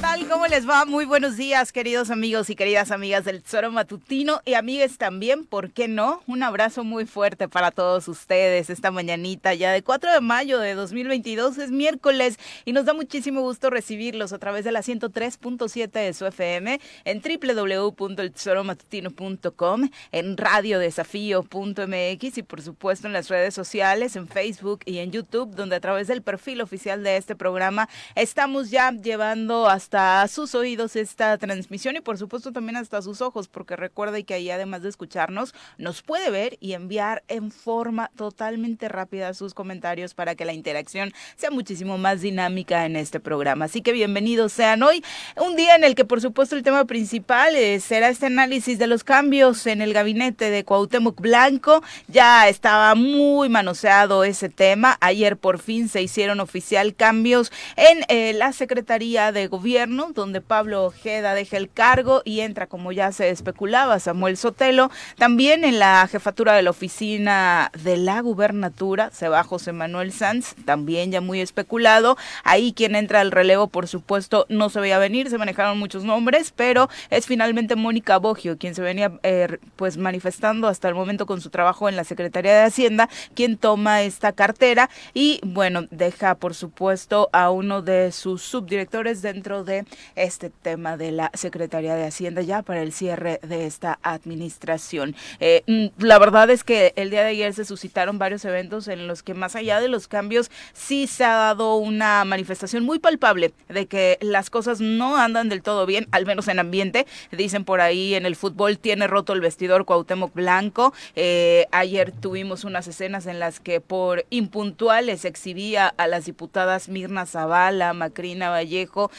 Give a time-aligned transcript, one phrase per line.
[0.00, 0.26] tal?
[0.28, 0.84] ¿Cómo les va?
[0.84, 5.72] Muy buenos días, queridos amigos y queridas amigas del Tesoro Matutino y amigues también, ¿por
[5.72, 6.22] qué no?
[6.26, 10.74] Un abrazo muy fuerte para todos ustedes esta mañanita ya de 4 de mayo de
[10.74, 16.12] 2022, es miércoles y nos da muchísimo gusto recibirlos a través de la 103.7 de
[16.12, 24.80] su FM en www.eltesoromatutino.com, en radiodesafío.mx y por supuesto en las redes sociales, en Facebook
[24.84, 29.68] y en YouTube, donde a través del perfil oficial de este programa estamos ya llevando
[29.68, 34.24] hasta hasta sus oídos esta transmisión y por supuesto también hasta sus ojos, porque recuerde
[34.24, 39.54] que ahí además de escucharnos, nos puede ver y enviar en forma totalmente rápida sus
[39.54, 43.64] comentarios para que la interacción sea muchísimo más dinámica en este programa.
[43.64, 45.02] Así que bienvenidos sean hoy,
[45.36, 48.88] un día en el que por supuesto el tema principal eh, será este análisis de
[48.88, 51.82] los cambios en el gabinete de Cuauhtémoc Blanco.
[52.08, 54.98] Ya estaba muy manoseado ese tema.
[55.00, 60.86] Ayer por fin se hicieron oficial cambios en eh, la Secretaría de Gobierno donde Pablo
[60.86, 64.90] Ojeda deja el cargo y entra, como ya se especulaba, Samuel Sotelo.
[65.16, 70.56] También en la jefatura de la oficina de la gubernatura se va José Manuel Sanz,
[70.64, 72.16] también ya muy especulado.
[72.42, 76.52] Ahí quien entra al relevo, por supuesto, no se veía venir, se manejaron muchos nombres,
[76.56, 81.40] pero es finalmente Mónica Bogio, quien se venía eh, pues manifestando hasta el momento con
[81.40, 86.54] su trabajo en la Secretaría de Hacienda, quien toma esta cartera y bueno, deja por
[86.54, 89.84] supuesto a uno de sus subdirectores dentro de
[90.16, 95.14] este tema de la Secretaría de Hacienda ya para el cierre de esta administración.
[95.40, 99.06] Eh, mm, la verdad es que el día de ayer se suscitaron varios eventos en
[99.06, 103.52] los que más allá de los cambios sí se ha dado una manifestación muy palpable
[103.68, 107.06] de que las cosas no andan del todo bien, al menos en ambiente.
[107.32, 110.92] Dicen por ahí en el fútbol tiene roto el vestidor Cuauhtémoc Blanco.
[111.16, 117.26] Eh, ayer tuvimos unas escenas en las que por impuntuales exhibía a las diputadas Mirna
[117.26, 119.10] Zavala, Macrina Vallejo,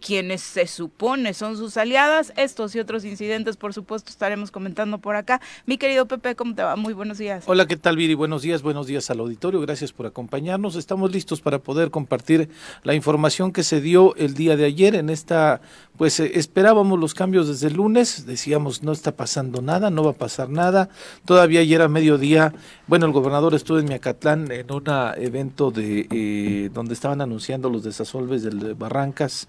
[0.00, 2.32] quienes se supone son sus aliadas.
[2.36, 5.40] Estos y otros incidentes, por supuesto, estaremos comentando por acá.
[5.66, 6.76] Mi querido Pepe, ¿cómo te va?
[6.76, 7.44] Muy buenos días.
[7.46, 8.14] Hola, ¿qué tal, Viri?
[8.14, 9.60] Buenos días, buenos días al auditorio.
[9.60, 10.76] Gracias por acompañarnos.
[10.76, 12.48] Estamos listos para poder compartir
[12.82, 15.60] la información que se dio el día de ayer en esta
[15.98, 20.12] pues eh, esperábamos los cambios desde el lunes, decíamos no está pasando nada, no va
[20.12, 20.88] a pasar nada.
[21.24, 22.54] Todavía ayer a mediodía,
[22.86, 24.84] bueno, el gobernador estuvo en Miacatlán en un
[25.16, 29.48] evento de eh, donde estaban anunciando los desasolves de Barrancas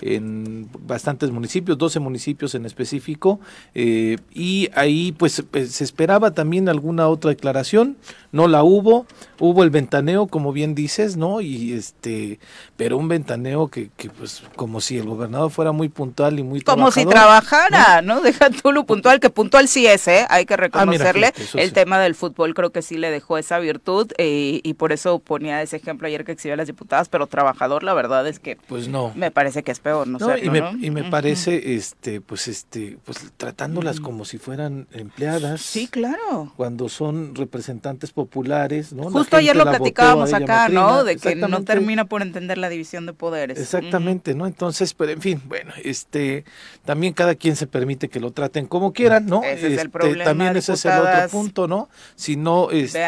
[0.00, 3.40] en bastantes municipios, 12 municipios en específico,
[3.74, 7.96] eh, y ahí pues, pues, se esperaba también alguna otra declaración,
[8.32, 9.06] no la hubo,
[9.38, 11.40] hubo el ventaneo, como bien dices, ¿no?
[11.40, 12.38] Y este,
[12.76, 16.60] pero un ventaneo que, que pues como si el gobernador fuera muy puntual y muy
[16.60, 18.20] Como si trabajara, ¿no?
[18.20, 20.26] Deja tú lo puntual, que puntual sí es, ¿eh?
[20.28, 21.32] Hay que ah, reconocerle.
[21.54, 25.18] el tema del fútbol creo que sí le dejó esa virtud eh, y por eso
[25.18, 28.56] ponía ese ejemplo ayer que exhibió a las diputadas, pero trabajador la verdad es que
[28.68, 29.12] pues no.
[29.14, 30.36] me parece que es peor, ¿no?
[30.36, 35.60] y, me, y me parece, este, pues este, pues tratándolas como si fueran empleadas.
[35.60, 36.52] Sí, claro.
[36.56, 39.10] Cuando son representantes populares, ¿no?
[39.10, 41.04] Justo ayer lo platicábamos acá, ¿no?
[41.04, 43.58] De que no termina por entender la división de poderes.
[43.58, 44.46] Exactamente, ¿no?
[44.46, 46.44] Entonces, pero en fin, bueno, este,
[46.84, 49.42] también cada quien se permite que lo traten como quieran, ¿no?
[49.42, 51.88] Ese es el este, problema, también ese es el otro punto, ¿no?
[52.16, 53.00] Si no este,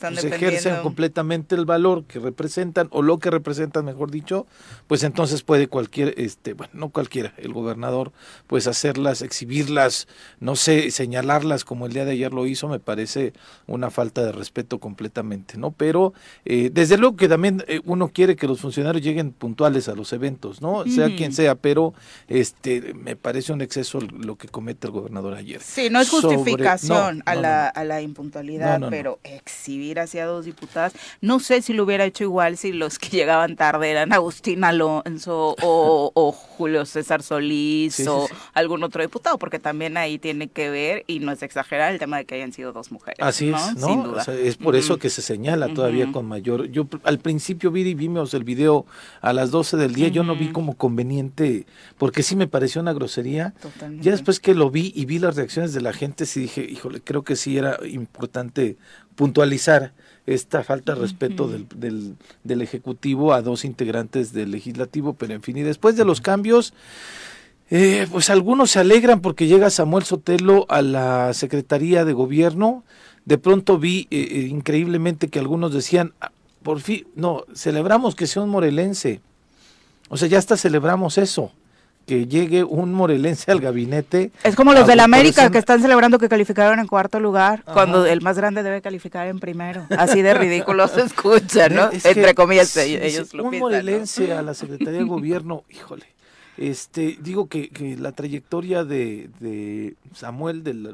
[0.00, 4.46] pues, ejercen completamente el valor que representan o lo que representan, mejor dicho,
[4.86, 8.12] pues entonces puede cualquier, este, bueno, no cualquiera, el gobernador,
[8.46, 10.06] pues hacerlas, exhibirlas,
[10.40, 13.32] no sé, señalarlas como el día de ayer lo hizo, me parece
[13.66, 15.72] una falta de respeto completamente, ¿no?
[15.72, 16.12] Pero
[16.44, 20.12] eh, desde luego que también eh, uno quiere que los funcionarios lleguen puntuales a los
[20.12, 20.84] eventos, ¿no?
[20.86, 21.94] Sea quien sea, pero
[22.28, 25.60] este me parece un exceso lo que comete el gobernador ayer.
[25.60, 31.40] Sí, no es justificación a, la, a la impuntualidad, pero exhibir hacia dos diputadas, no
[31.40, 36.12] sé si lo hubiera hecho igual si los que llegaban tarde eran Agustín Alonso o,
[36.20, 41.20] o Julio César Solís o algún otro diputado, porque también ahí tiene que ver, y
[41.20, 43.20] no es exagerar, el tema de que hayan sido dos mujeres.
[43.20, 43.86] Así es, ¿no?
[43.86, 44.24] Sin duda.
[44.24, 46.66] es por eso que se señala todavía con mayor.
[46.70, 48.84] Yo al principio vi, vimos el video
[49.20, 51.66] a las 12 del día, yo no vi como conveniente,
[51.98, 53.54] porque sí me pareció una grosería.
[54.00, 57.00] Ya después que lo vi y vi las reacciones de la gente, sí dije, híjole,
[57.00, 58.76] creo que sí era importante
[59.14, 59.92] puntualizar
[60.28, 65.42] esta falta de respeto del, del, del, Ejecutivo a dos integrantes del Legislativo, pero en
[65.42, 66.74] fin, y después de los cambios,
[67.70, 72.84] eh, pues algunos se alegran porque llega Samuel Sotelo a la Secretaría de Gobierno,
[73.24, 76.30] de pronto vi eh, eh, increíblemente que algunos decían, ah,
[76.62, 79.22] por fin, no, celebramos que sea un morelense,
[80.10, 81.52] o sea, ya hasta celebramos eso
[82.08, 84.32] que llegue un morelense al gabinete.
[84.42, 88.22] Es como los del América que están celebrando que calificaron en cuarto lugar, cuando el
[88.22, 89.86] más grande debe calificar en primero.
[89.90, 91.90] Así de ridículo se escucha, ¿no?
[91.92, 96.06] Entre comillas, ellos, lo Un morelense a la Secretaría de Gobierno, híjole.
[96.56, 100.90] Este, digo que, que la trayectoria de, de Samuel del,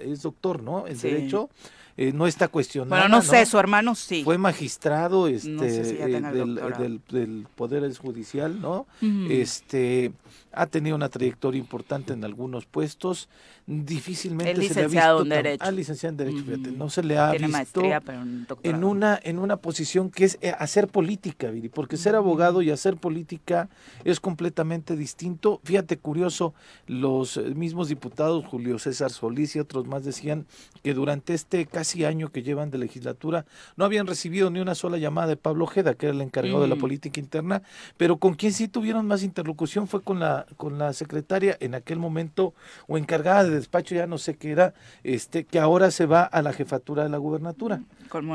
[0.00, 0.88] es doctor, ¿no?
[0.88, 1.50] En derecho.
[1.96, 3.02] Eh, no está cuestionado.
[3.02, 4.24] Bueno, no sé, su hermano sí.
[4.24, 8.86] Fue magistrado este, eh, del, del, Poder Judicial, ¿no?
[9.30, 10.10] Este
[10.56, 13.28] ha tenido una trayectoria importante en algunos puestos.
[13.66, 15.22] Difícilmente se le ha visto.
[15.22, 15.64] En Derecho.
[15.64, 16.72] Ah, licenciado en Derecho, fíjate.
[16.72, 17.82] No se le ha visto
[18.62, 22.70] en, una, en una posición que es eh, hacer política, Viri, porque ser abogado y
[22.70, 23.68] hacer política
[24.04, 25.60] es completamente distinto.
[25.64, 26.54] Fíjate, curioso,
[26.86, 30.46] los mismos diputados, Julio César Solís y otros más, decían
[30.82, 33.46] que durante este casi año que llevan de legislatura
[33.76, 36.68] no habían recibido ni una sola llamada de Pablo Ojeda, que era el encargado de
[36.68, 37.62] la política interna,
[37.96, 41.98] pero con quien sí tuvieron más interlocución fue con la con la secretaria en aquel
[41.98, 42.54] momento
[42.86, 46.42] o encargada de despacho, ya no sé qué era, este, que ahora se va a
[46.42, 47.82] la jefatura de la gubernatura.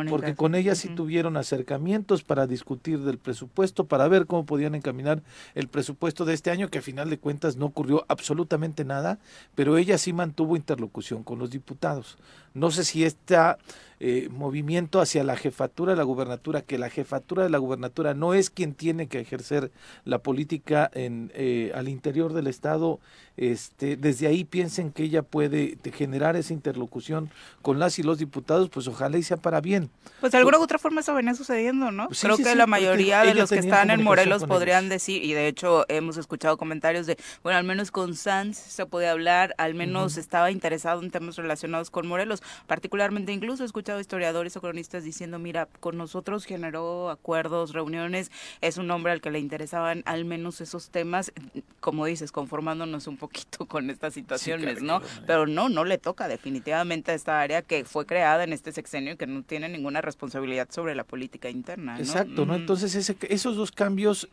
[0.09, 5.21] porque con ella sí tuvieron acercamientos para discutir del presupuesto, para ver cómo podían encaminar
[5.55, 9.19] el presupuesto de este año, que a final de cuentas no ocurrió absolutamente nada,
[9.55, 12.17] pero ella sí mantuvo interlocución con los diputados.
[12.53, 13.57] No sé si esta
[13.99, 18.33] eh, movimiento hacia la jefatura de la gubernatura, que la jefatura de la gubernatura no
[18.33, 19.71] es quien tiene que ejercer
[20.05, 22.99] la política en, eh, al interior del Estado,
[23.39, 27.29] este, desde ahí piensen que ella puede generar esa interlocución
[27.61, 29.89] con las y los diputados, pues ojalá y sea para bien.
[30.19, 32.09] Pues de alguna u otra forma eso venía sucediendo, ¿no?
[32.09, 35.85] Creo que la mayoría de los que están en Morelos podrían decir, y de hecho
[35.87, 40.51] hemos escuchado comentarios de, bueno, al menos con Sanz se podía hablar, al menos estaba
[40.51, 45.97] interesado en temas relacionados con Morelos, particularmente incluso escuchado historiadores o cronistas diciendo, mira, con
[45.97, 48.31] nosotros generó acuerdos, reuniones,
[48.61, 51.31] es un hombre al que le interesaban al menos esos temas,
[51.79, 55.01] como dices, conformándonos un poquito con estas situaciones, ¿no?
[55.25, 59.13] Pero no, no le toca definitivamente a esta área que fue creada en este sexenio
[59.13, 61.97] y que no tiene ninguna responsabilidad sobre la política interna.
[61.97, 62.53] Exacto, ¿no?
[62.53, 64.29] Entonces ese, esos dos cambios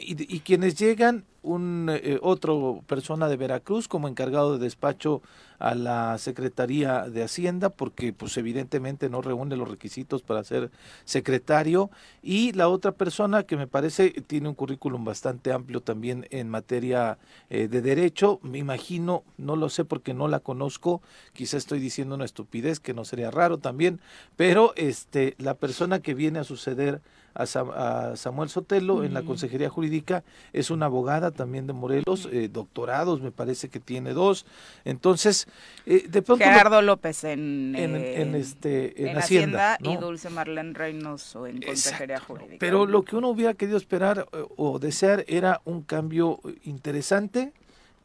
[0.00, 5.22] y, quienes llegan, un eh, otro persona de Veracruz como encargado de despacho
[5.58, 10.70] a la Secretaría de Hacienda, porque pues evidentemente no reúne los requisitos para ser
[11.04, 11.90] secretario,
[12.22, 17.18] y la otra persona que me parece tiene un currículum bastante amplio también en materia
[17.48, 21.00] eh, de derecho, me imagino, no lo sé porque no la conozco,
[21.32, 24.00] quizá estoy diciendo una estupidez que no sería raro también,
[24.36, 27.00] pero este la persona que viene a suceder
[27.36, 33.20] a, Samuel Sotelo en la Consejería Jurídica, es una abogada también de Morelos, eh, doctorados
[33.20, 34.46] me parece que tiene dos,
[34.84, 35.46] entonces
[35.84, 36.44] eh, de pronto...
[36.44, 42.56] Gerardo López en, en, eh, este, en, Hacienda, y Dulce Marlene Reynoso en Consejería Jurídica.
[42.58, 47.52] Pero lo que uno hubiera querido esperar o desear era un cambio interesante,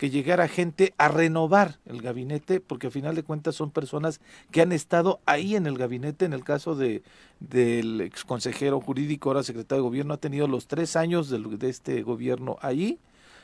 [0.01, 4.19] que llegara gente a renovar el gabinete, porque al final de cuentas son personas
[4.49, 7.03] que han estado ahí en el gabinete, en el caso de
[7.39, 11.69] del ex consejero jurídico, ahora secretario de gobierno, ha tenido los tres años de, de
[11.69, 12.97] este gobierno ahí,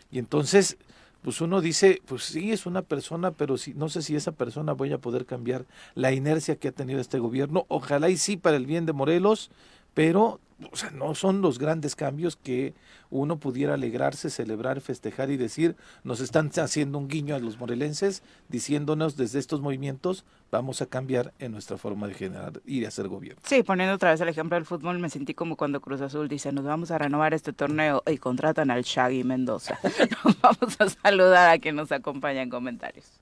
[0.10, 0.80] y entonces
[1.22, 4.74] pues uno dice, pues sí, es una persona, pero si, no sé si esa persona
[4.74, 5.64] voy a poder cambiar
[5.94, 7.66] la inercia que ha tenido este gobierno.
[7.68, 9.52] Ojalá y sí para el bien de Morelos,
[9.94, 10.40] pero
[10.72, 12.74] o sea, no son los grandes cambios que
[13.10, 18.24] uno pudiera alegrarse, celebrar, festejar y decir, nos están haciendo un guiño a los morelenses,
[18.50, 23.08] diciéndonos desde estos movimientos, vamos a cambiar en nuestra forma de generar y de hacer
[23.08, 23.42] gobierno.
[23.46, 26.52] Sí, poniendo otra vez el ejemplo del fútbol, me sentí como cuando Cruz Azul dice,
[26.52, 29.78] nos vamos a renovar este torneo y contratan al Shaggy Mendoza.
[30.26, 33.22] nos vamos a saludar a quien nos acompaña en comentarios.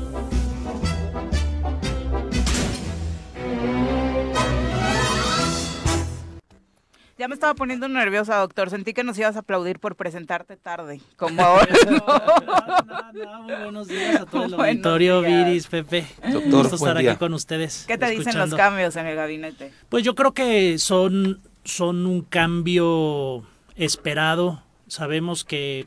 [7.21, 8.71] Ya me estaba poniendo nerviosa, doctor.
[8.71, 11.71] Sentí que nos ibas a aplaudir por presentarte tarde, como ahora.
[13.43, 16.07] muy buenos días a todo el auditorio, Viris, Pepe.
[16.33, 17.85] Doctor, gusto estar aquí con ustedes.
[17.87, 19.71] ¿Qué te dicen los cambios en el gabinete?
[19.89, 23.43] Pues yo creo que son, son un cambio
[23.75, 24.63] esperado.
[24.87, 25.85] Sabemos que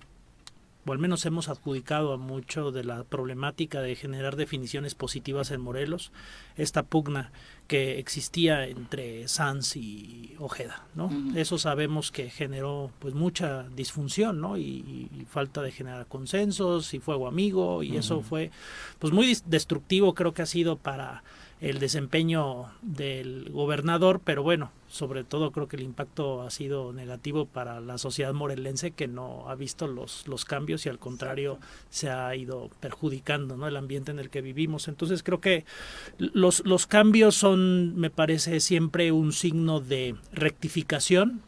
[0.86, 5.60] o al menos hemos adjudicado a mucho de la problemática de generar definiciones positivas en
[5.60, 6.12] Morelos,
[6.56, 7.32] esta pugna
[7.66, 11.10] que existía entre Sanz y Ojeda, ¿no?
[11.34, 14.58] Eso sabemos que generó pues mucha disfunción, ¿no?
[14.58, 18.50] Y, falta de generar consensos y fuego amigo y eso fue
[18.98, 21.24] pues muy destructivo creo que ha sido para
[21.64, 27.47] el desempeño del gobernador, pero bueno, sobre todo creo que el impacto ha sido negativo
[27.47, 32.11] para la sociedad morelense que no ha visto los, los cambios y al contrario se
[32.11, 33.66] ha ido perjudicando ¿no?
[33.66, 34.88] el ambiente en el que vivimos.
[34.88, 35.64] Entonces creo que
[36.18, 41.40] los, los cambios son, me parece, siempre un signo de rectificación,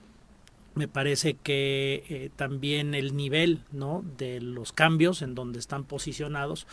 [0.75, 4.03] me parece que eh, también el nivel ¿no?
[4.17, 6.67] de los cambios en donde están posicionados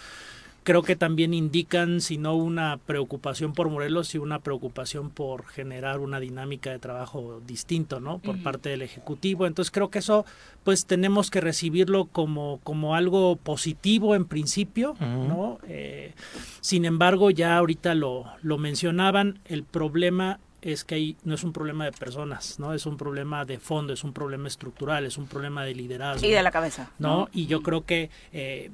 [0.64, 6.00] creo que también indican, si no una preocupación por Morelos, sino una preocupación por generar
[6.00, 8.20] una dinámica de trabajo distinto, ¿no?
[8.20, 9.46] Por parte del Ejecutivo.
[9.46, 10.26] Entonces creo que eso,
[10.64, 15.60] pues tenemos que recibirlo como, como algo positivo en principio, ¿no?
[15.68, 16.14] Eh,
[16.62, 21.52] sin embargo, ya ahorita lo, lo mencionaban, el problema es que ahí no es un
[21.52, 22.74] problema de personas, ¿no?
[22.74, 26.26] Es un problema de fondo, es un problema estructural, es un problema de liderazgo.
[26.26, 26.90] Y de la cabeza.
[27.00, 27.28] ¿No?
[27.34, 28.72] Y yo creo que eh,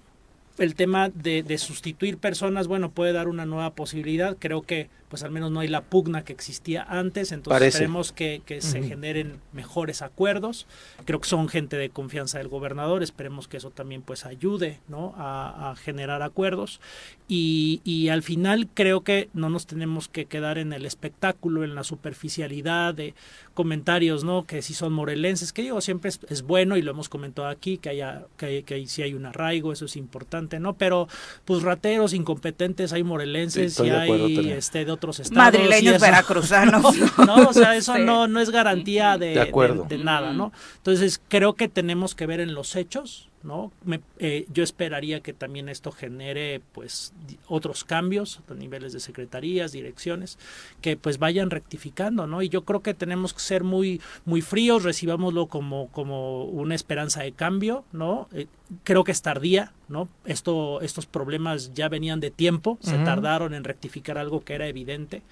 [0.60, 4.38] el tema de, de, sustituir personas, bueno, puede dar una nueva posibilidad.
[4.40, 8.42] Creo que pues al menos no hay la pugna que existía antes, entonces esperemos que,
[8.60, 10.68] se generen mejores acuerdos.
[11.06, 15.14] Creo que son gente de confianza del gobernador, esperemos que eso también pues ayude ¿no?
[15.18, 16.80] a, generar acuerdos.
[17.28, 21.76] Y, y, al final creo que no nos tenemos que quedar en el espectáculo, en
[21.76, 23.14] la superficialidad de
[23.54, 24.46] comentarios, ¿no?
[24.46, 27.90] Que si son morelenses, que digo, siempre es, bueno y lo hemos comentado aquí, que
[27.90, 30.74] haya, que, que si hay un arraigo, eso es importante, ¿no?
[30.74, 31.08] Pero
[31.46, 35.54] pues rateros, incompetentes, hay morelenses y hay este, de otros estados.
[35.54, 36.96] Madrileños, veracruzanos.
[37.18, 39.52] no, o sea, eso no, no es garantía de,
[39.88, 40.52] de, nada, ¿no?
[40.78, 43.72] Entonces, creo que tenemos que ver en los hechos, ¿no?
[43.84, 47.14] Me, eh, yo esperaría que también esto genere pues
[47.48, 50.38] otros cambios a niveles de secretarías, direcciones,
[50.82, 52.42] que pues vayan rectificando, ¿no?
[52.42, 57.24] Y yo creo que tenemos que ser muy, muy fríos, recibámoslo como, como una esperanza
[57.24, 58.28] de cambio, ¿no?
[58.34, 58.48] Eh,
[58.84, 60.08] creo que es tardía, ¿no?
[60.26, 65.24] Esto, estos problemas ya venían de tiempo, se tardaron en rectificar algo que era evidente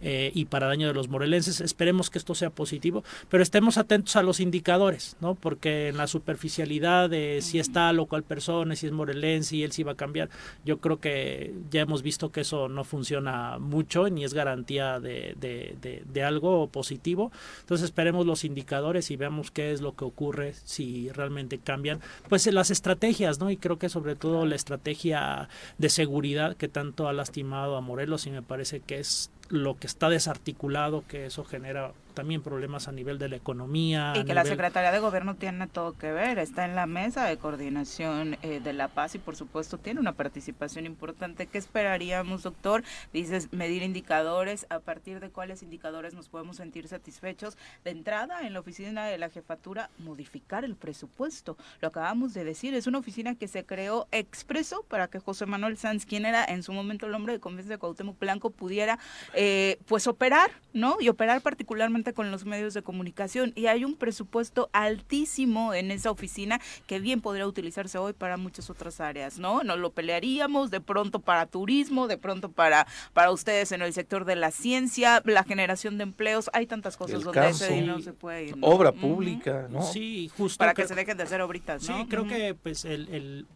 [0.00, 1.60] eh, y para daño de los morelenses.
[1.60, 5.34] Esperemos que esto sea positivo, pero estemos atentos a los indicadores, ¿no?
[5.34, 9.72] Porque en la superficialidad de si está lo cual persona, si es morelense y él
[9.72, 10.30] sí va a cambiar,
[10.64, 16.22] yo creo que ya hemos visto que eso no funciona mucho ni es garantía de
[16.24, 17.32] algo positivo.
[17.60, 22.00] Entonces esperemos los indicadores y veamos qué es lo que ocurre si realmente cambian.
[22.28, 23.50] Pues las estrategias, ¿no?
[23.50, 28.26] Y creo que sobre todo la estrategia de seguridad que tanto ha lastimado a Morelos
[28.26, 32.92] y me parece que es lo que está desarticulado, que eso genera también problemas a
[32.92, 34.14] nivel de la economía.
[34.16, 37.36] Y que la Secretaría de Gobierno tiene todo que ver, está en la mesa de
[37.36, 41.46] coordinación eh, de la paz y por supuesto tiene una participación importante.
[41.46, 42.82] ¿Qué esperaríamos, doctor?
[43.12, 47.58] Dices, medir indicadores, ¿a partir de cuáles indicadores nos podemos sentir satisfechos?
[47.84, 51.56] De entrada, en la oficina de la jefatura, modificar el presupuesto.
[51.80, 55.76] Lo acabamos de decir, es una oficina que se creó expreso para que José Manuel
[55.76, 58.98] Sanz, quien era en su momento el hombre de confianza de Cuauhtémoc Blanco, pudiera
[59.34, 60.96] eh, pues operar, ¿no?
[61.00, 63.52] Y operar particularmente con los medios de comunicación.
[63.54, 68.70] Y hay un presupuesto altísimo en esa oficina que bien podría utilizarse hoy para muchas
[68.70, 69.62] otras áreas, ¿no?
[69.62, 74.24] Nos lo pelearíamos de pronto para turismo, de pronto para, para ustedes en el sector
[74.24, 76.50] de la ciencia, la generación de empleos.
[76.52, 78.56] Hay tantas cosas donde ese dinero se puede ir.
[78.60, 79.82] Obra pública, ¿no?
[79.82, 80.58] Sí, justo.
[80.58, 81.98] Para que, se dejen de hacer obritas, ¿no?
[81.98, 83.46] Sí, creo que pues el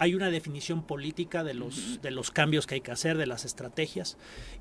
[0.00, 3.44] hay una definición política de los, de los cambios que hay que hacer, de las
[3.44, 4.16] estrategias,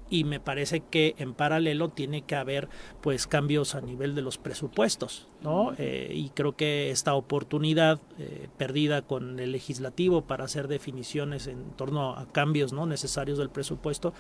[0.10, 2.68] y me parece que en paralelo tiene que haber
[3.00, 5.74] pues cambios a nivel de los presupuestos, ¿no?
[5.78, 11.72] Eh, y creo que esta oportunidad eh, perdida con el legislativo para hacer definiciones en
[11.72, 14.14] torno a cambios no necesarios del presupuesto,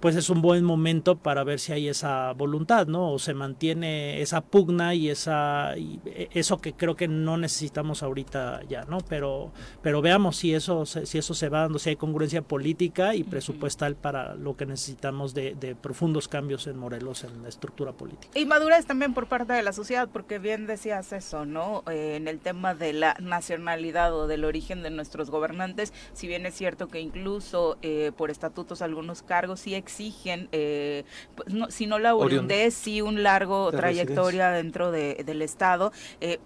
[0.00, 3.12] pues es un buen momento para ver si hay esa voluntad, ¿no?
[3.12, 8.02] O se mantiene esa pugna y esa y e, eso que creo que no necesitamos
[8.02, 8.98] ahorita ya, ¿no?
[9.08, 13.24] Pero pero veamos si eso si eso se va dando, si hay congruencia política y
[13.24, 18.38] presupuestal para lo que necesitamos de, profundos cambios en Morelos en la estructura política.
[18.38, 21.82] Y madurez también por parte de la sociedad, porque bien decías eso, ¿no?
[21.90, 26.46] Eh, en el tema de la nacionalidad o del origen de nuestros gobernantes, si bien
[26.46, 31.86] es cierto que incluso eh, por estatutos algunos cargos sí exigen, eh, pues, no, si
[31.86, 35.92] no la oriundez, sí un largo trayectoria dentro de, del Estado,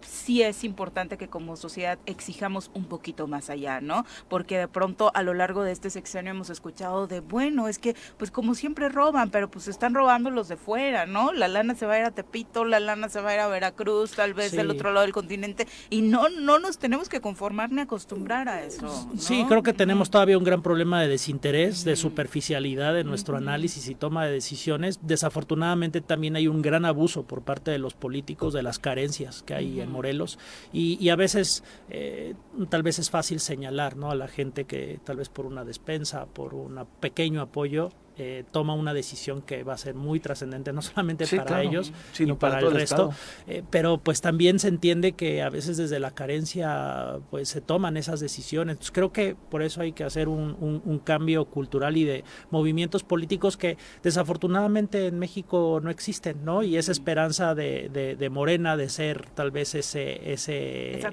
[0.00, 4.04] sí es importante que como sociedad exijamos un poquito más allá, ¿no?
[4.28, 7.94] Porque de pronto a lo largo de este sexenio hemos escuchado de, bueno, es que
[8.16, 11.32] pues como siempre roban, pero pues están robando los de fuera, ¿no?
[11.32, 13.48] La lana se va a ir a Tepito, la lana se va a ir a
[13.48, 17.70] Veracruz, tal vez del otro lado del continente, y no, no nos tenemos que conformar
[17.70, 19.08] ni acostumbrar a eso.
[19.16, 23.88] Sí, creo que tenemos todavía un gran problema de desinterés, de superficialidad en nuestro análisis
[23.88, 25.00] y toma de decisiones.
[25.02, 29.54] Desafortunadamente también hay un gran abuso por parte de los políticos de las carencias que
[29.54, 30.38] hay en Morelos
[30.72, 32.34] y, a veces eh,
[32.70, 34.10] tal vez es fácil señalar ¿no?
[34.10, 38.74] a la gente que tal vez por una despensa, por un pequeño apoyo, eh, toma
[38.74, 42.70] una decisión que va a ser muy trascendente, no solamente para ellos, sino para, el
[42.70, 43.10] resto.
[43.46, 47.96] Eh, pero pues también se entiende que a veces desde la carencia pues se toman
[47.96, 48.74] esas decisiones.
[48.74, 53.02] Entonces, creo que por eso hay que hacer un, un, cambio cultural y de movimientos
[53.02, 56.62] políticos que desafortunadamente en México no existen, ¿no?
[56.62, 57.88] Y esa esperanza de,
[58.18, 61.10] de, Morena de ser tal vez ese, ese esa,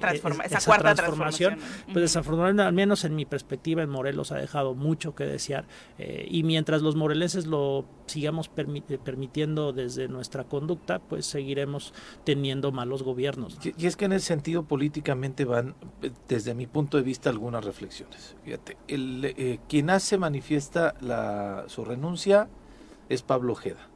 [0.64, 1.58] cuarta transformación,
[1.92, 5.64] pues desafortunadamente al menos en mi perspectiva en Morelos ha dejado mucho que desear
[5.98, 11.94] eh, y mientras los los morelenses lo sigamos eh, permitiendo desde nuestra conducta, pues seguiremos
[12.24, 13.58] teniendo malos gobiernos.
[13.64, 15.76] Y, es que en ese sentido políticamente van,
[16.26, 18.34] desde mi punto de vista, algunas reflexiones.
[18.44, 22.48] Fíjate, el, eh, quien hace manifiesta la, su renuncia
[23.08, 23.86] es Pablo Ojeda.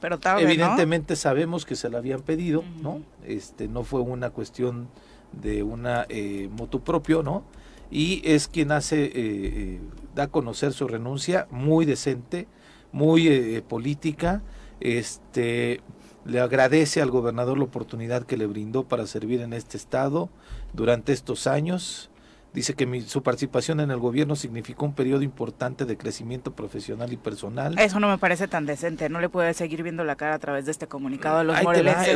[0.00, 3.00] Pero Evidentemente sabemos que se la habían pedido, ¿no?
[3.24, 4.88] Este no fue una cuestión
[5.30, 7.44] de una eh, moto propio, ¿no?
[7.90, 9.80] Y es quien hace, eh, eh,
[10.14, 12.46] da a conocer su renuncia, muy decente,
[12.92, 14.42] muy eh, política,
[14.80, 15.80] este,
[16.24, 20.30] le agradece al gobernador la oportunidad que le brindó para servir en este estado
[20.72, 22.10] durante estos años.
[22.52, 27.16] Dice que su participación en el gobierno significó un periodo importante de crecimiento profesional y
[27.16, 27.78] personal.
[27.78, 29.08] Eso no me parece tan decente.
[29.08, 31.56] No le puede seguir viendo la cara a través de este comunicado a los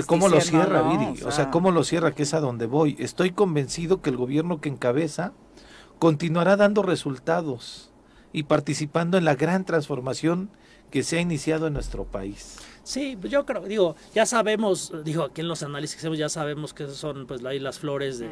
[0.07, 1.23] ¿Cómo lo cierra, Viri?
[1.23, 2.17] O sea, ¿cómo lo cierra?
[2.17, 2.97] Que es a donde voy.
[2.99, 5.35] Estoy convencido que el gobierno que encabeza
[6.05, 7.91] continuará dando resultados
[8.31, 10.51] y participando en la gran transformación
[10.91, 12.59] que se ha iniciado en nuestro país.
[12.83, 16.29] Sí, pues yo creo, digo, ya sabemos, digo, aquí en los análisis que hacemos ya
[16.29, 18.29] sabemos que son pues ahí las flores de,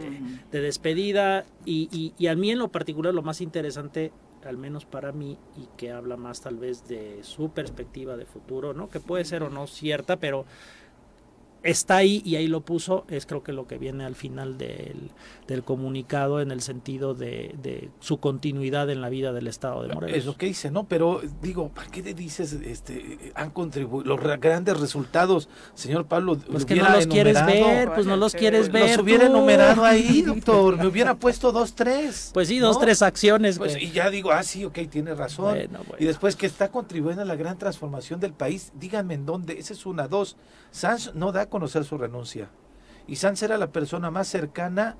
[0.51, 4.13] despedida y, y, a mí en lo particular lo más interesante,
[4.45, 8.75] al menos para mí, y que habla más tal vez de su perspectiva de futuro,
[8.75, 8.91] ¿no?
[8.91, 10.45] Que puede ser o no cierta, pero
[11.63, 15.11] está ahí y ahí lo puso, es creo que lo que viene al final del,
[15.47, 19.95] del comunicado en el sentido de, de, su continuidad en la vida del Estado de
[19.95, 20.17] Morelos.
[20.17, 20.85] Es lo que dice, ¿no?
[20.85, 26.37] Pero digo, ¿para qué le dices, este, han contribuido los grandes resultados, señor Pablo?
[26.37, 28.97] Pues que no los quieres ver, pues no los quieres ver.
[28.97, 32.31] Los hubiera enumerado ahí, doctor, me hubiera puesto dos, tres.
[32.35, 33.59] Pues sí, dos, tres acciones.
[33.59, 35.59] Pues, y ya digo, ah, sí, ok, tiene razón.
[35.99, 39.73] Y después que está contribuyendo a la gran transformación del país, díganme en dónde, esa
[39.73, 40.37] es una, dos.
[40.73, 42.51] Sanz no da a conocer su renuncia.
[43.07, 44.97] Y Sanz era la persona más cercana,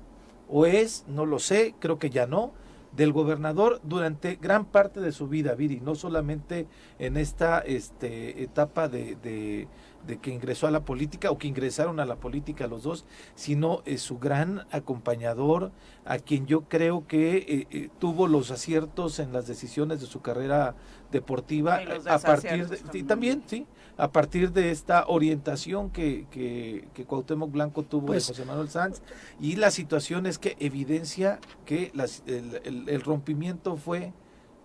[0.47, 2.53] o es, no lo sé, creo que ya no,
[2.95, 6.67] del gobernador durante gran parte de su vida, Viri, no solamente
[6.99, 9.67] en esta este, etapa de, de,
[10.19, 14.01] que ingresó a la política o que ingresaron a la política los dos, sino es
[14.01, 15.71] su gran acompañador,
[16.05, 20.21] a quien yo creo que eh, eh, tuvo los aciertos en las decisiones de su
[20.21, 20.75] carrera
[21.11, 23.65] deportiva a partir de, y también, sí,
[23.97, 28.69] a partir de esta orientación que, que, que Cuauhtémoc Blanco tuvo de pues José Manuel
[28.69, 29.01] Sanz
[29.39, 34.13] y la situación es que evidencia que las, el, el, rompimiento fue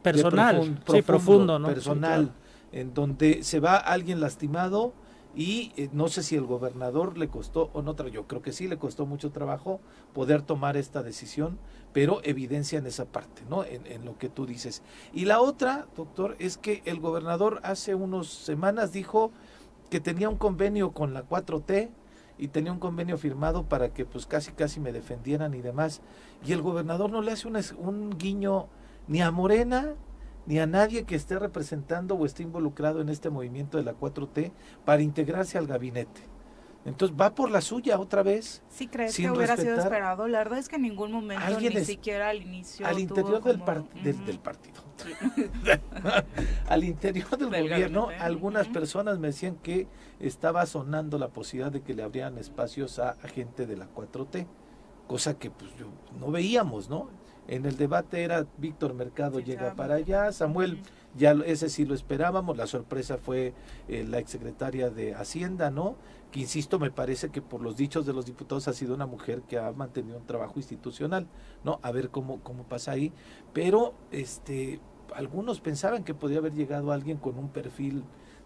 [0.02, 2.32] personal, profundo, personal,
[2.72, 4.94] en donde se va alguien lastimado
[5.36, 8.66] y eh, no sé si el gobernador le costó o no, yo creo que sí
[8.66, 9.80] le costó mucho trabajo
[10.12, 11.58] poder tomar esta decisión,
[11.92, 13.64] pero evidencia en esa parte, ¿no?
[13.64, 14.82] En, lo que tú dices.
[15.12, 19.30] Y la otra, doctor, es que el gobernador hace unas semanas dijo
[19.90, 21.90] que tenía un convenio con la 4T
[22.38, 26.00] y tenía un convenio firmado para que pues casi casi me defendieran y demás.
[26.44, 28.66] Y el gobernador no le hace un, un guiño
[29.08, 29.94] ni a Morena
[30.48, 34.50] ni a nadie que esté representando o esté involucrado en este movimiento de la 4T
[34.87, 36.22] para integrarse al gabinete.
[36.87, 38.62] Entonces va por la suya otra vez.
[38.70, 40.26] Sí, crees que hubiera sido esperado.
[40.26, 42.87] La verdad es que en ningún momento, ni siquiera al inicio.
[42.87, 43.58] Al interior del,
[44.24, 44.82] del, partido.
[46.66, 49.87] al interior del, gobierno, algunas personas me decían que
[50.18, 54.46] estaba sonando la posibilidad de que le abrían espacios a, gente de la 4T,
[55.06, 57.11] cosa que pues yo, no veíamos, ¿no?
[57.48, 60.82] En el debate era Víctor Mercado llega para allá, Samuel,
[61.16, 63.54] ya ese sí lo esperábamos, la sorpresa fue
[63.88, 65.96] eh, la exsecretaria de Hacienda, ¿no?
[66.30, 69.40] Que insisto, me parece que por los dichos de los diputados ha sido una mujer
[69.42, 71.26] que ha mantenido un trabajo institucional,
[71.64, 71.80] ¿no?
[71.82, 73.12] A ver cómo, cómo pasa ahí.
[73.54, 74.80] Pero este
[75.14, 78.04] algunos pensaban que podía haber llegado alguien con un perfil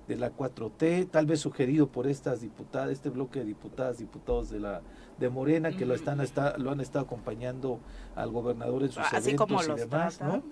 [0.09, 4.61] de la 4T, tal vez sugerido por estas diputadas, este bloque de diputadas, diputados de
[4.61, 4.83] la
[5.19, 7.79] de Morena que lo están está, lo han estado acompañando
[8.17, 10.43] al gobernador en sus eventos y demás, ¿no?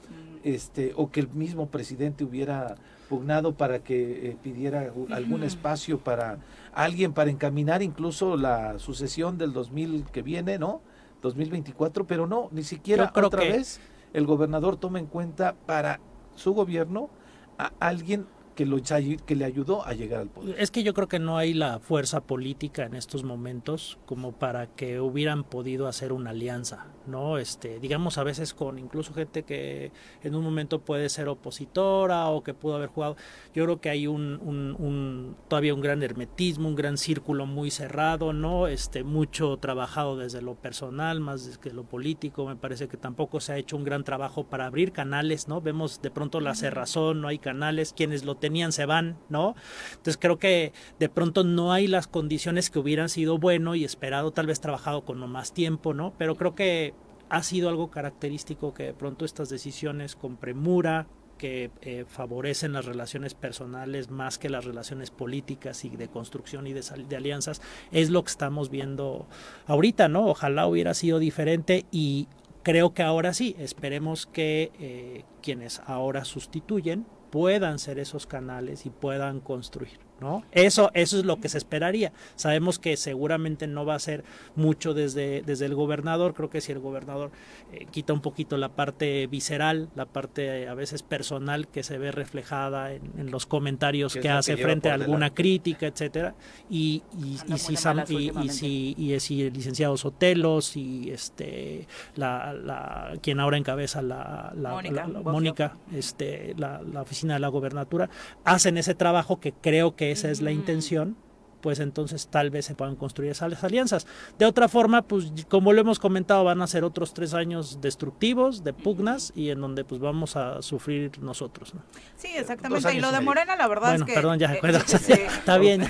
[0.43, 2.77] Este o que el mismo presidente hubiera
[3.09, 6.39] pugnado para que eh, pidiera algún espacio para
[6.73, 10.81] alguien para encaminar incluso la sucesión del 2000 que viene, ¿no?
[11.23, 13.81] 2024, pero no, ni siquiera otra vez
[14.13, 16.01] el gobernador toma en cuenta para
[16.35, 17.11] su gobierno
[17.59, 18.79] a alguien que, lo,
[19.27, 20.57] que le ayudó a llegar al poder.
[20.59, 24.67] Es que yo creo que no hay la fuerza política en estos momentos como para
[24.67, 27.39] que hubieran podido hacer una alianza, ¿no?
[27.39, 29.93] Este, digamos a veces con incluso gente que
[30.23, 33.17] en un momento puede ser opositora o que pudo haber jugado.
[33.55, 38.33] Yo creo que hay un, un, todavía un gran hermetismo, un gran círculo muy cerrado,
[38.33, 38.67] ¿no?
[38.67, 42.47] Este, mucho trabajado desde lo personal, más desde lo político.
[42.47, 45.61] Me parece que tampoco se ha hecho un gran trabajo para abrir canales, ¿no?
[45.61, 49.55] Vemos de pronto la cerrazón, no hay canales, quienes lo tenían se van, ¿no?
[49.91, 54.33] Entonces creo que de pronto no hay las condiciones que hubieran sido bueno y esperado,
[54.33, 56.15] tal vez trabajado con más tiempo, ¿no?
[56.19, 56.95] Pero creo que
[57.31, 61.07] ha sido algo característico que de pronto estas decisiones con premura,
[61.39, 66.75] que eh, favorecen las relaciones personales más que las relaciones políticas y de construcción y
[66.75, 67.63] de, de, alianzas,
[67.93, 69.27] es lo que estamos viendo
[69.67, 70.27] ahorita, ¿no?
[70.27, 72.29] Ojalá hubiera sido diferente y
[72.63, 78.91] creo que ahora sí, esperemos que eh, quienes ahora sustituyen puedan ser esos canales y
[78.91, 80.10] puedan construir.
[80.21, 80.45] ¿No?
[80.53, 82.13] Eso, eso es lo que se esperaría.
[82.37, 84.25] Sabemos que seguramente no va a ser
[84.57, 86.35] mucho desde, desde el gobernador.
[86.35, 87.31] Creo que si el gobernador
[87.73, 92.13] eh, quita un poquito la parte visceral, la parte a veces personal que se ve
[92.13, 96.35] reflejada en, los comentarios que, hace frente a alguna crítica, etcétera,
[96.69, 103.13] y, y, y, si, y, si, y si el licenciado Sotelos y este la, la
[103.23, 104.81] quien ahora encabeza la, la
[105.23, 108.11] Mónica, este la, la oficina de la gobernatura
[108.45, 111.17] hacen ese trabajo que creo que esa es la intención,
[111.61, 114.07] pues entonces tal vez se puedan construir esas alianzas.
[114.39, 118.65] De otra forma, pues como lo hemos comentado, van a ser otros tres años destructivos,
[118.65, 121.75] de pugnas, y en donde pues vamos a sufrir nosotros.
[121.75, 121.83] ¿no?
[122.17, 122.95] Sí, exactamente.
[122.95, 124.15] Y lo de Morena, la verdad es que...
[124.15, 124.61] perdón, ya, eh,
[125.27, 125.83] está bien,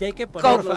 [0.00, 0.74] ya hay que ponerlo.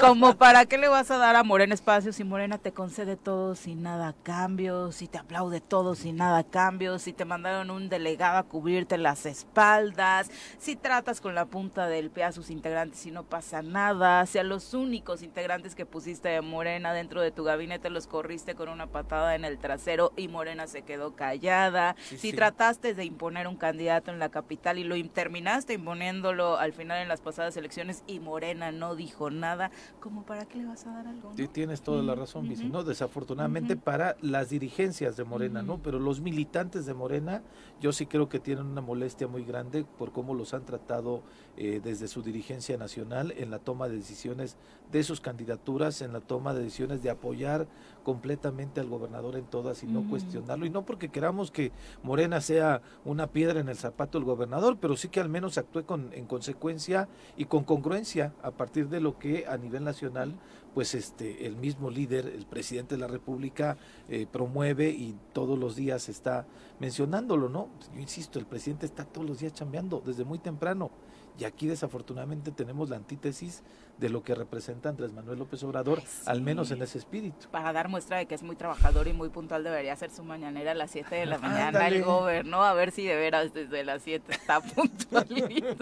[0.00, 3.54] Como para qué le vas a dar a Morena espacio si Morena te concede todo
[3.54, 7.70] sin nada a cambio, si te aplaude todo sin nada a cambio, si te mandaron
[7.70, 12.50] un delegado a cubrirte las espaldas, si tratas con la punta del pie a sus
[12.50, 17.20] integrantes y no pasa nada, si a los únicos integrantes que pusiste de Morena dentro
[17.20, 21.14] de tu gabinete los corriste con una patada en el trasero y Morena se quedó
[21.14, 26.72] callada, si trataste de imponer un candidato en la capital y lo terminaste imponiéndolo al
[26.72, 30.86] final en las pasadas elecciones y Morena no dijo nada, ¿cómo para qué le vas
[30.86, 31.32] a dar algo?
[31.52, 32.82] Tienes toda la razón, ¿no?
[32.82, 35.78] Desafortunadamente para las dirigencias de Morena, ¿no?
[35.78, 37.42] Pero los militantes de Morena,
[37.80, 41.22] yo sí creo que tienen una molestia muy grande por cómo los han tratado
[41.58, 44.56] eh, desde su dirigencia nacional en la toma de decisiones
[44.92, 47.66] de sus candidaturas, en la toma de decisiones de apoyar
[48.04, 50.66] completamente al gobernador en todas y no cuestionarlo.
[50.66, 54.96] Y no porque queramos que Morena sea una piedra en el zapato del gobernador, pero
[54.96, 59.18] sí que al menos actúe con, en consecuencia y con congruencia a partir de lo
[59.18, 60.34] que a nivel nacional
[60.76, 63.78] pues este el mismo líder, el presidente de la República
[64.10, 66.46] eh, promueve y todos los días está
[66.80, 67.70] mencionándolo, ¿no?
[67.94, 70.90] Yo insisto, el presidente está todos los días chambeando desde muy temprano
[71.38, 73.62] y aquí desafortunadamente tenemos la antítesis
[73.98, 77.48] de lo que representa Andrés Manuel López Obrador, al menos en ese espíritu.
[77.50, 80.72] Para dar muestra de que es muy trabajador y muy puntual, debería ser su mañanera
[80.72, 84.02] a las 7 de la mañana el gobierno, a ver si de veras desde las
[84.02, 85.76] 7 está puntualito.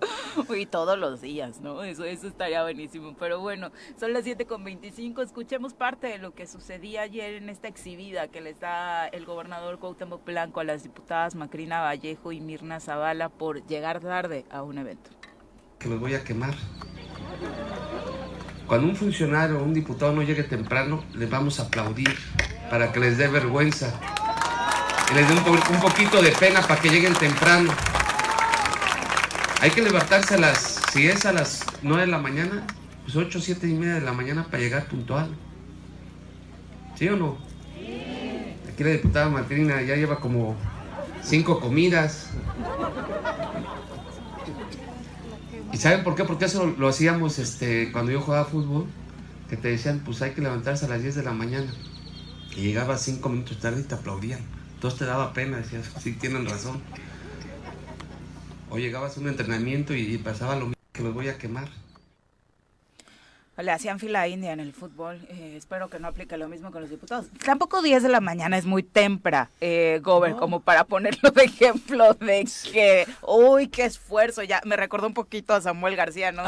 [0.56, 1.82] y todos los días, ¿no?
[1.82, 3.14] Eso, eso estaría buenísimo.
[3.18, 5.22] Pero bueno, son las 7 con 25.
[5.22, 9.78] Escuchemos parte de lo que sucedía ayer en esta exhibida que les da el gobernador
[9.78, 14.78] Cuauhtémoc Blanco a las diputadas Macrina Vallejo y Mirna Zavala por llegar tarde a un
[14.78, 15.10] evento.
[15.80, 16.54] Que los voy a quemar.
[18.66, 22.14] Cuando un funcionario o un diputado no llegue temprano, les vamos a aplaudir
[22.70, 23.98] para que les dé vergüenza.
[25.10, 27.72] Y les dé un, poquito de pena para que lleguen temprano.
[29.62, 32.66] Hay que levantarse a las, si es a las 9 de la mañana,
[33.04, 35.34] pues 8, 7 y media de la mañana para llegar puntual.
[36.94, 37.38] ¿Sí o no?
[38.70, 40.56] Aquí la diputada Martina ya lleva como
[41.22, 42.28] cinco comidas.
[45.72, 46.24] ¿Y saben por qué?
[46.24, 48.86] Porque eso lo, hacíamos este, cuando yo jugaba fútbol,
[49.48, 51.72] que te decían, pues hay que levantarse a las 10 de la mañana.
[52.56, 54.40] Y llegaba 5 minutos tarde y te aplaudían.
[54.74, 56.80] Entonces te daba pena, decías, sí, tienen razón.
[58.70, 61.68] O llegabas a un entrenamiento y pasaba lo mismo, que los voy a quemar
[63.62, 65.20] le hacían fila india en el fútbol.
[65.28, 67.26] Eh, espero que no aplique lo mismo con los diputados.
[67.44, 72.14] Tampoco 10 de la mañana es muy tempra, eh, Gober, como para ponerlo de ejemplo
[72.14, 74.42] de que, uy, qué esfuerzo.
[74.42, 76.44] Ya me recordó un poquito a Samuel García, ¿no?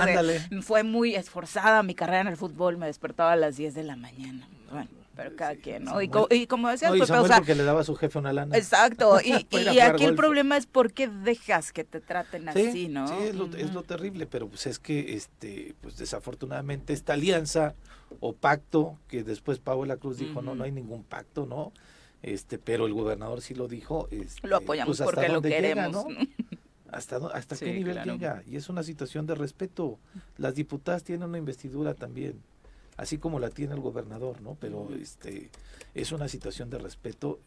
[0.63, 3.97] fue muy esforzada mi carrera en el fútbol, me despertaba a las 10 de la
[3.97, 4.49] mañana.
[4.71, 6.01] Bueno pero cada quien, ¿no?
[6.03, 6.09] Y,
[6.47, 8.57] como decías, no, y pues, o sea, porque le daba a su jefe una lana.
[8.57, 13.07] Exacto, y, y aquí el problema es por qué dejas que te traten así, ¿no?
[13.09, 17.75] Sí, es lo, es lo, terrible, pero pues es que, este, pues desafortunadamente esta alianza
[18.21, 21.73] o pacto, que después Pablo La Cruz dijo, no, no hay ningún pacto, ¿no?
[22.23, 24.09] Este, pero el gobernador sí lo dijo.
[24.11, 25.93] Este, lo apoyamos pues, porque lo queremos.
[25.93, 26.07] ¿no?
[26.93, 28.43] ¿Hasta, hasta qué nivel llega?
[28.47, 29.99] Y es una situación de respeto.
[30.37, 32.41] Las diputadas tienen una investidura también
[33.03, 34.57] así como la tiene el gobernador, ¿no?
[34.61, 35.51] Pero este
[35.95, 37.41] es una situación de respeto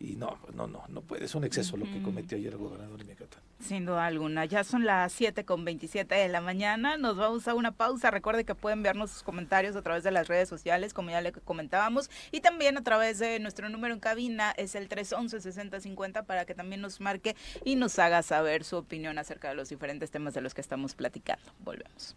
[0.00, 2.98] y no, no, no, no puede, es un exceso lo que cometió ayer el gobernador
[2.98, 3.40] de Michoacán.
[3.60, 7.54] Sin duda alguna, ya son las 7 con 27 de la mañana, nos vamos a
[7.54, 11.10] una pausa, recuerde que pueden vernos sus comentarios a través de las redes sociales, como
[11.10, 16.24] ya le comentábamos, y también a través de nuestro número en cabina, es el 311-6050,
[16.24, 20.10] para que también nos marque y nos haga saber su opinión acerca de los diferentes
[20.10, 21.44] temas de los que estamos platicando.
[21.60, 22.16] Volvemos.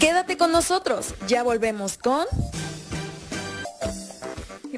[0.00, 2.26] Quédate con nosotros, ya volvemos con...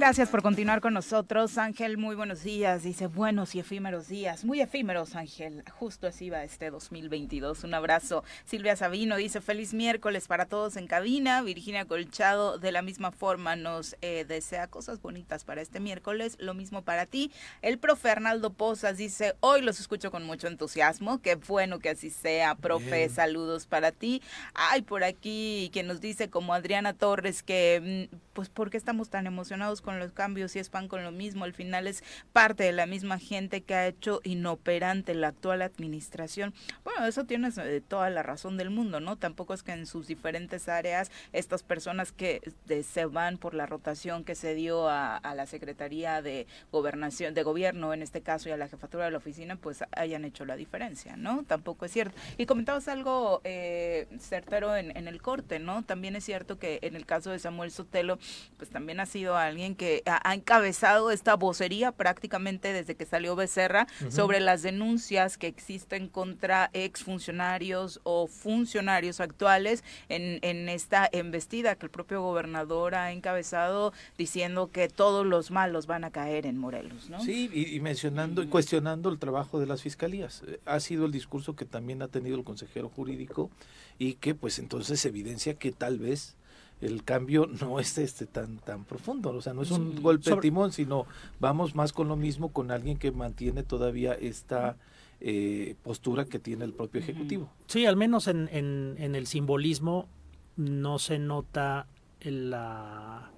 [0.00, 1.58] Gracias por continuar con nosotros.
[1.58, 2.82] Ángel, muy buenos días.
[2.82, 4.46] Dice buenos y efímeros días.
[4.46, 5.62] Muy efímeros, Ángel.
[5.72, 7.64] Justo así va este 2022.
[7.64, 8.24] Un abrazo.
[8.46, 11.42] Silvia Sabino dice feliz miércoles para todos en cabina.
[11.42, 16.38] Virginia Colchado de la misma forma nos eh, desea cosas bonitas para este miércoles.
[16.40, 17.30] Lo mismo para ti.
[17.60, 21.20] El profe Arnaldo Pozas dice hoy los escucho con mucho entusiasmo.
[21.20, 23.10] Qué bueno que así sea, profe.
[23.10, 24.22] Saludos para ti.
[24.54, 29.10] Hay por aquí quien nos dice como Adriana Torres que mm, pues ¿por qué estamos
[29.10, 31.44] tan emocionados con los cambios y es pan con lo mismo?
[31.44, 36.54] Al final es parte de la misma gente que ha hecho inoperante la actual administración.
[36.84, 39.16] Bueno, eso tienes eh, toda la razón del mundo, ¿no?
[39.16, 42.40] Tampoco es que en sus diferentes áreas estas personas que
[42.82, 47.94] se van por la rotación que se dio a, la Secretaría de Gobernación, de Gobierno
[47.94, 51.16] en este caso y a la jefatura de la oficina, pues hayan hecho la diferencia,
[51.16, 51.44] ¿no?
[51.44, 52.16] Tampoco es cierto.
[52.36, 55.82] Y comentabas algo eh, certero en, en el corte, ¿no?
[55.82, 58.18] También es cierto que en el caso de Samuel Sotelo,
[58.56, 63.86] pues también ha sido alguien que ha, encabezado esta vocería prácticamente desde que salió Becerra
[64.10, 71.86] sobre las denuncias que existen contra exfuncionarios o funcionarios actuales en, en esta embestida que
[71.86, 77.08] el propio gobernador ha encabezado diciendo que todos los malos van a caer en Morelos,
[77.08, 77.18] ¿no?
[77.22, 80.42] Sí, y, mencionando y cuestionando el trabajo de las fiscalías.
[80.66, 83.50] Ha sido el discurso que también ha tenido el consejero jurídico
[83.98, 86.36] y que pues entonces evidencia que tal vez
[86.80, 90.36] el cambio no es este tan tan profundo, o sea, no es un golpe de
[90.36, 91.06] timón, sino
[91.38, 94.76] vamos más con lo mismo con alguien que mantiene todavía esta
[95.20, 97.50] eh, postura que tiene el propio ejecutivo.
[97.66, 100.08] Sí, al menos en, en, el simbolismo
[100.56, 101.86] no se nota
[102.20, 103.30] el, la,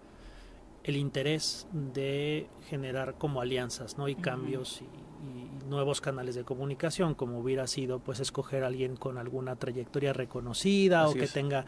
[0.85, 4.09] el interés de generar como alianzas, ¿no?
[4.09, 9.18] Y cambios y, nuevos canales de comunicación, como hubiera sido pues escoger a alguien con
[9.18, 11.64] alguna trayectoria reconocida o que tenga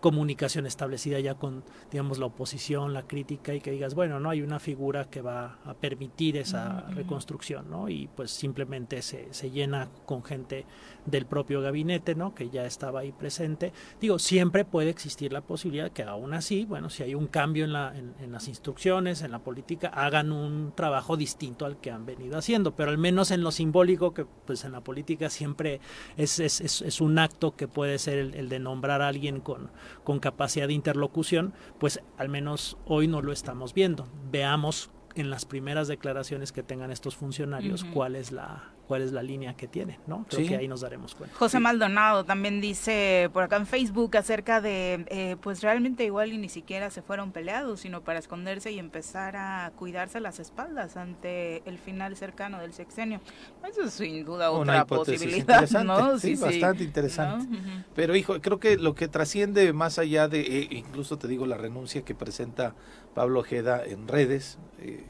[0.00, 4.42] comunicación establecida ya con, digamos, la oposición, la crítica y que digas, bueno, no hay
[4.42, 7.88] una figura que va a permitir esa reconstrucción, ¿no?
[7.88, 10.64] Y pues simplemente se, se llena con gente
[11.10, 12.34] del propio gabinete, ¿no?
[12.34, 13.72] Que ya estaba ahí presente.
[14.00, 17.72] Digo, siempre puede existir la posibilidad que aún así, bueno, si hay un cambio en,
[17.72, 22.38] la, en, las instrucciones, en la política, hagan un trabajo distinto al que han venido
[22.38, 25.80] haciendo, pero al menos en lo simbólico, que pues en la política siempre
[26.16, 29.70] es, es, es, un acto que puede ser el, el de nombrar a alguien con
[30.04, 34.08] con capacidad de interlocución, pues al menos hoy no lo estamos viendo.
[34.30, 39.22] Veamos en las primeras declaraciones que tengan estos funcionarios cuál es la cuál es la
[39.22, 40.24] línea que tienen, ¿no?
[40.30, 41.36] Creo que ahí nos daremos cuenta.
[41.36, 46.38] José Maldonado también dice por acá en Facebook acerca de, eh, pues realmente igual y
[46.38, 51.62] ni siquiera se fueron peleados, sino para esconderse y empezar a cuidarse las espaldas ante
[51.68, 53.20] el final cercano del sexenio.
[53.68, 56.18] Eso es sin duda otra posibilidad, ¿no?
[56.18, 57.46] Sí, bastante interesante.
[57.94, 61.58] Pero hijo, creo que lo que trasciende más allá de, eh, incluso te digo, la
[61.58, 62.74] renuncia que presenta
[63.14, 65.04] Pablo Ojeda en redes, eh,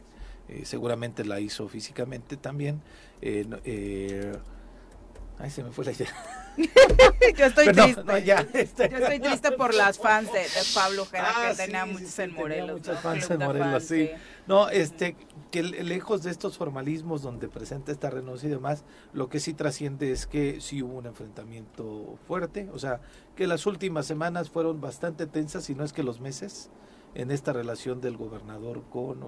[0.48, 2.80] eh, seguramente la hizo físicamente también.
[3.20, 4.32] Eh, eh,
[5.38, 6.08] ay, se me fue la idea.
[7.36, 8.02] Yo estoy triste.
[8.54, 8.88] Este.
[8.88, 12.78] Yo estoy triste por las fans de, Pablo Ojeda, que ah, tenía muchos en Morelos.
[12.78, 14.10] Muchas fans en Morelos, sí.
[14.46, 15.16] No, este,
[15.50, 20.10] que lejos de estos formalismos donde presenta esta renuncia y demás, lo que sí trasciende
[20.10, 23.00] es que sí hubo un enfrentamiento fuerte, o sea,
[23.36, 26.70] que las últimas semanas fueron bastante tensas, y no es que los meses,
[27.14, 29.20] en esta relación del gobernador con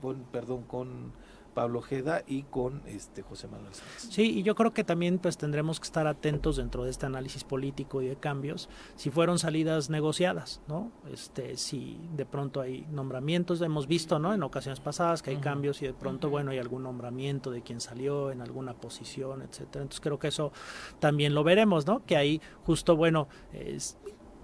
[0.00, 1.12] con, perdón, con
[1.50, 4.08] Pablo Ojeda y con este José Manuel Sánchez.
[4.10, 7.44] Sí, y yo creo que también pues tendremos que estar atentos dentro de este análisis
[7.44, 10.90] político y de cambios, si fueron salidas negociadas, ¿no?
[11.12, 14.32] Este, si de pronto hay nombramientos, hemos visto, ¿no?
[14.32, 17.80] En ocasiones pasadas que hay cambios y de pronto, bueno, hay algún nombramiento de quien
[17.80, 19.82] salió en alguna posición, etcétera.
[19.82, 20.52] Entonces creo que eso
[20.98, 22.04] también lo veremos, ¿no?
[22.04, 23.98] Que ahí justo, bueno, es,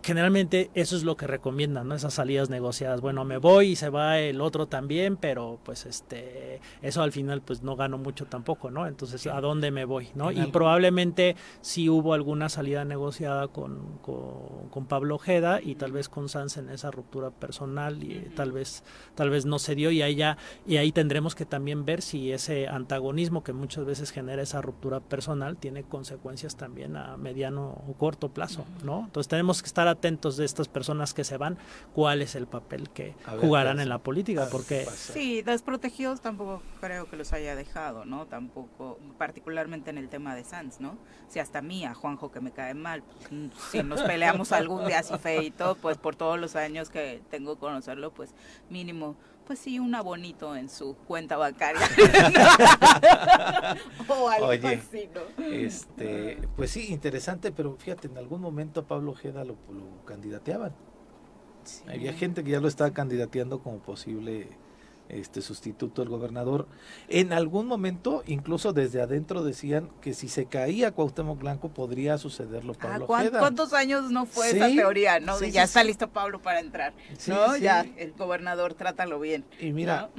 [0.07, 1.97] generalmente eso es lo que recomiendan, ¿no?
[1.97, 3.01] Esas salidas negociadas.
[3.01, 7.43] Bueno, me voy y se va el otro también, pero pues este eso al final
[7.43, 8.87] pues no gano mucho tampoco, ¿no?
[8.87, 10.31] Entonces, ¿a dónde me voy, no?
[10.31, 16.29] Y probablemente sí hubo alguna salida negociada con, con, Pablo Ojeda y tal vez con
[16.29, 18.85] Sanz en esa ruptura personal y tal vez
[19.17, 22.31] tal vez no se dio y ahí ya y ahí tendremos que también ver si
[22.31, 27.95] ese antagonismo que muchas veces genera esa ruptura personal tiene consecuencias también a mediano o
[27.95, 29.01] corto plazo, ¿no?
[29.07, 29.96] Entonces tenemos que estar atentos
[30.37, 31.59] de estas personas que se van,
[31.95, 34.87] cuál es el papel que jugarán en la política, porque...
[34.95, 38.27] Sí, desprotegidos tampoco creo que los haya dejado, ¿no?
[38.27, 40.97] Tampoco, particularmente en el tema de Sanz, ¿no?
[41.29, 44.87] Si hasta mí, a Juanjo, que me cae mal, pues, mm, si nos peleamos algún
[44.87, 48.35] día así feito, pues por todos los años que tengo que conocerlo, pues
[48.71, 51.81] mínimo pues sí, un abonito en su cuenta bancaria.
[54.09, 55.45] o algo así, ¿no?
[55.45, 60.75] Este, pues sí, interesante, pero fíjate, en algún momento a Pablo Ojeda lo, lo candidateaban.
[61.89, 64.49] Había gente que ya lo estaba candidateando como posible
[65.09, 66.67] este sustituto del gobernador.
[67.09, 72.75] En algún momento, incluso desde adentro decían que si se caía Cuauhtémoc Blanco podría sucederlo
[72.81, 75.41] ah, Pablo ¿Cuántos años no fue esa teoría, no?
[75.41, 76.95] ya está listo Pablo para entrar,
[77.27, 77.57] ¿no?
[77.57, 79.45] Ya el gobernador trátalo bien.
[79.61, 80.11] Y mira,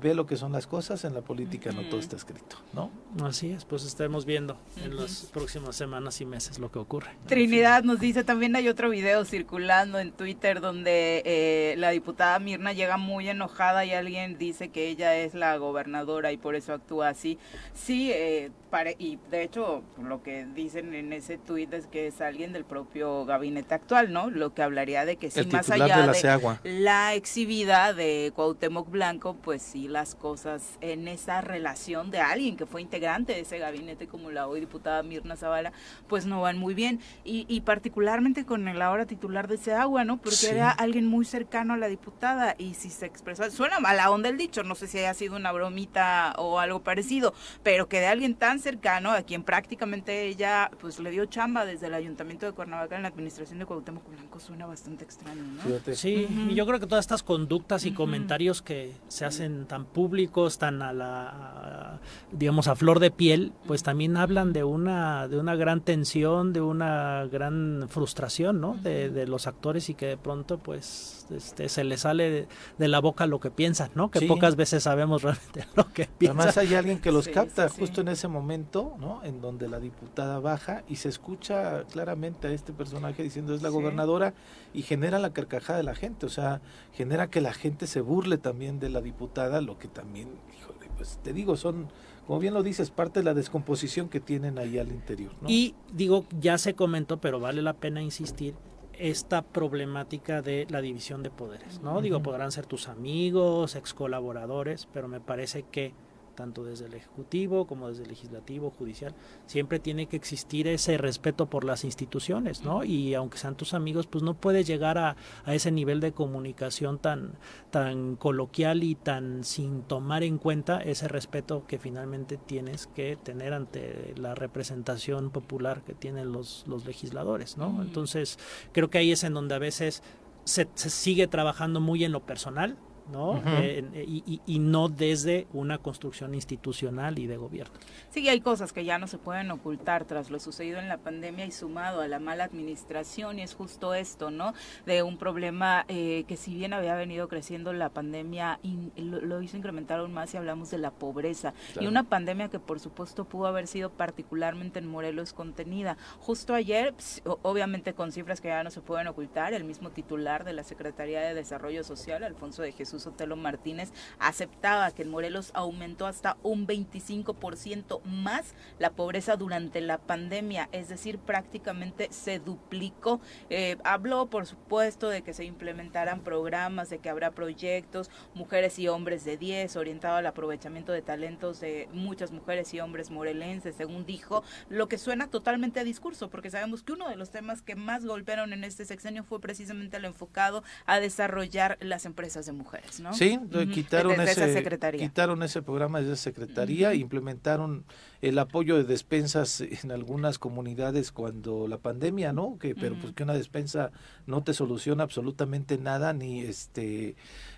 [0.00, 2.90] ve lo que son las cosas en la política, no todo está escrito, ¿no?
[3.22, 7.10] Así es, pues estaremos viendo en las próximas semanas y meses lo que ocurre.
[7.26, 12.72] Trinidad nos dice, también hay otro video circulando en Twitter donde eh, la diputada Mirna
[12.72, 17.08] llega muy enojada y alguien dice que ella es la gobernadora y por eso actúa
[17.08, 17.38] así.
[17.74, 18.50] Sí, eh,
[18.98, 23.26] y de hecho lo que dicen en ese tuit es que es alguien del propio
[23.26, 24.30] gabinete actual, ¿no?
[24.30, 29.60] Lo que hablaría de que sí, más allá de, la, exhibida de Cuauhtémoc Blanco, pues
[29.62, 34.30] sí las cosas en esa relación de alguien que fue integrante de ese gabinete como
[34.30, 35.72] la hoy diputada Mirna Zavala,
[36.08, 37.00] pues no van muy bien.
[37.24, 40.16] Y, particularmente con el ahora titular de Seagua, ¿no?
[40.16, 44.28] Porque era alguien muy cercano a la diputada y si se expresó, suena mala onda
[44.28, 48.06] el dicho, no sé si haya sido una bromita o algo parecido, pero que de
[48.06, 52.52] alguien tan cercano, a quien prácticamente ella pues le dio chamba desde el Ayuntamiento de
[52.52, 55.94] Cuernavaca en la administración de Cuauhtémoc Blanco, suena bastante extraño, ¿no?
[55.94, 60.58] Sí, y yo creo que todas estas conductas y comentarios que se hacen tan públicos,
[60.58, 65.54] tan a la, digamos, a flor de piel, pues también hablan de una, de una
[65.56, 68.74] gran tensión, de una gran frustración, ¿no?
[68.74, 73.00] De, de los actores y que de pronto, pues, este, se les sale de, la
[73.00, 74.10] boca lo que piensan, ¿no?
[74.10, 76.40] Que pocas veces sabemos realmente lo que piensan.
[76.40, 78.62] Además hay alguien que los capta justo en ese momento
[78.98, 79.22] ¿no?
[79.24, 83.68] En donde la diputada baja y se escucha claramente a este personaje diciendo es la
[83.68, 84.34] gobernadora
[84.72, 86.60] y genera la carcajada de la gente, o sea,
[86.92, 91.18] genera que la gente se burle también de la diputada, lo que también, híjole, pues
[91.22, 91.88] te digo, son
[92.26, 95.32] como bien lo dices, parte de la descomposición que tienen ahí al interior.
[95.48, 98.54] Y digo, ya se comentó, pero vale la pena insistir,
[98.98, 102.00] esta problemática de la división de poderes, ¿no?
[102.00, 105.94] Digo, podrán ser tus amigos, ex colaboradores, pero me parece que
[106.34, 109.14] tanto desde el Ejecutivo como desde el Legislativo, Judicial,
[109.46, 112.84] siempre tiene que existir ese respeto por las instituciones, ¿no?
[112.84, 116.98] Y aunque sean tus amigos, pues no puedes llegar a, a ese nivel de comunicación
[116.98, 117.32] tan,
[117.70, 123.52] tan coloquial y tan sin tomar en cuenta ese respeto que finalmente tienes que tener
[123.52, 127.82] ante la representación popular que tienen los, los legisladores, ¿no?
[127.82, 128.38] Entonces,
[128.72, 130.02] creo que ahí es en donde a veces
[130.44, 132.76] se, se sigue trabajando muy en lo personal,
[133.10, 133.42] ¿no?
[133.46, 137.74] Eh, y, y, no desde una construcción institucional y de gobierno.
[138.10, 141.44] Sí, hay cosas que ya no se pueden ocultar tras lo sucedido en la pandemia
[141.46, 144.54] y sumado a la mala administración, y es justo esto, ¿no?
[144.86, 148.60] De un problema eh, que si bien había venido creciendo la pandemia,
[148.96, 151.54] lo, hizo incrementar aún más si hablamos de la pobreza.
[151.80, 155.96] Y una pandemia que por supuesto pudo haber sido particularmente en Morelos contenida.
[156.20, 160.52] Justo ayer, obviamente con cifras que ya no se pueden ocultar, el mismo titular de
[160.52, 166.06] la Secretaría de Desarrollo Social, Alfonso de Jesús, Jesús Martínez, aceptaba que en Morelos aumentó
[166.06, 173.20] hasta un 25% más la pobreza durante la pandemia, es decir, prácticamente se duplicó.
[173.48, 178.88] Eh, habló, por supuesto, de que se implementarán programas, de que habrá proyectos, mujeres y
[178.88, 184.04] hombres de 10, orientado al aprovechamiento de talentos de muchas mujeres y hombres morelenses, según
[184.04, 187.74] dijo, lo que suena totalmente a discurso, porque sabemos que uno de los temas que
[187.74, 192.81] más golpearon en este sexenio fue precisamente el enfocado a desarrollar las empresas de mujeres.
[193.12, 193.38] Sí,
[193.72, 194.62] quitaron, ese,
[194.98, 197.84] quitaron ese programa de esa secretaría, implementaron
[198.20, 202.58] el apoyo de despensas en algunas comunidades cuando la pandemia, ¿no?
[202.58, 203.92] Que, pero pues que una despensa
[204.26, 207.16] no te soluciona absolutamente nada, ni este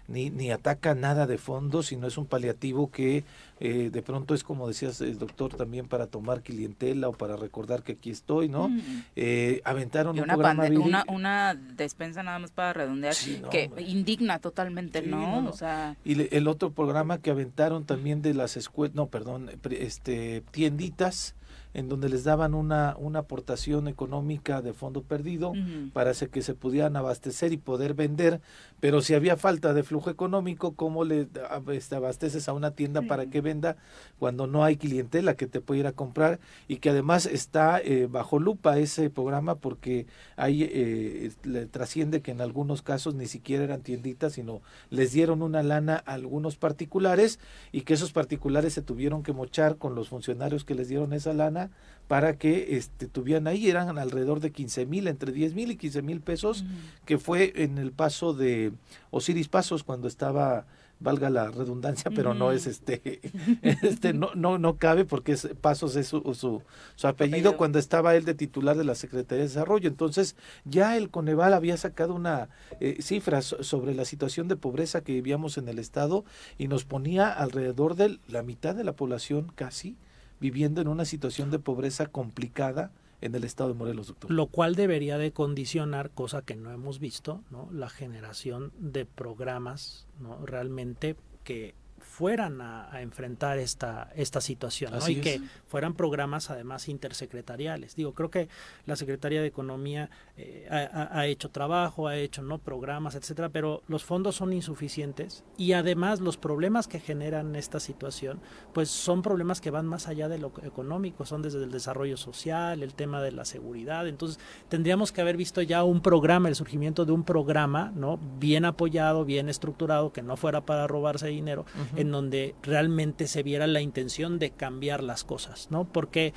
[0.09, 3.25] ni, ni ataca nada de fondo, sino es un paliativo que
[3.61, 7.83] eh, de pronto es como decías el doctor también para tomar clientela o para recordar
[7.83, 8.71] que aquí estoy, ¿no?
[9.17, 13.15] Eh, aventaron una, una, una, despensa nada más para redondear
[13.51, 15.49] que indigna totalmente, ¿no?
[15.49, 15.97] O sea...
[16.05, 21.35] Y el otro programa que aventaron también de las escuelas, no, perdón, este tienditas
[21.75, 25.53] en donde les daban una, una aportación económica de fondo perdido
[25.93, 28.41] para que se pudieran abastecer y poder vender,
[28.81, 31.29] pero si había falta de flujo económico, ¿cómo le
[31.73, 33.77] este, abasteces a una tienda para que venda
[34.19, 38.07] cuando no hay clientela que te pueda ir a comprar y que además está eh,
[38.09, 40.07] bajo lupa ese programa porque
[40.37, 45.43] ahí eh, le trasciende que en algunos casos ni siquiera eran tienditas, sino les dieron
[45.43, 47.41] una lana a algunos particulares
[47.73, 51.33] y que esos particulares se tuvieron que mochar con los funcionarios que les dieron esa
[51.33, 51.64] lana
[52.09, 56.03] para que este, tuvieran ahí, eran alrededor de 15 mil, entre 10 mil y 15
[56.03, 56.65] mil pesos,
[57.07, 58.73] que fue en el paso de
[59.11, 60.67] Osiris Pasos cuando estaba
[61.01, 63.21] valga la redundancia, pero no es este,
[63.63, 66.63] este no, no, no cabe porque es, Pasos es su, su,
[66.95, 69.89] su apellido, cuando estaba él de titular de la Secretaría de Desarrollo.
[69.89, 72.49] Entonces, ya el Coneval había sacado una
[72.81, 76.25] eh, cifra sobre la situación de pobreza que vivíamos en el Estado
[76.59, 79.97] y nos ponía alrededor de la mitad de la población casi
[80.45, 82.93] viviendo en una situación de pobreza complicada
[83.23, 84.31] en el estado de Morelos, doctor.
[84.31, 87.67] Lo cual debería de condicionar, cosa que no hemos visto, ¿no?
[87.73, 90.45] la generación de programas ¿no?
[90.45, 91.75] realmente que
[92.15, 97.97] fueran a, enfrentar esta, esta situación y que fueran programas además intersecretariales.
[97.97, 98.49] Digo, creo que
[98.87, 104.05] la Secretaría de Economía eh, ha, hecho trabajo, ha hecho no programas, etcétera, pero los
[104.05, 108.41] fondos son insuficientes y además los problemas que generan esta situación,
[108.73, 112.85] pues son problemas que van más allá de lo económico, son desde el desarrollo social,
[112.85, 114.07] el tema de la seguridad.
[114.07, 114.39] Entonces,
[114.69, 118.21] tendríamos que haber visto ya un programa, el surgimiento de un programa, ¿no?
[118.39, 121.67] Bien apoyado, bien estructurado, que no fuera para robarse dinero
[122.05, 125.85] en donde realmente se viera la intención de cambiar las cosas, ¿no?
[125.85, 126.33] Porque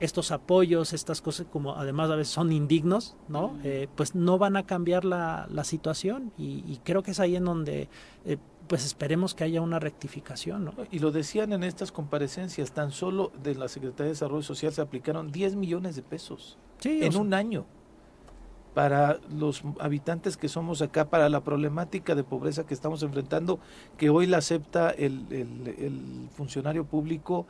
[0.00, 3.56] estos apoyos, estas cosas como además a veces son indignos, ¿no?
[3.62, 7.88] Eh, pues no van a cambiar la, situación y, creo que es ahí en donde
[8.24, 10.74] eh, pues esperemos que haya una rectificación, ¿no?
[10.90, 14.80] Y lo decían en estas comparecencias, tan solo de la Secretaría de Desarrollo Social se
[14.80, 17.64] aplicaron 10 millones de pesos en un año
[18.74, 23.58] para los habitantes que somos acá, para la problemática de pobreza que estamos enfrentando,
[23.98, 27.46] que hoy la acepta el, el, funcionario público.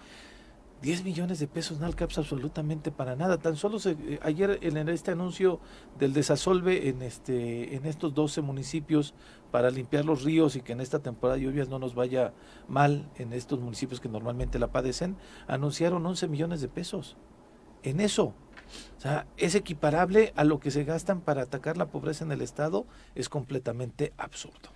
[0.83, 3.39] 10 millones de pesos no alcanza absolutamente para nada.
[3.39, 5.61] Tan solo se, eh, ayer en este anuncio
[5.97, 9.15] del desasolve en, este, en estos 12 municipios
[9.53, 12.33] para limpiar los ríos y que en esta temporada de lluvias no nos vaya
[12.67, 15.17] mal en estos municipios que normalmente la padecen,
[15.47, 17.17] anunciaron 11 millones de pesos.
[17.85, 18.35] En eso,
[18.97, 22.41] o sea, es equiparable a lo que se gastan para atacar la pobreza en el
[22.41, 24.71] Estado, es completamente absurdo.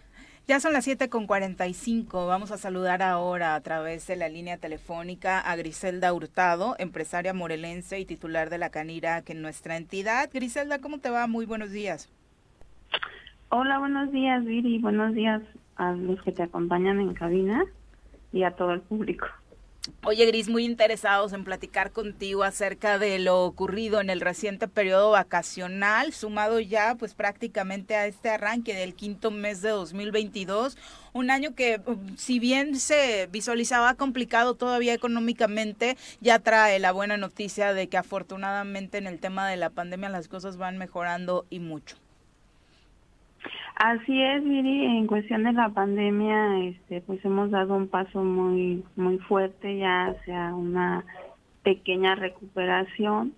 [0.48, 2.28] Ya son las 7 con 45.
[2.28, 7.98] Vamos a saludar ahora a través de la línea telefónica a Griselda Hurtado, empresaria morelense
[7.98, 10.30] y titular de la Canira, que en nuestra entidad.
[10.32, 11.26] Griselda, ¿cómo te va?
[11.26, 12.12] Muy buenos días.
[13.48, 14.78] Hola, buenos días, Viri.
[14.78, 15.42] Buenos días
[15.74, 17.64] a los que te acompañan en cabina
[18.32, 19.26] y a todo el público.
[20.04, 25.10] Oye, Gris, muy interesados en platicar contigo acerca de lo ocurrido en el reciente periodo
[25.10, 30.76] vacacional, sumado ya pues prácticamente a este arranque del quinto mes de 2022,
[31.12, 37.16] un año que um, si bien se visualizaba complicado todavía económicamente, ya trae la buena
[37.16, 41.60] noticia de que afortunadamente en el tema de la pandemia las cosas van mejorando y
[41.60, 41.96] mucho.
[43.76, 48.82] Así es, Viri, en cuestión de la pandemia, este, pues hemos dado un paso muy,
[48.96, 51.04] muy fuerte ya hacia una
[51.62, 53.34] pequeña recuperación.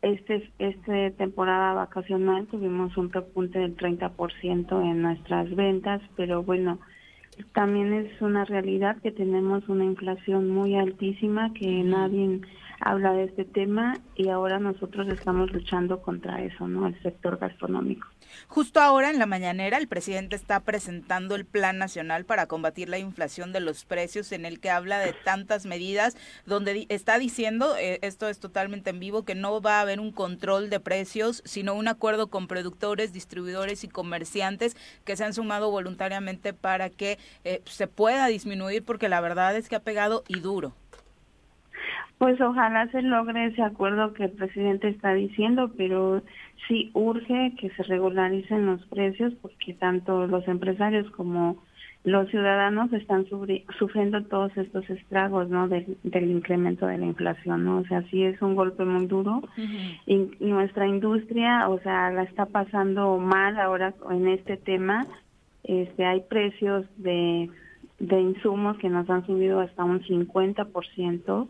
[0.00, 6.78] Este, este temporada vacacional tuvimos un repunte del 30% en nuestras ventas, pero bueno,
[7.52, 12.42] también es una realidad que tenemos una inflación muy altísima, que nadie
[12.78, 16.86] habla de este tema y ahora nosotros estamos luchando contra eso, ¿no?
[16.86, 18.06] El sector gastronómico.
[18.48, 22.98] Justo ahora en la mañanera el presidente está presentando el Plan Nacional para combatir la
[22.98, 26.16] inflación de los precios en el que habla de tantas medidas
[26.46, 30.12] donde está diciendo, eh, esto es totalmente en vivo, que no va a haber un
[30.12, 35.70] control de precios, sino un acuerdo con productores, distribuidores y comerciantes que se han sumado
[35.70, 40.40] voluntariamente para que eh, se pueda disminuir porque la verdad es que ha pegado y
[40.40, 40.74] duro.
[42.18, 46.22] Pues ojalá se logre ese acuerdo que el presidente está diciendo, pero
[46.68, 51.58] sí urge que se regularicen los precios porque tanto los empresarios como
[52.04, 53.26] los ciudadanos están
[53.78, 55.96] sufriendo todos estos estragos no del,
[56.30, 59.42] incremento de la inflación no o sea sí es un golpe muy duro.
[60.06, 65.06] Y nuestra industria o sea la está pasando mal ahora en este tema.
[65.64, 67.48] Este hay precios de
[67.98, 71.48] de insumos que nos han subido hasta un 50%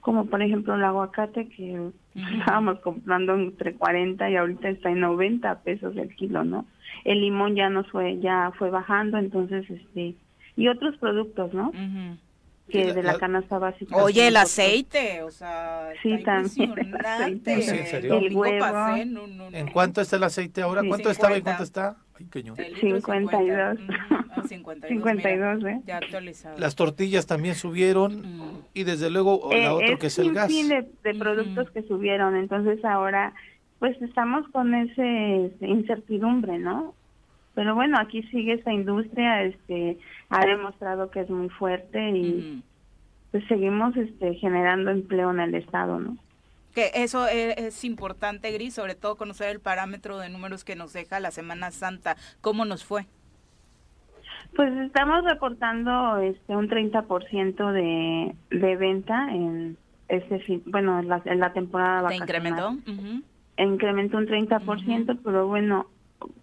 [0.00, 5.60] como por ejemplo el aguacate que estábamos comprando entre 40 y ahorita está en 90
[5.60, 6.66] pesos el kilo, ¿no?
[7.04, 10.14] El limón ya no fue ya fue bajando, entonces este
[10.56, 11.72] y otros productos, ¿no?
[12.70, 13.96] que de la, canasta básica.
[13.96, 16.74] Oye, el aceite, o sea, sí, también.
[18.02, 18.96] El huevo.
[19.52, 20.82] ¿En cuánto está el aceite ahora?
[20.86, 21.96] ¿Cuánto estaba y cuánto está?
[22.58, 23.78] Ay, 52.
[24.88, 25.64] 52.
[25.64, 25.80] ¿eh?
[25.86, 26.58] Ya actualizado.
[26.58, 30.48] Las tortillas también subieron y desde luego la eh, otra que es el gas.
[30.48, 33.32] fin de, de productos que subieron, entonces ahora
[33.78, 36.94] pues estamos con ese incertidumbre, ¿no?
[37.54, 39.98] Pero bueno, aquí sigue esta industria, este,
[40.28, 42.62] ha demostrado que es muy fuerte y
[43.30, 46.16] pues seguimos este, generando empleo en el estado, ¿no?
[46.74, 50.92] Que eso e, es, importante, Gris, sobre todo conocer el parámetro de números que nos
[50.92, 52.16] deja la Semana Santa.
[52.40, 53.06] ¿Cómo nos fue?
[54.54, 59.76] Pues estamos reportando este un 30% de, de venta en
[60.08, 62.28] este fin, bueno, en la, en la temporada vacacional.
[62.28, 63.22] ¿Se incrementó?
[63.56, 65.86] Incrementó un 30%, pero bueno,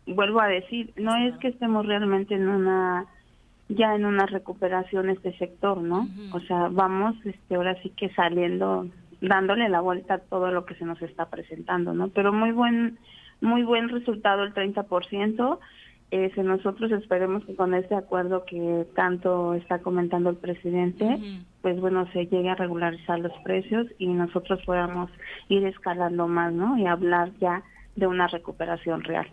[0.06, 3.08] vuelvo a decir, no es que estemos realmente en una
[3.70, 6.08] ya en una recuperación este sector, ¿no?
[6.32, 8.88] O sea, vamos este ahora sí que saliendo
[9.22, 12.10] dándole la vuelta a todo lo que se nos está presentando, ¿no?
[12.10, 13.00] Pero muy buen
[13.42, 15.60] muy buen resultado el 30%.
[16.10, 21.20] Eh, nosotros esperemos que con este acuerdo que tanto está comentando el presidente,
[21.62, 25.12] pues bueno, se llegue a regularizar los precios y nosotros podamos
[25.50, 26.78] ir escalando más, ¿no?
[26.78, 27.62] Y hablar ya
[27.98, 29.28] de una recuperación real.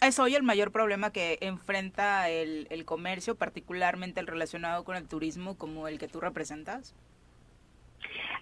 [0.00, 5.08] ¿Es hoy el mayor problema que enfrenta el, el comercio, particularmente el relacionado con el
[5.08, 6.94] turismo como el que tú representas?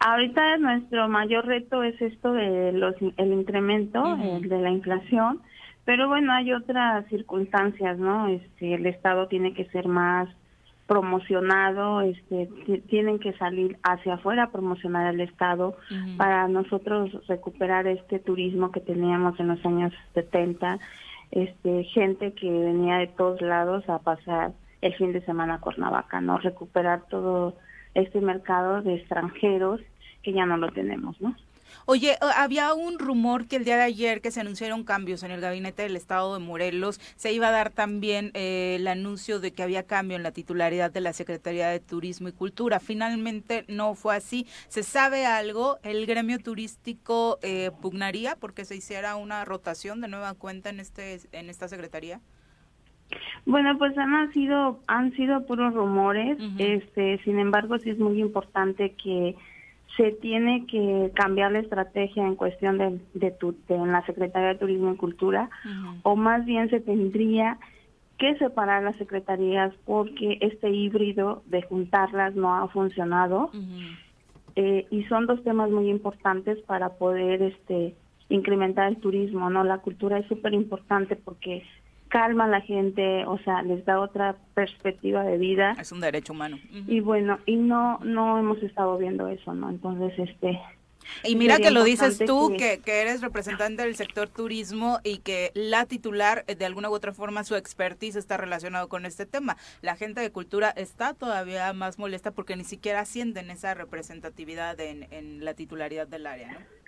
[0.00, 5.40] Ahorita nuestro mayor reto es esto de los el incremento de la inflación,
[5.84, 8.28] pero bueno, hay otras circunstancias, ¿no?
[8.28, 10.28] Este el Estado tiene que ser más
[10.86, 12.50] promocionado, este
[12.88, 15.76] tienen que salir hacia afuera a promocionar al Estado
[16.18, 20.78] para nosotros recuperar este turismo que teníamos en los años 70
[21.34, 26.20] este, gente que venía de todos lados a pasar el fin de semana a Cuernavaca,
[26.20, 26.38] ¿no?
[26.38, 27.56] Recuperar todo
[27.94, 29.80] este mercado de extranjeros
[30.22, 31.36] que ya no lo tenemos, ¿no?
[31.86, 35.30] Oye, eh, había un rumor que el día de ayer que se anunciaron cambios en
[35.30, 39.52] el gabinete del Estado de Morelos, se iba a dar también eh, el anuncio de
[39.52, 42.80] que había cambio en la titularidad de la Secretaría de Turismo y Cultura.
[42.80, 44.46] Finalmente no fue así.
[44.68, 45.78] ¿Se sabe algo?
[45.82, 51.20] ¿El gremio turístico eh, pugnaría porque se hiciera una rotación de nueva cuenta en, este,
[51.32, 52.20] en esta Secretaría?
[53.46, 56.38] Bueno, pues han sido han sido puros rumores.
[56.58, 59.36] Este, sin embargo, sí es muy importante que
[59.96, 63.34] se tiene que cambiar la estrategia en cuestión de, de,
[63.68, 65.50] en la Secretaría de Turismo y Cultura,
[66.02, 67.58] o más bien se tendría
[68.18, 73.50] que separar las secretarías porque este híbrido de juntarlas no ha funcionado
[74.56, 77.94] eh, y son dos temas muy importantes para poder este
[78.28, 79.64] incrementar el turismo, ¿no?
[79.64, 81.64] La cultura es súper importante porque
[82.14, 85.74] calma a la gente, o sea, les da otra perspectiva de vida.
[85.80, 86.60] Es un derecho humano.
[86.70, 89.68] Y bueno, y no no hemos estado viendo eso, ¿no?
[89.68, 90.60] Entonces, este
[91.24, 95.50] y mira que lo dices tú, que, que, eres representante del sector turismo y que
[95.54, 99.56] la titular, eh, de alguna u otra forma, su expertise está relacionado con este tema.
[99.82, 105.12] La gente de cultura está todavía más molesta porque ni siquiera ascienden esa representatividad en,
[105.12, 106.83] en la titularidad del área, ¿no?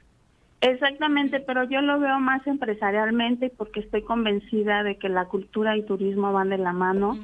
[0.61, 5.83] Exactamente, pero yo lo veo más empresarialmente porque estoy convencida de que la cultura y
[5.83, 7.19] turismo van de la mano,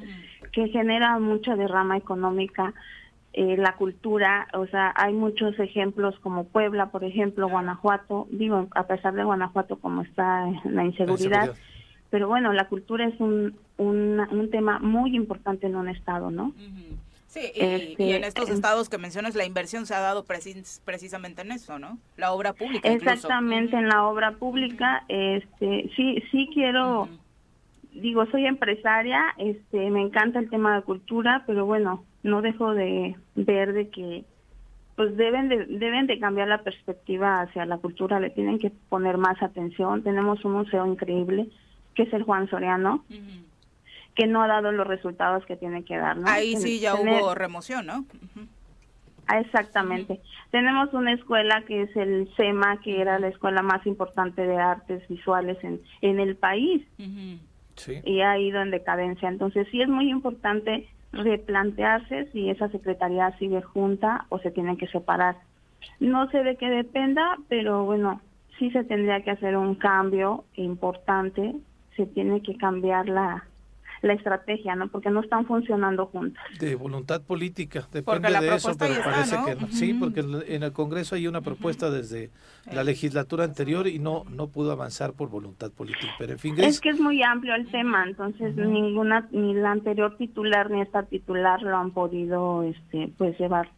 [0.51, 2.73] que genera mucha derrama económica.
[3.33, 8.85] Eh, la cultura, o sea, hay muchos ejemplos como Puebla, por ejemplo, Guanajuato, digo, a
[8.85, 11.55] pesar de Guanajuato como está la inseguridad,
[12.11, 16.53] pero bueno, la cultura es un, un, un tema muy importante en un estado, ¿no?
[17.33, 21.51] Sí, y, este, en estos estados que mencionas, la inversión se ha dado precisamente en
[21.51, 21.97] eso, ¿no?
[22.15, 22.87] La obra pública.
[22.87, 25.03] Exactamente, en la obra pública.
[25.07, 27.09] este Sí, sí quiero,
[27.91, 33.15] digo, soy empresaria, este me encanta el tema de cultura, pero bueno, no dejo de
[33.33, 34.25] ver de que
[34.95, 39.17] pues deben de, deben de cambiar la perspectiva hacia la cultura, le tienen que poner
[39.17, 40.03] más atención.
[40.03, 41.47] Tenemos un museo increíble,
[41.95, 43.03] que es el Juan Soriano
[44.15, 46.17] que no ha dado los resultados que tiene que dar.
[46.17, 46.27] ¿no?
[46.27, 48.05] Ahí sí ya hubo remoción, ¿no?
[49.27, 50.19] Ah, exactamente.
[50.51, 55.07] Tenemos una escuela que es el SEMA, que era la escuela más importante de artes
[55.07, 56.85] visuales en, en el país.
[57.75, 58.01] sí.
[58.03, 59.29] Y ha ido en decadencia.
[59.29, 64.87] Entonces sí es muy importante replantearse si esa secretaría sigue junta o se tiene que
[64.87, 65.37] separar.
[65.99, 68.21] No sé de qué dependa, pero bueno,
[68.59, 71.55] sí se tendría que hacer un cambio importante.
[71.95, 73.45] Se tiene que cambiar la,
[74.03, 74.89] la estrategia, ¿no?
[74.89, 76.43] Porque no están funcionando juntas.
[76.59, 79.67] De voluntad política, depende de eso, pero parece que no.
[79.69, 82.29] Sí, porque en el Congreso hay una propuesta desde
[82.71, 86.13] la legislatura anterior y no no pudo avanzar por voluntad política.
[86.17, 90.17] Pero en fin, es que es muy amplio el tema, entonces ninguna ni la anterior
[90.17, 93.69] titular ni esta titular lo han podido, este, pues llevar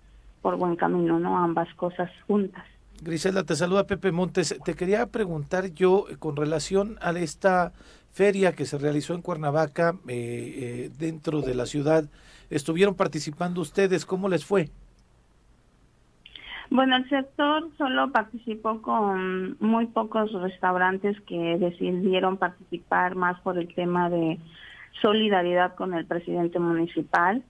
[0.42, 1.38] por buen camino, ¿no?
[1.38, 2.64] Ambas cosas juntas.
[3.02, 4.56] Griselda, te saluda Pepe Montes.
[4.64, 7.74] Te quería preguntar yo eh, con relación a esta
[8.16, 12.06] feria que se realizó en Cuernavaca, eh, eh, dentro de la ciudad.
[12.50, 14.06] ¿Estuvieron participando ustedes?
[14.06, 14.70] ¿Cómo les fue?
[16.70, 23.74] Bueno, el sector solo participó con muy pocos restaurantes que decidieron participar más por el
[23.76, 24.40] tema de
[25.02, 27.44] solidaridad con el presidente municipal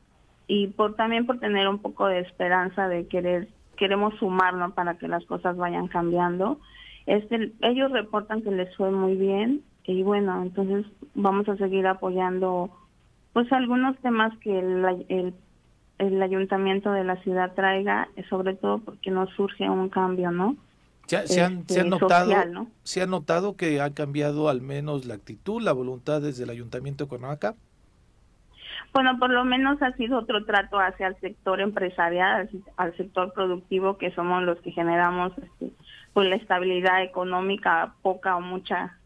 [0.48, 3.48] y por también por tener un poco de esperanza de querer
[3.78, 6.60] queremos sumarnos para que las cosas vayan cambiando.
[7.06, 12.70] Este, ellos reportan que les fue muy bien y bueno, entonces vamos a seguir apoyando
[13.34, 15.34] pues algunos temas que el,
[16.00, 20.56] el, ayuntamiento de la ciudad traiga, sobre todo porque nos surge un cambio, ¿no?
[21.06, 22.32] ¿Se, han, se, han este, notado,
[22.84, 27.04] ¿Se ha notado que ha cambiado al menos la actitud, la voluntad desde el ayuntamiento
[27.04, 27.56] de Cuernavaca?
[28.94, 33.98] Bueno, por lo menos ha sido otro trato hacia el sector empresarial, al sector productivo,
[33.98, 35.74] que somos los que generamos este,
[36.14, 38.98] pues la estabilidad económica, poca o mucha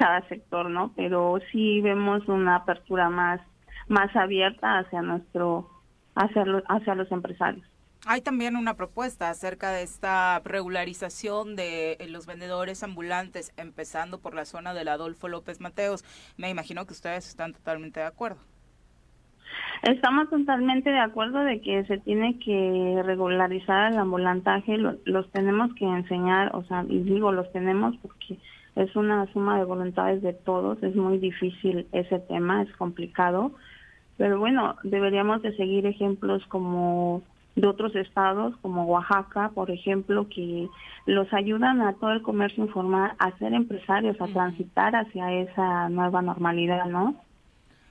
[0.00, 0.92] cada sector, ¿no?
[0.96, 3.40] Pero sí vemos una apertura más
[3.86, 5.68] más abierta hacia nuestro
[6.14, 7.66] hacia los, hacia los empresarios.
[8.06, 14.34] Hay también una propuesta acerca de esta regularización de eh, los vendedores ambulantes, empezando por
[14.34, 16.02] la zona del Adolfo López Mateos.
[16.38, 18.40] Me imagino que ustedes están totalmente de acuerdo.
[19.82, 25.84] Estamos totalmente de acuerdo de que se tiene que regularizar el ambulantaje, los tenemos que
[25.84, 28.38] enseñar, o sea, y digo los tenemos porque
[28.76, 33.52] es una suma de voluntades de todos, es muy difícil ese tema, es complicado,
[34.16, 37.22] pero bueno, deberíamos de seguir ejemplos como
[37.56, 40.68] de otros estados, como Oaxaca, por ejemplo, que
[41.06, 46.22] los ayudan a todo el comercio informal a ser empresarios, a transitar hacia esa nueva
[46.22, 47.16] normalidad, ¿no?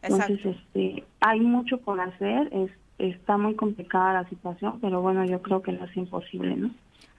[0.02, 5.42] Entonces, este, hay mucho por hacer, es, está muy complicada la situación, pero bueno, yo
[5.42, 6.72] creo que no es imposible, ¿no?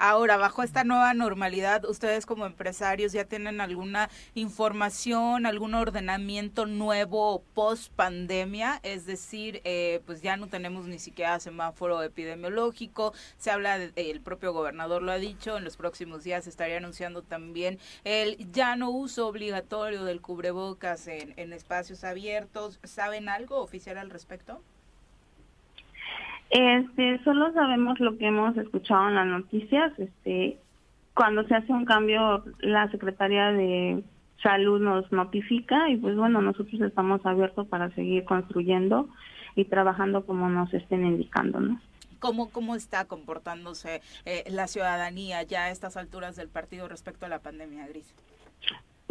[0.03, 7.45] Ahora, bajo esta nueva normalidad, ustedes como empresarios ya tienen alguna información, algún ordenamiento nuevo
[7.53, 13.77] post pandemia, es decir, eh, pues ya no tenemos ni siquiera semáforo epidemiológico, se habla,
[13.77, 18.77] el propio gobernador lo ha dicho, en los próximos días estaría anunciando también el ya
[18.77, 22.81] no uso obligatorio del cubrebocas en espacios abiertos.
[22.85, 24.63] ¿Saben algo oficial al respecto?
[26.51, 29.93] Este, solo sabemos lo que hemos escuchado en las noticias.
[29.99, 30.59] Este,
[31.15, 34.03] cuando se hace un cambio, la Secretaría de
[34.43, 39.09] Salud nos notifica y pues bueno, nosotros estamos abiertos para seguir construyendo
[39.55, 41.81] y trabajando como nos estén indicando, ¿no?
[42.19, 47.29] ¿Cómo, cómo está comportándose eh, la ciudadanía ya a estas alturas del partido respecto a
[47.29, 48.13] la pandemia, Gris?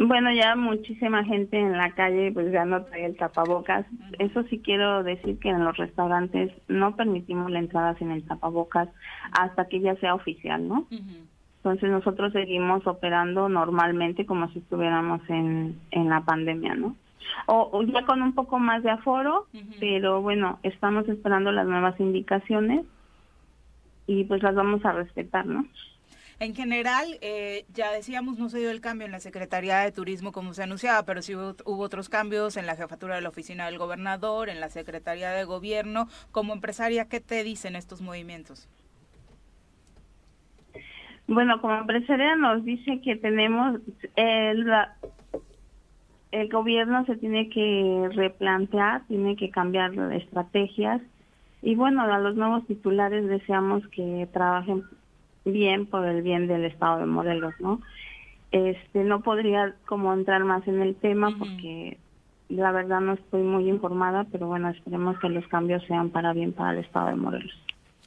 [0.02, 3.84] Bueno, ya muchísima gente en la calle pues ya no trae el tapabocas.
[4.18, 8.88] Eso sí quiero decir que en los restaurantes no permitimos la entrada sin el tapabocas
[9.32, 10.86] hasta que ya sea oficial, ¿no?
[11.58, 16.96] Entonces nosotros seguimos operando normalmente como si estuviéramos en, en la pandemia, ¿no?
[17.44, 19.48] O, ya con un poco más de aforo,
[19.78, 22.86] pero bueno, estamos esperando las nuevas indicaciones
[24.06, 25.66] y pues las vamos a respetar, ¿no?
[26.40, 30.32] En general, eh, ya decíamos, no se dio el cambio en la Secretaría de Turismo
[30.32, 33.76] como se anunciaba, pero sí hubo, otros cambios en la jefatura de la oficina del
[33.76, 36.06] gobernador, en la Secretaría de Gobierno.
[36.32, 38.70] Como empresaria, ¿qué te dicen estos movimientos?
[41.28, 43.78] Bueno, como empresaria nos dice que tenemos
[44.16, 44.66] el,
[46.30, 51.02] el gobierno se tiene que replantear, tiene que cambiar estrategias
[51.60, 54.84] y bueno, a los nuevos titulares deseamos que trabajen
[55.50, 57.80] bien por el bien del Estado de Morelos, ¿no?
[58.52, 61.98] Este, no podría como entrar más en el tema porque
[62.48, 66.52] la verdad no estoy muy informada, pero bueno, esperemos que los cambios sean para bien
[66.52, 67.54] para el Estado de Morelos.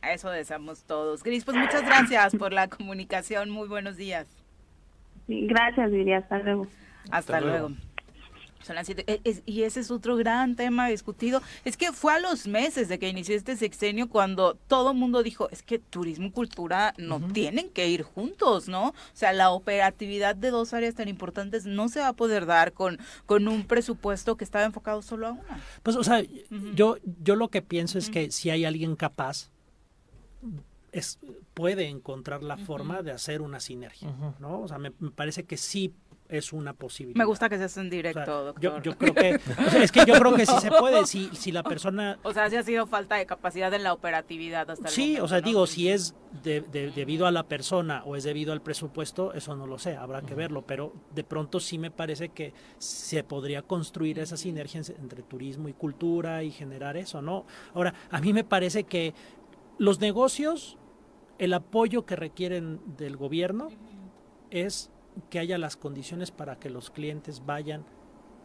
[0.01, 1.23] A eso deseamos todos.
[1.23, 3.49] Gris, pues muchas gracias por la comunicación.
[3.49, 4.27] Muy buenos días.
[5.27, 6.17] gracias, diría.
[6.17, 6.67] Hasta luego.
[7.09, 7.69] Hasta, luego.
[8.69, 11.41] E, y ese es otro gran tema discutido.
[11.65, 15.23] Es que fue a los meses de que inició este sexenio cuando todo el mundo
[15.23, 18.89] dijo, es que turismo y cultura no tienen que ir juntos, ¿no?
[18.89, 22.73] O sea, la operatividad de dos áreas tan importantes no se va a poder dar
[22.73, 25.61] con, con un presupuesto que estaba enfocado solo a una.
[25.83, 26.23] Pues, o sea,
[26.75, 29.51] yo, yo lo que pienso es que si hay alguien capaz,
[30.91, 31.19] es,
[31.53, 34.61] puede encontrar la forma de hacer una sinergia, ¿no?
[34.61, 35.93] O sea, me, me parece que sí
[36.29, 37.17] es una posibilidad.
[37.17, 38.81] Me gusta que seas en directo, doctor.
[38.81, 39.39] Yo, creo que,
[39.81, 42.19] es que yo creo que sí se puede, si, si la persona...
[42.23, 45.27] O sea, si ha sido falta de capacidad en la operatividad hasta el Sí, o
[45.27, 49.67] sea, digo, si es debido a la persona o es debido al presupuesto, eso no
[49.67, 54.19] lo sé, habrá que verlo, pero de pronto sí me parece que se podría construir
[54.19, 57.45] esa sinergia entre turismo y cultura y generar eso, ¿no?
[57.73, 59.13] Ahora, a mí me parece que
[59.77, 60.77] los negocios,
[61.37, 63.69] el apoyo que requieren del gobierno
[64.49, 64.91] es
[65.29, 67.85] que haya las condiciones para que los clientes vayan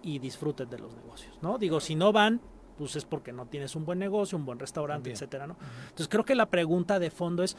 [0.02, 1.58] y disfruten de los negocios, ¿no?
[1.58, 2.40] Digo, si no van,
[2.76, 5.56] pues es porque no tienes un buen negocio, un buen restaurante, etcétera, ¿no?
[5.82, 7.56] Entonces creo que la pregunta de fondo es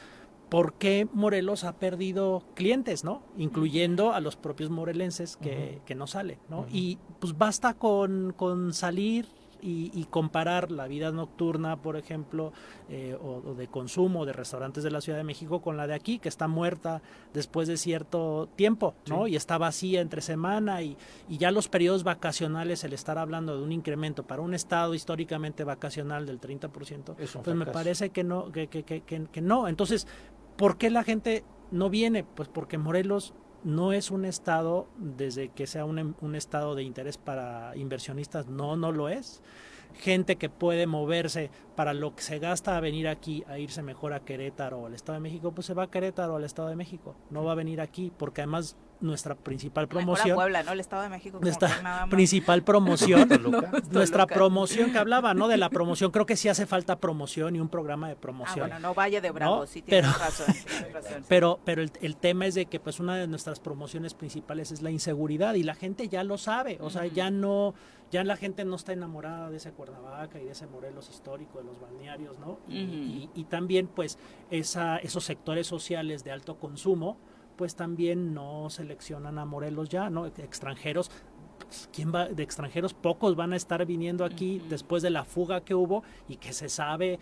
[0.48, 3.22] ¿por qué Morelos ha perdido clientes, ¿no?
[3.38, 6.66] Incluyendo a los propios morelenses que, que no salen, ¿no?
[6.70, 9.26] Y pues basta con, con salir
[9.62, 12.52] y, comparar la vida nocturna, por ejemplo,
[12.88, 16.18] eh, o, de consumo de restaurantes de la Ciudad de México con la de aquí,
[16.18, 17.02] que está muerta
[17.32, 19.26] después de cierto tiempo, ¿no?
[19.26, 20.96] Y está vacía entre semana y,
[21.28, 25.64] y, ya los periodos vacacionales, el estar hablando de un incremento para un estado históricamente
[25.64, 29.68] vacacional del 30%, pues me parece que no, que, que, que, que no.
[29.68, 30.06] Entonces,
[30.56, 32.24] ¿por qué la gente no viene?
[32.24, 33.34] Pues porque Morelos
[33.64, 38.76] no es un estado, desde que sea un, un, estado de interés para inversionistas, no,
[38.76, 39.42] no lo es.
[39.94, 44.12] Gente que puede moverse para lo que se gasta a venir aquí, a irse mejor
[44.12, 46.68] a Querétaro o al Estado de México, pues se va a Querétaro o al Estado
[46.68, 47.16] de México.
[47.30, 50.34] No va a venir aquí, porque además nuestra principal promoción.
[50.34, 50.72] Puebla, ¿no?
[50.72, 51.38] El Estado de México.
[51.40, 53.28] nuestra principal promoción.
[53.90, 55.48] nuestra promoción que hablaba, ¿no?
[55.48, 56.10] De la promoción.
[56.10, 58.66] Creo que sí hace falta promoción y un programa de promoción.
[58.66, 60.54] Ah, bueno, no vaya de Bravo, sí pero, razón,
[61.28, 64.82] Pero, pero el, el, tema es de que pues una de nuestras promociones principales es
[64.82, 66.78] la inseguridad y la gente ya lo sabe.
[66.80, 67.74] O sea, ya no,
[68.10, 71.64] ya la gente no está enamorada de ese Cuernavaca y de ese Morelos histórico, de
[71.64, 72.58] los balnearios, ¿no?
[72.68, 74.18] y, y, también pues
[74.50, 77.16] esa, esos sectores sociales de alto consumo
[77.60, 80.24] pues también no seleccionan a Morelos ya, ¿no?
[80.24, 81.10] Extranjeros,
[81.58, 82.26] pues, ¿quién va?
[82.26, 86.36] De extranjeros, pocos van a estar viniendo aquí después de la fuga que hubo y
[86.36, 87.18] que se sabe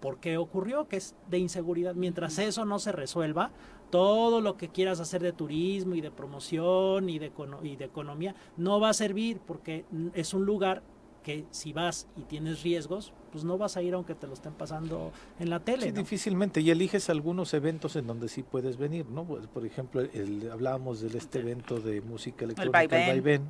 [0.00, 1.94] por qué ocurrió, que es de inseguridad.
[1.94, 3.52] Mientras eso no se resuelva,
[3.90, 7.30] todo lo que quieras hacer de turismo y de promoción y de,
[7.62, 9.84] y de economía no va a servir porque
[10.14, 10.82] es un lugar
[11.26, 14.52] que si vas y tienes riesgos, pues no vas a ir aunque te lo estén
[14.52, 15.10] pasando
[15.40, 15.86] en la tele.
[15.86, 16.60] Sí, difícilmente.
[16.60, 19.24] Y eliges algunos eventos en donde sí puedes venir, ¿no?
[19.24, 23.42] Pues, por ejemplo, el, hablábamos de este evento de música electrónica, el Vaivén,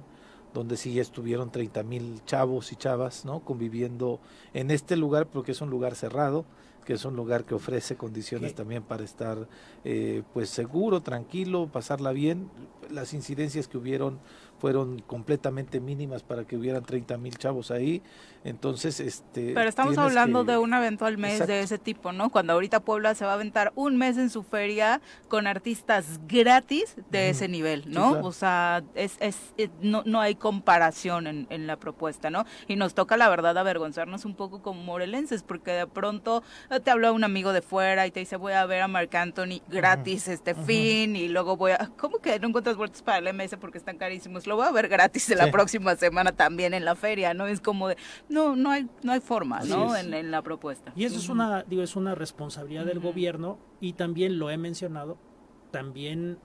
[0.54, 3.40] donde sí estuvieron 30 mil chavos y chavas, ¿no?
[3.40, 4.20] Conviviendo
[4.54, 6.46] en este lugar, porque es un lugar cerrado,
[6.86, 9.48] que es un lugar que ofrece condiciones también para estar
[9.84, 12.48] eh, pues seguro, tranquilo, pasarla bien.
[12.88, 14.18] Las incidencias que hubieron
[14.58, 18.02] fueron completamente mínimas para que hubieran 30 mil chavos ahí.
[18.44, 19.54] Entonces, este...
[19.54, 22.30] Pero estamos hablando de un evento al mes de ese tipo, ¿no?
[22.30, 26.94] Cuando ahorita Puebla se va a aventar un mes en su feria con artistas gratis
[27.10, 28.20] de ese nivel, ¿no?
[28.20, 32.44] O sea, es, es, eh, no, no hay comparación en, en, la propuesta, ¿no?
[32.68, 36.92] Y nos toca, la verdad, avergonzarnos un poco como morelenses, porque de pronto eh, te
[36.92, 40.28] habla un amigo de fuera y te dice, voy a ver a Marc Anthony gratis
[40.28, 41.90] este fin, y luego voy a...
[41.96, 44.45] ¿Cómo que no encuentras vueltas para el MS porque están carísimos?
[44.46, 47.46] Lo voy a ver gratis de la próxima semana también en la feria, ¿no?
[47.46, 47.96] Es como de
[48.28, 49.96] no, no hay, no hay forma, ¿no?
[49.96, 50.92] En, la propuesta.
[50.96, 55.18] Y eso es una, digo, es una responsabilidad del gobierno y también lo he mencionado,
[55.70, 56.38] también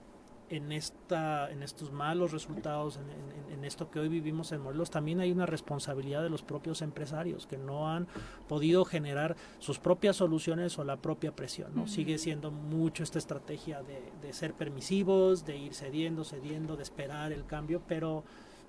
[0.52, 2.98] en esta, en estos malos resultados,
[3.50, 7.46] en, esto que hoy vivimos en Morelos, también hay una responsabilidad de los propios empresarios
[7.46, 8.08] que no han
[8.48, 11.70] podido generar sus propias soluciones o la propia presión.
[11.72, 11.86] ¿no?
[11.86, 17.30] Sigue siendo mucho esta estrategia de, de ser permisivos, de ir cediendo, cediendo, de esperar
[17.32, 18.24] el cambio, pero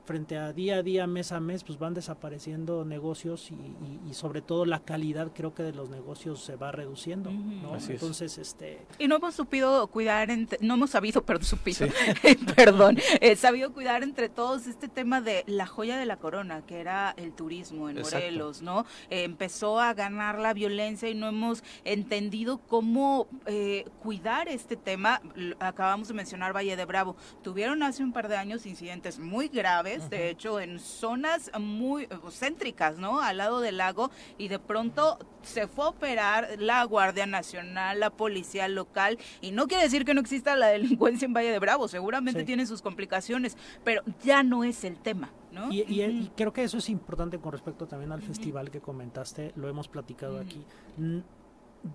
[0.05, 4.65] frente a día a día, mes a mes, pues van desapareciendo negocios y, sobre todo
[4.65, 7.29] la calidad creo que de los negocios se va reduciendo.
[7.29, 8.85] Entonces, este...
[8.99, 11.87] Y no hemos supido cuidar, entre, no hemos sabido, perdón, supido,
[12.55, 16.79] perdón, eh, sabido cuidar entre todos este tema de la joya de la corona, que
[16.79, 18.85] era el turismo en Morelos, ¿no?
[19.09, 25.21] Eh, empezó a ganar la violencia y no hemos entendido cómo eh, cuidar este tema.
[25.59, 27.15] Acabamos de mencionar Valle de Bravo.
[27.41, 32.97] Tuvieron hace un par de años incidentes muy graves de hecho, en zonas muy céntricas,
[32.97, 33.21] ¿no?
[33.21, 38.09] Al lado del lago, y de pronto se fue a operar la Guardia Nacional, la
[38.09, 41.87] policía local, y no quiere decir que no exista la delincuencia en Valle de Bravo,
[41.87, 45.31] seguramente tiene sus complicaciones, pero ya no es el tema.
[45.51, 45.71] ¿no?
[45.71, 49.87] Y, creo que eso es importante con respecto también al festival que comentaste, lo hemos
[49.87, 50.65] platicado aquí.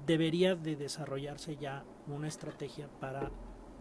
[0.06, 3.30] Debería de desarrollarse ya una estrategia para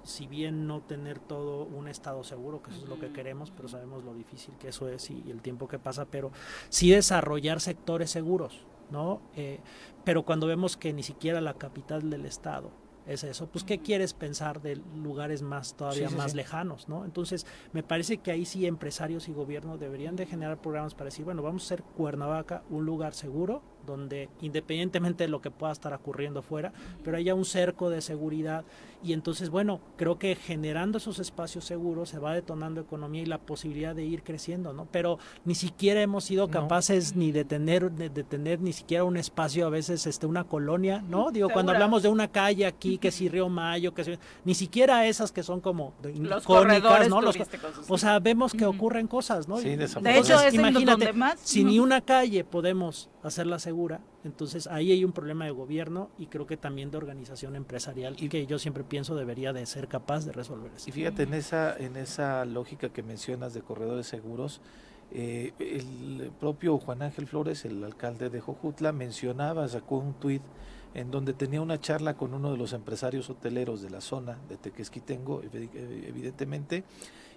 [0.07, 3.67] si bien no tener todo un estado seguro, que eso es lo que queremos, pero
[3.67, 6.31] sabemos lo difícil que eso es y, el tiempo que pasa, pero
[6.69, 9.21] sí desarrollar sectores seguros, ¿no?
[9.35, 9.59] Eh,
[10.03, 12.71] pero cuando vemos que ni siquiera la capital del estado
[13.07, 13.47] es eso.
[13.47, 17.05] Pues, ¿qué quieres pensar de lugares más todavía más lejanos, ¿no?
[17.05, 21.23] Entonces, me parece que ahí sí empresarios y gobierno deberían de generar programas para decir,
[21.23, 25.93] bueno, vamos a hacer Cuernavaca un lugar seguro, donde independientemente de lo que pueda estar
[25.93, 28.65] ocurriendo fuera, pero haya un cerco de seguridad
[29.03, 33.37] y entonces, bueno, creo que generando esos espacios seguros se va detonando economía y la
[33.37, 34.87] posibilidad de ir creciendo, ¿no?
[34.91, 39.67] Pero ni siquiera hemos sido capaces ni de tener, de, tener ni siquiera un espacio,
[39.67, 41.29] a veces este, una colonia, ¿no?
[41.31, 45.05] Digo, cuando hablamos de una calle aquí, que si Río Mayo, que si, ni siquiera
[45.05, 47.19] esas que son como los corredores ¿no?
[47.87, 49.57] o sea, vemos que ocurren cosas, ¿no?
[49.57, 55.11] de hecho, es imagínate, si ni una calle podemos hacerla segura, entonces ahí hay un
[55.11, 59.15] problema de gobierno y creo que también de organización empresarial y que yo siempre pienso
[59.15, 60.89] debería de ser capaz de resolver eso.
[60.89, 64.61] Y fíjate en esa, en esa lógica que mencionas de corredores seguros,
[65.11, 70.41] eh, el propio Juan Ángel Flores, el alcalde de Jojutla, mencionaba, sacó un tuit
[70.93, 74.57] en donde tenía una charla con uno de los empresarios hoteleros de la zona de
[74.57, 76.83] Tequesquitengo, evidentemente,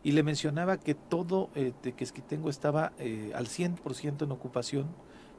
[0.03, 4.87] y le mencionaba que todo eh, Tequesquitengo estaba eh, al 100% en ocupación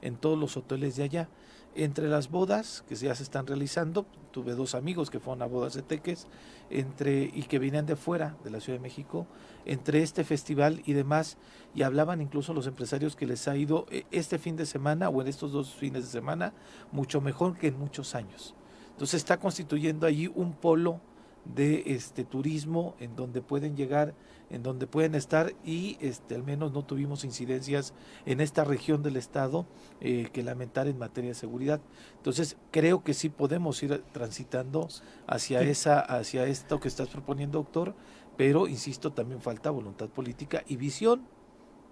[0.01, 1.29] en todos los hoteles de allá.
[1.73, 5.73] Entre las bodas que ya se están realizando, tuve dos amigos que fueron a bodas
[5.73, 6.27] de Teques
[6.69, 9.25] entre, y que venían de fuera de la Ciudad de México,
[9.65, 11.37] entre este festival y demás,
[11.73, 15.21] y hablaban incluso los empresarios que les ha ido eh, este fin de semana o
[15.21, 16.53] en estos dos fines de semana
[16.91, 18.53] mucho mejor que en muchos años.
[18.91, 20.99] Entonces está constituyendo allí un polo
[21.45, 24.13] de este turismo en donde pueden llegar
[24.51, 27.93] en donde pueden estar y este, al menos no tuvimos incidencias
[28.25, 29.65] en esta región del estado
[30.01, 31.81] eh, que lamentar en materia de seguridad.
[32.17, 34.87] Entonces creo que sí podemos ir transitando
[35.27, 37.95] hacia esa, hacia esto que estás proponiendo, doctor,
[38.37, 41.27] pero insisto también falta voluntad política y visión.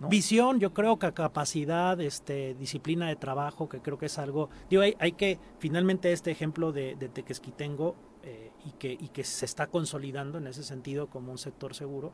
[0.08, 4.50] Visión, yo creo que capacidad, este, disciplina de trabajo, que creo que es algo.
[4.70, 9.26] Digo, hay, hay que, finalmente, este ejemplo de, de Tequesquitengo eh, y, que, y que
[9.26, 12.14] se está consolidando en ese sentido como un sector seguro,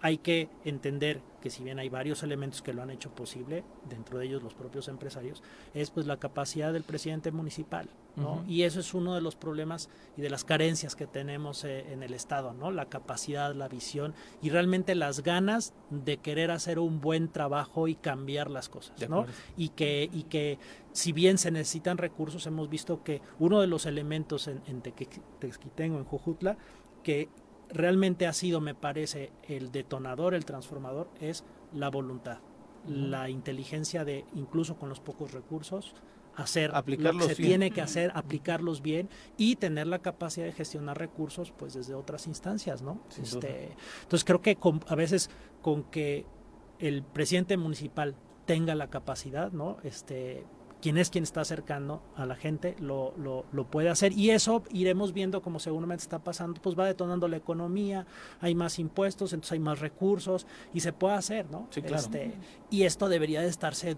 [0.00, 4.18] hay que entender que si bien hay varios elementos que lo han hecho posible, dentro
[4.18, 5.42] de ellos los propios empresarios,
[5.74, 8.44] es pues la capacidad del presidente municipal, ¿no?
[8.48, 12.02] Y eso es uno de los problemas y de las carencias que tenemos eh, en
[12.02, 12.72] el Estado, ¿no?
[12.72, 17.94] La capacidad, la visión y realmente las ganas de querer hacer un buen trabajo y
[17.94, 19.26] cambiar las cosas, ¿no?
[19.56, 20.58] Y que, y que
[20.92, 24.82] si bien se necesitan recursos, hemos visto que uno de los elementos en, en
[25.76, 26.58] en Jujutla,
[27.04, 27.28] que
[27.70, 32.38] realmente ha sido, me parece, el detonador, el transformador, es la voluntad,
[32.86, 35.94] la inteligencia de, incluso con los pocos recursos,
[36.38, 40.96] hacer lo que se tiene que hacer, aplicarlos bien y tener la capacidad de gestionar
[40.96, 43.00] recursos pues desde otras instancias, ¿no?
[43.20, 44.56] Este, entonces creo que
[44.86, 45.30] a veces
[45.62, 46.26] con que
[46.78, 48.14] el presidente municipal
[48.46, 49.78] tenga la capacidad, ¿no?
[49.82, 50.44] Este,
[50.80, 54.62] quien es quien está acercando a la gente lo, lo, lo, puede hacer y eso
[54.70, 58.06] iremos viendo como seguramente está pasando, pues va detonando la economía,
[58.40, 61.66] hay más impuestos, entonces hay más recursos y se puede hacer, ¿no?
[61.70, 61.96] Sí, claro.
[61.96, 62.32] Este,
[62.70, 63.96] y esto debería de estarse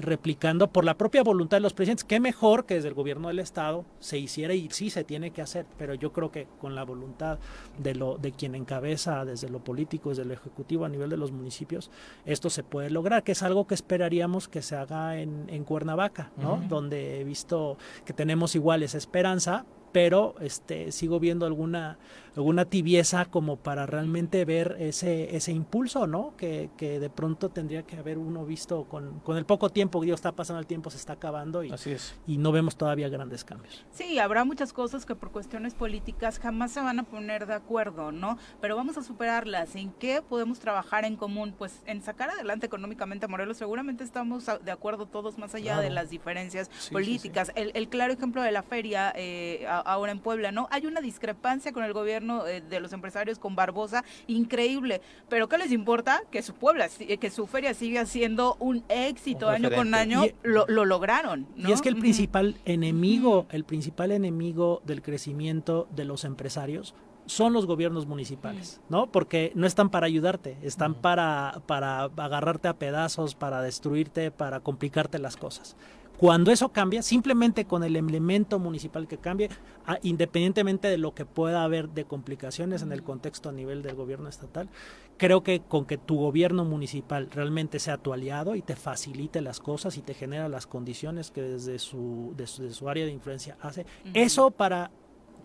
[0.00, 2.04] replicando por la propia voluntad de los presidentes.
[2.04, 5.42] Qué mejor que desde el gobierno del estado se hiciera y sí se tiene que
[5.42, 7.38] hacer, pero yo creo que con la voluntad
[7.78, 11.32] de lo de quien encabeza desde lo político, desde lo ejecutivo a nivel de los
[11.32, 11.90] municipios,
[12.24, 16.30] esto se puede lograr, que es algo que esperaríamos que se haga en en Cuernavaca,
[16.36, 16.60] ¿no?
[16.68, 21.98] Donde he visto que tenemos igual esa esperanza, pero este sigo viendo alguna
[22.38, 26.36] alguna tibieza como para realmente ver ese, ese impulso, ¿no?
[26.36, 30.18] Que, que de pronto tendría que haber uno visto con, con el poco tiempo, Dios
[30.18, 32.14] está pasando el tiempo, se está acabando y, Así es.
[32.28, 33.84] y no vemos todavía grandes cambios.
[33.90, 38.12] Sí, habrá muchas cosas que por cuestiones políticas jamás se van a poner de acuerdo,
[38.12, 38.38] ¿no?
[38.60, 39.74] Pero vamos a superarlas.
[39.74, 41.56] ¿En qué podemos trabajar en común?
[41.58, 43.56] Pues en sacar adelante económicamente a Morelos.
[43.56, 47.50] Seguramente estamos de acuerdo todos más allá de las diferencias políticas.
[47.56, 50.68] El, el, claro ejemplo de la feria eh, ahora en Puebla, ¿no?
[50.70, 55.00] Hay una discrepancia con el gobierno eh, de los empresarios con Barbosa, increíble.
[55.28, 56.22] Pero ¿qué les importa?
[56.30, 61.46] Que su Puebla, que su feria siga siendo un éxito año con año, lo, lograron.
[61.56, 66.94] Y es que el principal enemigo, el principal enemigo del crecimiento de los empresarios
[67.28, 69.06] son los gobiernos municipales, ¿no?
[69.06, 75.18] Porque no están para ayudarte, están para, para agarrarte a pedazos, para destruirte, para complicarte
[75.18, 75.76] las cosas.
[76.18, 79.50] Cuando eso cambia, simplemente con el elemento municipal que cambie,
[79.86, 83.94] ah, independientemente de lo que pueda haber de complicaciones en el contexto a nivel del
[83.94, 84.68] gobierno estatal,
[85.16, 89.60] creo que con que tu gobierno municipal realmente sea tu aliado y te facilite las
[89.60, 92.34] cosas y te genera las condiciones que desde su,
[92.70, 94.90] su área de influencia hace, eso para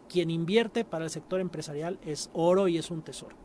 [0.09, 3.35] quien invierte para el sector empresarial es oro y es un tesoro.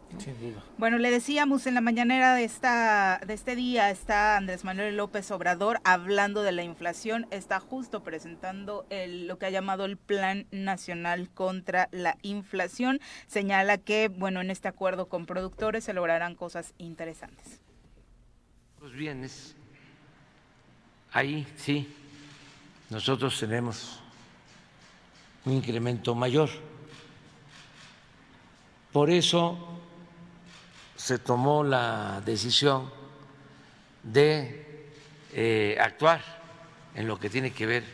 [0.78, 5.30] Bueno, le decíamos en la mañanera de esta de este día está Andrés Manuel López
[5.30, 10.46] Obrador hablando de la inflación, está justo presentando el, lo que ha llamado el Plan
[10.50, 13.00] Nacional contra la Inflación.
[13.26, 17.60] Señala que, bueno, en este acuerdo con productores se lograrán cosas interesantes.
[18.80, 19.56] Los bienes,
[21.12, 21.86] ahí sí,
[22.88, 24.00] nosotros tenemos
[25.48, 26.50] un incremento mayor.
[28.92, 29.58] Por eso
[30.94, 32.90] se tomó la decisión
[34.02, 34.90] de
[35.32, 36.20] eh, actuar
[36.94, 37.84] en lo que tiene que ver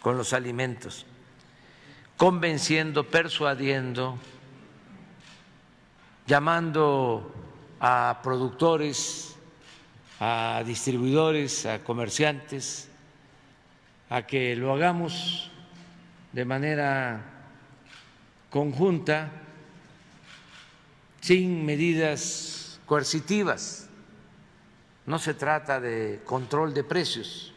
[0.00, 1.04] con los alimentos,
[2.16, 4.18] convenciendo, persuadiendo,
[6.26, 7.30] llamando
[7.78, 9.36] a productores,
[10.18, 12.88] a distribuidores, a comerciantes,
[14.08, 15.49] a que lo hagamos
[16.32, 17.20] de manera
[18.50, 19.30] conjunta
[21.20, 23.88] sin medidas coercitivas.
[25.06, 27.52] No se trata de control de precios,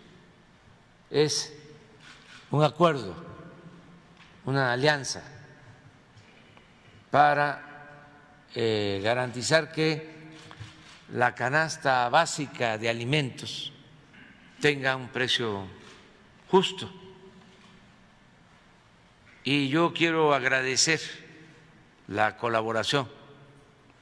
[1.10, 1.54] es
[2.52, 3.16] un acuerdo,
[4.46, 5.24] una alianza
[7.12, 7.74] para
[8.56, 10.14] eh, garantizar que
[11.14, 13.72] la canasta básica de alimentos
[14.60, 15.68] tenga un precio
[16.50, 17.03] justo.
[19.44, 21.02] Y yo quiero agradecer
[22.08, 23.10] la colaboración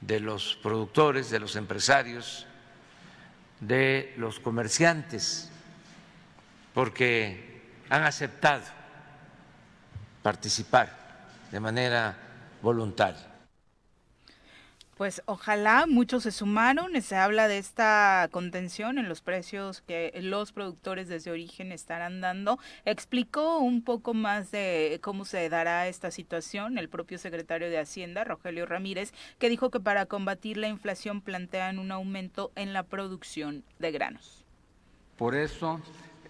[0.02, 2.46] de los productores, de los empresarios,
[3.60, 5.50] de los comerciantes,
[6.74, 8.64] porque han aceptado
[10.22, 10.98] participar
[11.52, 12.18] de manera
[12.62, 13.31] voluntaria.
[15.02, 17.02] Pues ojalá muchos se sumaron.
[17.02, 22.60] Se habla de esta contención en los precios que los productores desde origen estarán dando.
[22.86, 28.26] Explicó un poco más de cómo se dará esta situación el propio secretario de Hacienda,
[28.26, 33.64] Rogelio Ramírez, que dijo que para combatir la inflación plantean un aumento en la producción
[33.80, 34.46] de granos.
[35.18, 35.82] Por eso,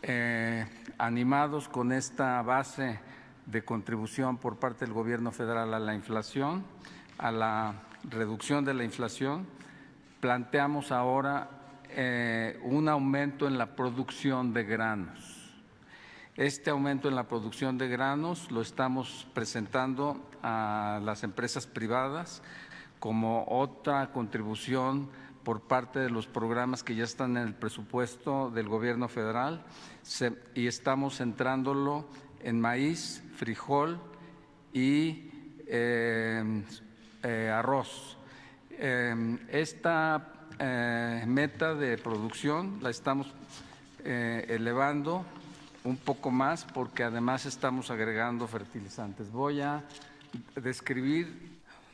[0.02, 0.66] eh,
[0.98, 3.02] animados con esta base
[3.48, 6.64] de contribución por parte del gobierno federal a la inflación,
[7.18, 7.76] a la
[8.10, 9.46] reducción de la inflación,
[10.20, 11.50] planteamos ahora
[11.90, 15.42] eh, un aumento en la producción de granos.
[16.38, 22.42] Este aumento en la producción de granos lo estamos presentando a las empresas privadas
[23.00, 25.10] como otra contribución
[25.44, 29.66] por parte de los programas que ya están en el presupuesto del gobierno federal
[30.56, 32.06] y estamos centrándolo
[32.44, 34.00] en maíz, frijol
[34.72, 35.32] y
[35.68, 36.64] eh,
[37.24, 38.18] eh, arroz.
[38.72, 43.28] Em, esta eh, meta de producción la estamos
[44.04, 45.24] eh, elevando
[45.84, 49.32] un poco más porque además estamos agregando fertilizantes.
[49.32, 49.84] Voy a
[50.56, 51.52] describir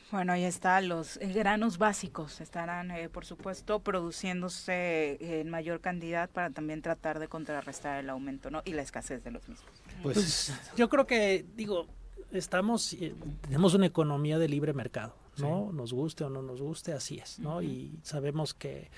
[0.09, 6.82] bueno, ahí está, los granos básicos estarán, por supuesto, produciéndose en mayor cantidad para también
[6.82, 8.61] tratar de contrarrestar el aumento ¿no?
[8.63, 9.84] y la escasez de los mismos.
[10.01, 11.88] Pues, pues yo creo que, digo,
[12.32, 15.72] estamos, eh, tenemos una economía de libre mercado, ¿no?
[15.72, 17.61] Nos guste o no nos guste, así es, ¿no?
[17.61, 18.89] Y sabemos que,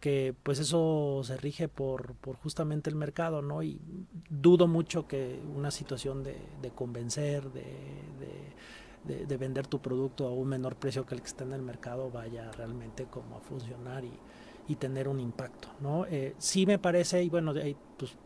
[0.00, 3.62] que pues eso se rige por, por justamente el mercado, ¿no?
[3.62, 3.80] Y
[4.30, 7.64] dudo mucho que una situación de, de convencer, de,
[9.04, 11.62] de, de, vender tu producto a un menor precio que el que está en el
[11.62, 14.12] mercado vaya realmente como a funcionar y,
[14.68, 16.04] y tener un impacto, ¿no?
[16.06, 17.54] Eh, sí me parece, y bueno,
[17.96, 18.16] pues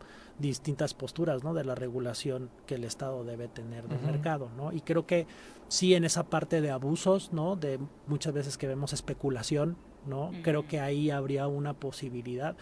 [0.43, 1.55] distintas posturas ¿no?
[1.55, 4.51] de la regulación que el Estado debe tener del mercado.
[4.57, 4.73] ¿no?
[4.73, 5.27] Y creo que
[5.69, 7.57] sí en esa parte de abusos, ¿no?
[7.57, 9.77] de muchas veces que vemos especulación,
[10.07, 10.31] ¿no?
[10.43, 12.57] creo que ahí habría una posibilidad.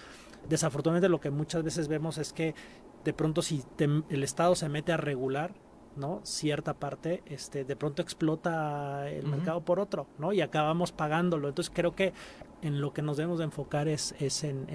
[0.49, 2.55] Desafortunadamente lo que muchas veces vemos es que
[3.05, 5.55] de pronto si el Estado se mete a regular,
[5.97, 6.21] ¿no?
[6.23, 10.33] cierta parte, este, de pronto explota el mercado por otro, ¿no?
[10.33, 11.49] Y acabamos pagándolo.
[11.49, 12.13] Entonces creo que
[12.63, 14.69] en lo que nos debemos de enfocar es, es en,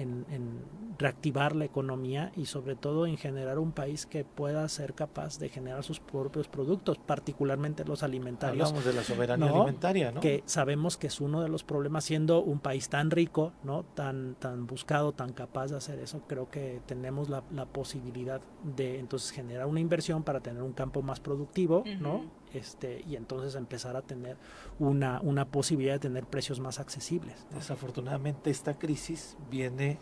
[0.98, 5.50] reactivar la economía y sobre todo en generar un país que pueda ser capaz de
[5.50, 8.68] generar sus propios productos, particularmente los alimentarios.
[8.68, 10.20] Hablamos de la soberanía alimentaria, ¿no?
[10.20, 13.84] Que sabemos que es uno de los problemas, siendo un país tan rico, ¿no?
[13.94, 18.98] Tan, tan buscado, tan capaz de hacer eso, creo que tenemos la, la posibilidad de
[18.98, 22.24] entonces generar una inversión para tener un campo más productivo, ¿no?
[22.56, 24.36] Este, y entonces empezar a tener
[24.78, 27.46] una, una posibilidad de tener precios más accesibles.
[27.54, 29.98] Desafortunadamente esta crisis viene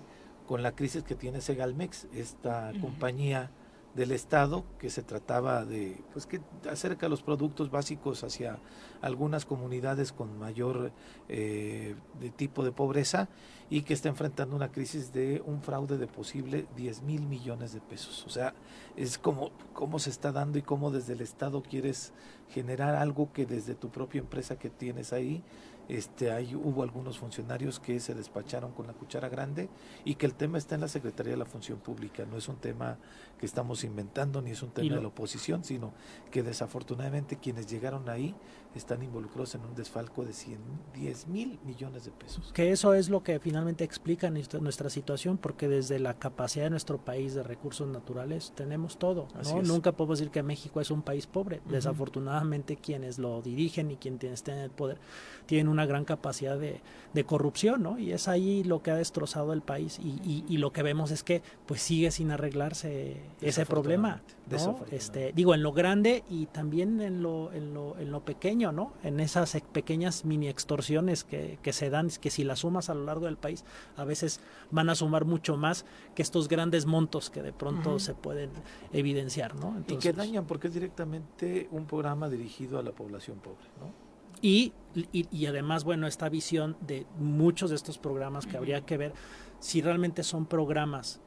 [0.46, 3.50] con la crisis que tiene Segalmex, esta compañía
[3.94, 6.40] del Estado, que se trataba de, pues que
[6.70, 8.58] acerca los productos básicos hacia
[9.04, 10.90] algunas comunidades con mayor
[11.28, 13.28] eh, de tipo de pobreza
[13.68, 17.80] y que está enfrentando una crisis de un fraude de posible 10 mil millones de
[17.80, 18.24] pesos.
[18.26, 18.54] O sea,
[18.96, 22.14] es como cómo se está dando y cómo desde el Estado quieres
[22.48, 25.42] generar algo que desde tu propia empresa que tienes ahí
[25.88, 29.68] este, hay, hubo algunos funcionarios que se despacharon con la cuchara grande
[30.04, 32.56] y que el tema está en la Secretaría de la Función Pública, no es un
[32.56, 32.96] tema
[33.38, 35.92] que estamos inventando ni es un tema de la oposición, sino
[36.30, 38.34] que desafortunadamente quienes llegaron ahí
[38.78, 40.58] están involucrados en un desfalco de 100,
[40.94, 42.52] 10 mil millones de pesos.
[42.52, 46.70] Que eso es lo que finalmente explica nuestra, nuestra situación, porque desde la capacidad de
[46.70, 49.28] nuestro país de recursos naturales tenemos todo.
[49.44, 49.62] ¿no?
[49.62, 51.60] Nunca podemos decir que México es un país pobre.
[51.68, 54.98] Desafortunadamente quienes lo dirigen y quienes estén en el poder
[55.46, 56.80] tienen una gran capacidad de,
[57.12, 57.98] de corrupción, ¿no?
[57.98, 61.22] Y es ahí lo que ha destrozado el país y, y, lo que vemos es
[61.22, 64.22] que pues sigue sin arreglarse ese problema.
[64.50, 64.80] ¿no?
[64.90, 68.92] Este, digo, en lo grande y también en lo, en lo, en lo pequeño ¿no?
[69.02, 73.26] En esas pequeñas mini extorsiones que, se dan, que si las sumas a lo largo
[73.26, 73.64] del país,
[73.96, 74.40] a veces
[74.70, 75.84] van a sumar mucho más
[76.14, 78.50] que estos grandes montos que de pronto se pueden
[78.92, 79.82] evidenciar, ¿no?
[79.88, 84.04] y que dañan porque es directamente un programa dirigido a la población pobre, ¿no?
[84.42, 84.72] Y,
[85.12, 89.14] y, además, bueno, esta visión de muchos de estos programas que habría que ver
[89.58, 91.22] si realmente son programas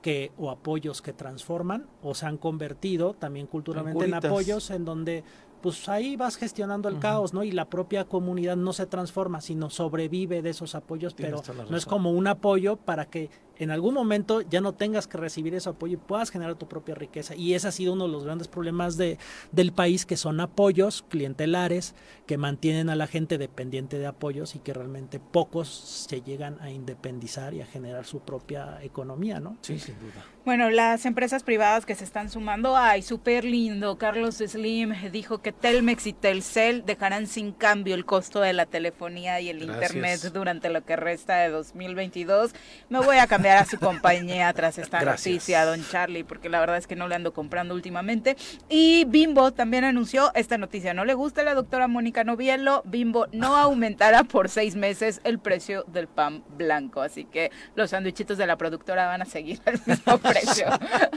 [0.00, 5.22] que o apoyos que transforman o se han convertido también culturalmente en apoyos en donde
[5.62, 7.44] pues ahí vas gestionando el caos, ¿no?
[7.44, 11.86] Y la propia comunidad no se transforma, sino sobrevive de esos apoyos, pero no es
[11.86, 13.30] como un apoyo para que
[13.62, 16.94] en algún momento ya no tengas que recibir ese apoyo y puedas generar tu propia
[16.94, 17.34] riqueza.
[17.34, 19.18] Y ese ha sido uno de los grandes problemas de,
[19.52, 21.94] del país, que son apoyos clientelares
[22.26, 26.70] que mantienen a la gente dependiente de apoyos y que realmente pocos se llegan a
[26.70, 29.56] independizar y a generar su propia economía, ¿no?
[29.60, 30.24] Sí, sin duda.
[30.44, 33.96] Bueno, las empresas privadas que se están sumando, ay, súper lindo.
[33.96, 39.40] Carlos Slim dijo que Telmex y Telcel dejarán sin cambio el costo de la telefonía
[39.40, 42.54] y el internet durante lo que resta de 2022.
[42.88, 46.76] Me voy a cambiar a su compañía tras esta noticia, don Charlie, porque la verdad
[46.76, 48.36] es que no le ando comprando últimamente.
[48.68, 50.94] Y Bimbo también anunció esta noticia.
[50.94, 52.82] No le gusta a la doctora Mónica Novielo.
[52.84, 57.02] Bimbo no aumentará por seis meses el precio del pan blanco.
[57.02, 60.66] Así que los sandwichitos de la productora van a seguir al mismo precio.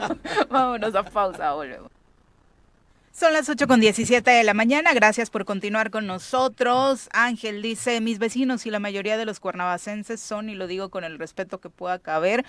[0.50, 1.95] Vámonos a pausa, volvemos.
[3.18, 4.92] Son las 8 con 17 de la mañana.
[4.92, 7.08] Gracias por continuar con nosotros.
[7.14, 11.02] Ángel dice: Mis vecinos y la mayoría de los cuernavacenses son, y lo digo con
[11.02, 12.44] el respeto que pueda caber,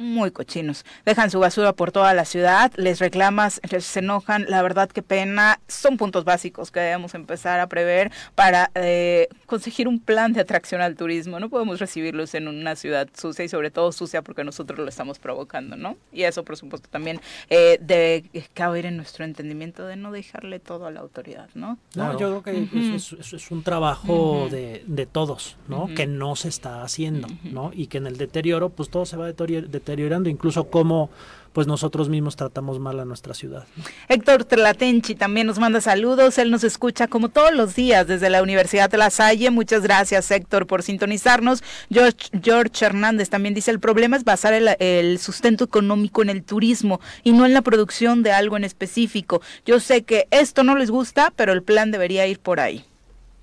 [0.00, 0.84] muy cochinos.
[1.04, 4.46] Dejan su basura por toda la ciudad, les reclamas, les se enojan.
[4.48, 5.60] La verdad, qué pena.
[5.68, 10.80] Son puntos básicos que debemos empezar a prever para eh, conseguir un plan de atracción
[10.80, 11.38] al turismo.
[11.38, 15.18] No podemos recibirlos en una ciudad sucia y, sobre todo, sucia porque nosotros lo estamos
[15.18, 15.96] provocando, ¿no?
[16.12, 17.20] Y eso, por supuesto, también
[17.50, 18.24] eh, debe
[18.54, 21.78] caber en nuestro entendimiento de no dejarle todo a la autoridad, ¿no?
[21.94, 25.88] No, yo creo que eso, es, un trabajo de, de, todos, ¿no?
[25.94, 27.70] Que no se está haciendo, ¿no?
[27.74, 31.10] Y que en el deterioro, pues todo se va deteriorando deteriorando, incluso cómo
[31.52, 33.66] pues nosotros mismos tratamos mal a nuestra ciudad.
[34.08, 38.40] Héctor Tlatenchi también nos manda saludos, él nos escucha como todos los días desde la
[38.40, 39.50] Universidad de La Salle.
[39.50, 41.64] Muchas gracias Héctor por sintonizarnos.
[41.90, 46.44] George, George Hernández también dice, el problema es basar el, el sustento económico en el
[46.44, 49.42] turismo y no en la producción de algo en específico.
[49.66, 52.84] Yo sé que esto no les gusta, pero el plan debería ir por ahí.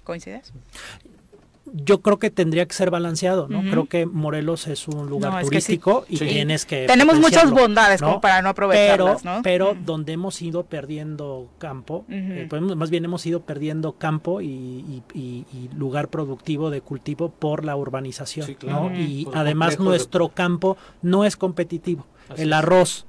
[0.05, 0.53] ¿Coincides?
[1.83, 3.61] Yo creo que tendría que ser balanceado, ¿no?
[3.69, 8.41] Creo que Morelos es un lugar turístico y tienes que tenemos muchas bondades como para
[8.41, 13.41] no aprovecharlas, pero, Pero donde hemos ido perdiendo campo, eh, pues, más bien hemos ido
[13.41, 15.03] perdiendo campo y,
[15.75, 18.91] lugar productivo de cultivo por la urbanización, ¿no?
[18.95, 22.05] Y además nuestro campo no es competitivo.
[22.35, 23.05] El arroz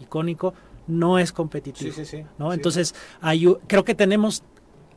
[0.00, 0.54] icónico
[0.86, 1.94] no es competitivo,
[2.38, 2.52] ¿no?
[2.52, 4.42] Entonces hay, creo que tenemos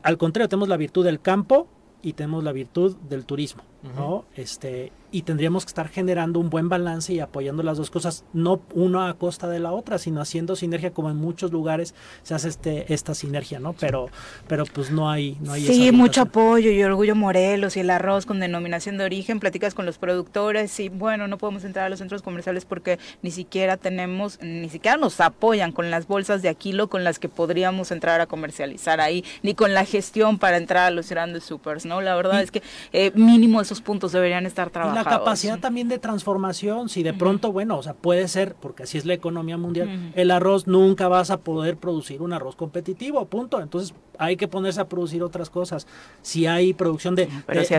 [0.02, 1.68] al contrario, tenemos la virtud del campo
[2.02, 4.24] y tenemos la virtud del turismo, ¿no?
[4.36, 8.60] Este, y tendríamos que estar generando un buen balance y apoyando las dos cosas, no
[8.74, 12.48] una a costa de la otra, sino haciendo sinergia como en muchos lugares se hace
[12.48, 13.72] este esta sinergia, ¿no?
[13.72, 14.08] Pero
[14.48, 18.26] pero pues no hay no hay Sí, mucho apoyo y Orgullo Morelos y el arroz
[18.26, 22.00] con denominación de origen, platicas con los productores y bueno, no podemos entrar a los
[22.00, 26.88] centros comerciales porque ni siquiera tenemos ni siquiera nos apoyan con las bolsas de Aquilo
[26.88, 30.90] con las que podríamos entrar a comercializar ahí, ni con la gestión para entrar a
[30.90, 32.00] los grandes supers, ¿no?
[32.00, 32.62] La verdad es que
[32.92, 37.52] eh, mínimo esos puntos deberían estar trabajando la capacidad también de transformación, si de pronto,
[37.52, 41.30] bueno, o sea, puede ser, porque así es la economía mundial, el arroz nunca vas
[41.30, 43.60] a poder producir un arroz competitivo, punto.
[43.60, 45.86] Entonces hay que ponerse a producir otras cosas.
[46.22, 47.28] Si hay producción de,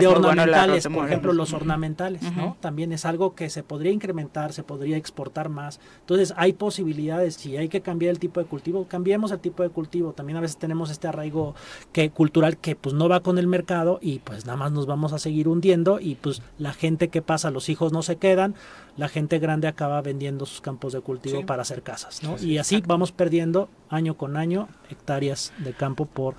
[0.06, 2.56] ornamentales, por ejemplo, los ornamentales, ¿no?
[2.60, 5.80] También es algo que se podría incrementar, se podría exportar más.
[6.00, 9.70] Entonces hay posibilidades, si hay que cambiar el tipo de cultivo, cambiemos el tipo de
[9.70, 10.12] cultivo.
[10.12, 11.54] También a veces tenemos este arraigo
[11.92, 15.12] que cultural que pues no va con el mercado y pues nada más nos vamos
[15.12, 18.54] a seguir hundiendo y pues la gente que pasa, los hijos no se quedan,
[18.96, 22.36] la gente grande acaba vendiendo sus campos de cultivo para hacer casas, ¿no?
[22.38, 26.34] y así vamos perdiendo año con año hectáreas de campo por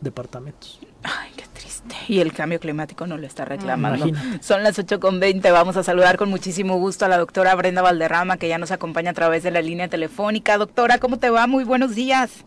[0.00, 0.80] departamentos.
[1.02, 1.94] Ay, qué triste.
[2.08, 4.06] Y el cambio climático no lo está reclamando.
[4.40, 5.50] Son las 8 con 20.
[5.50, 9.12] Vamos a saludar con muchísimo gusto a la doctora Brenda Valderrama, que ya nos acompaña
[9.12, 10.58] a través de la línea telefónica.
[10.58, 11.46] Doctora, ¿cómo te va?
[11.46, 12.44] Muy buenos días.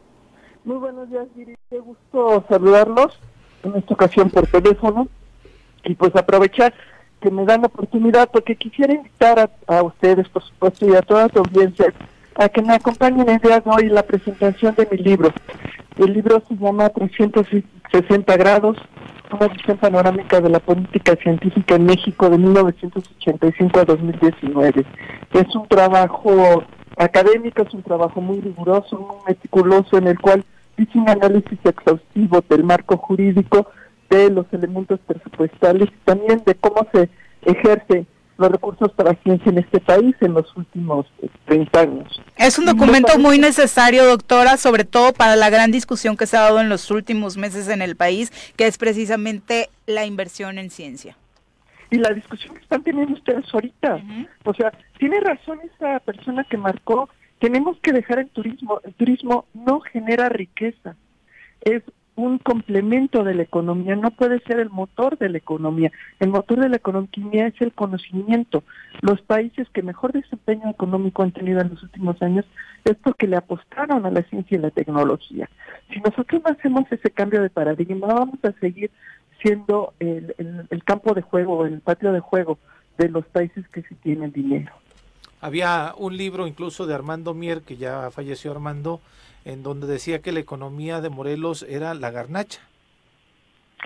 [0.65, 1.55] Muy buenos días, Viri.
[1.69, 3.17] Qué gusto saludarlos
[3.63, 5.07] en esta ocasión por teléfono
[5.83, 6.73] y pues aprovechar
[7.21, 11.27] que me dan la oportunidad porque quisiera invitar a, ustedes, por supuesto, y a toda
[11.29, 11.93] su audiencia
[12.35, 15.31] a que me acompañen el día de hoy en la presentación de mi libro.
[15.97, 18.77] El libro se llama 360 grados,
[19.31, 24.85] una visión panorámica de la política científica en México de 1985 a 2019.
[25.33, 26.63] Es un trabajo
[26.97, 30.45] académico, es un trabajo muy riguroso, muy meticuloso, en el cual
[30.77, 33.67] hice un análisis exhaustivo del marco jurídico,
[34.09, 37.09] de los elementos presupuestales y también de cómo se
[37.43, 38.05] ejerce
[38.39, 41.05] los recursos para ciencia en este país en los últimos
[41.45, 42.21] 30 años.
[42.37, 46.41] Es un documento muy necesario, doctora, sobre todo para la gran discusión que se ha
[46.41, 51.17] dado en los últimos meses en el país, que es precisamente la inversión en ciencia.
[51.91, 54.01] Y la discusión que están teniendo ustedes ahorita.
[54.45, 57.09] O sea, tiene razón esa persona que marcó,
[57.39, 58.79] tenemos que dejar el turismo.
[58.83, 60.95] El turismo no genera riqueza.
[61.61, 61.83] Es
[62.23, 65.91] un complemento de la economía, no puede ser el motor de la economía.
[66.19, 68.63] El motor de la economía es el conocimiento.
[69.01, 72.45] Los países que mejor desempeño económico han tenido en los últimos años
[72.85, 75.49] es porque le apostaron a la ciencia y la tecnología.
[75.93, 78.91] Si nosotros no hacemos ese cambio de paradigma, vamos a seguir
[79.41, 80.35] siendo el,
[80.69, 82.59] el campo de juego, el patio de juego
[82.97, 84.73] de los países que sí tienen dinero.
[85.41, 89.01] Había un libro incluso de Armando Mier, que ya falleció Armando,
[89.45, 92.61] en donde decía que la economía de Morelos era la garnacha.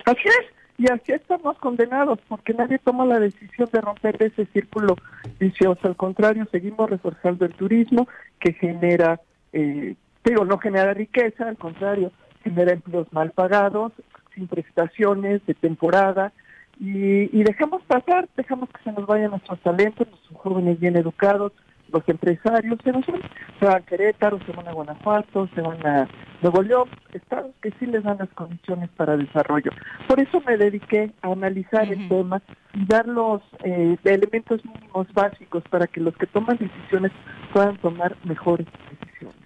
[0.04, 4.96] Así es, y así estamos condenados, porque nadie toma la decisión de romper ese círculo
[5.38, 5.86] vicioso.
[5.86, 8.08] Al contrario, seguimos reforzando el turismo,
[8.40, 9.20] que genera,
[9.52, 9.94] eh,
[10.24, 12.10] digo, no genera riqueza, al contrario,
[12.42, 13.92] genera empleos mal pagados,
[14.34, 16.32] sin prestaciones, de temporada,
[16.78, 21.52] y, y dejamos pasar, dejamos que se nos vayan nuestros talentos, nuestros jóvenes bien educados,
[21.92, 26.08] los empresarios se, van, se van a Querétaro, se van a Guanajuato, se van a
[26.42, 29.70] Nuevo León, estados que sí les dan las condiciones para desarrollo.
[30.08, 32.42] Por eso me dediqué a analizar el tema
[32.74, 37.12] y dar los eh, elementos mínimos básicos para que los que toman decisiones
[37.52, 39.43] puedan tomar mejores decisiones.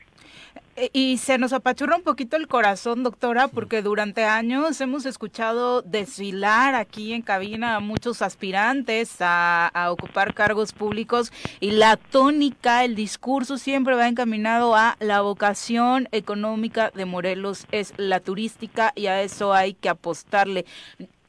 [0.81, 5.83] Eh, y se nos apachurra un poquito el corazón, doctora, porque durante años hemos escuchado
[5.83, 12.95] desfilar aquí en cabina a muchos aspirantes a, ocupar cargos públicos y la tónica, el
[12.95, 19.23] discurso siempre va encaminado a la vocación económica de Morelos es la turística y a
[19.23, 20.65] eso hay que apostarle.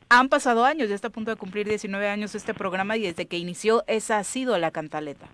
[0.09, 3.25] Han pasado años, ya está a punto de cumplir 19 años este programa y desde
[3.25, 5.27] que inició esa ha sido la cantaleta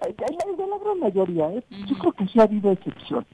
[0.00, 1.62] de la gran mayoría, ¿eh?
[1.86, 3.26] yo creo que sí ha habido excepciones.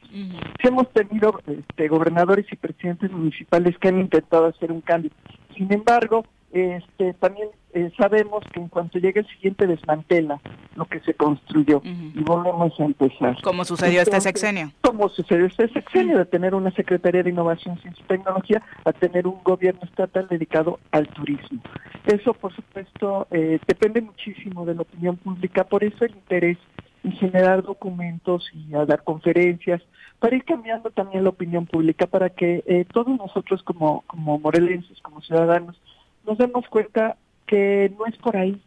[0.63, 5.11] hemos tenido este, gobernadores y presidentes municipales que han intentado hacer un cambio.
[5.57, 10.41] Sin embargo, este, también eh, sabemos que en cuanto llegue el siguiente desmantela
[10.77, 13.37] lo que se construyó y volvemos a empezar.
[13.43, 14.73] Como sucedió este sexenio.
[14.81, 19.27] Como sucedió este sexenio, de tener una Secretaría de Innovación, Ciencia y Tecnología a tener
[19.27, 21.61] un gobierno estatal dedicado al turismo.
[22.07, 26.59] Eso, por supuesto, eh, depende muchísimo de la opinión pública, por eso el interés
[27.03, 29.83] en generar documentos y a dar conferencias,
[30.19, 35.01] para ir cambiando también la opinión pública, para que eh, todos nosotros como, como morelenses,
[35.03, 35.79] como ciudadanos,
[36.27, 37.17] nos demos cuenta
[37.47, 38.61] que no es por ahí,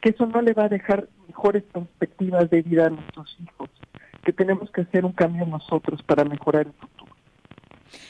[0.00, 3.70] que eso no le va a dejar mejores perspectivas de vida a nuestros hijos,
[4.24, 7.12] que tenemos que hacer un cambio nosotros para mejorar el futuro.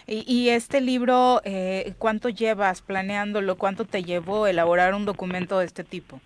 [0.08, 3.56] Y, este libro, eh, ¿cuánto llevas planeándolo?
[3.56, 6.20] ¿Cuánto te llevó elaborar un documento de este tipo?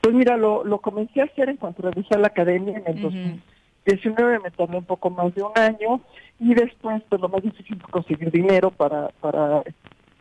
[0.00, 3.02] Pues mira, lo, lo comencé a hacer en cuanto regresé a la academia en el
[3.02, 6.00] 2019, me tardé un poco más de un año
[6.40, 9.62] y después pues lo más difícil fue conseguir dinero para, para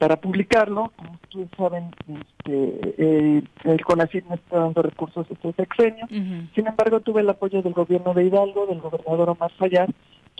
[0.01, 0.91] para publicarlo.
[0.95, 6.07] Como ustedes saben, este, eh, el CONACYT me está dando recursos este sexenio.
[6.09, 9.89] Sin embargo, tuve el apoyo del gobierno de Hidalgo, del gobernador Omar Fayad,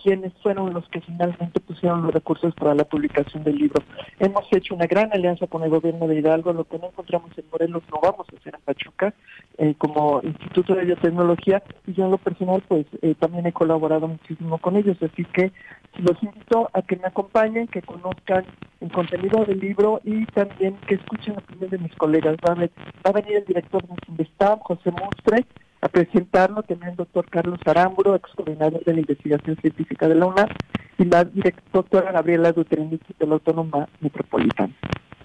[0.02, 3.84] quienes fueron los que finalmente pusieron los recursos para la publicación del libro.
[4.20, 7.46] Hemos hecho una gran alianza con el gobierno de Hidalgo, lo que no encontramos en
[7.52, 9.14] Morelos lo vamos a hacer en Pachuca,
[9.60, 14.08] eh, como Instituto de Biotecnología, y yo en lo personal pues eh, también he colaborado
[14.08, 15.52] muchísimo con ellos, así que
[15.98, 18.46] los invito a que me acompañen, que conozcan
[18.80, 22.38] el contenido del libro y también que escuchen la opinión de mis colegas.
[22.46, 22.70] Va a, va
[23.04, 25.46] a venir el director de Investab, José Mustre,
[25.82, 30.28] a presentarlo también el doctor Carlos Aramburo, ex coordinador de la investigación científica de la
[30.28, 30.50] UNAM,
[30.98, 31.28] y la
[31.74, 34.74] doctora Gabriela Dutrenici de la Autónoma Metropolitana.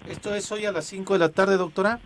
[0.09, 1.99] ¿Esto es hoy a las 5 de la tarde, doctora?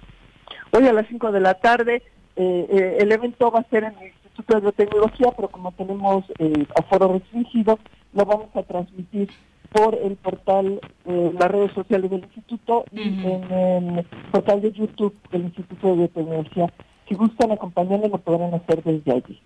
[0.72, 2.04] Hoy a las 5 de la tarde.
[2.36, 6.26] Eh, eh, el evento va a ser en el Instituto de Biotecnología, pero como tenemos
[6.40, 7.80] eh, aforo restringido,
[8.14, 9.30] lo vamos a transmitir
[9.72, 15.16] por el portal, eh, las redes sociales del instituto y en el portal de YouTube
[15.32, 16.74] del Instituto de Biotecnología
[17.12, 19.42] si gustan acompañarme lo podrán hacer desde allí.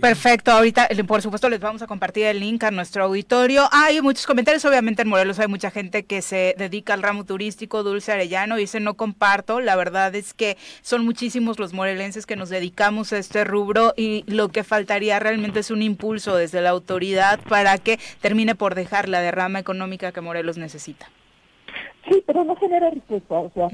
[0.00, 3.68] Perfecto, ahorita por supuesto les vamos a compartir el link a nuestro auditorio.
[3.72, 7.82] Hay muchos comentarios, obviamente en Morelos hay mucha gente que se dedica al ramo turístico,
[7.82, 12.48] Dulce Arellano, dice no comparto, la verdad es que son muchísimos los morelenses que nos
[12.48, 17.40] dedicamos a este rubro y lo que faltaría realmente es un impulso desde la autoridad
[17.48, 21.10] para que termine por dejar la derrama económica que Morelos necesita.
[22.08, 23.68] Sí, pero no genera riqueza, o sea,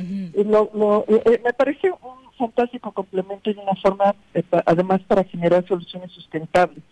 [0.44, 5.66] lo, eh, eh, me parece un fantástico complemento y una forma, eh, además, para generar
[5.66, 6.82] soluciones sustentables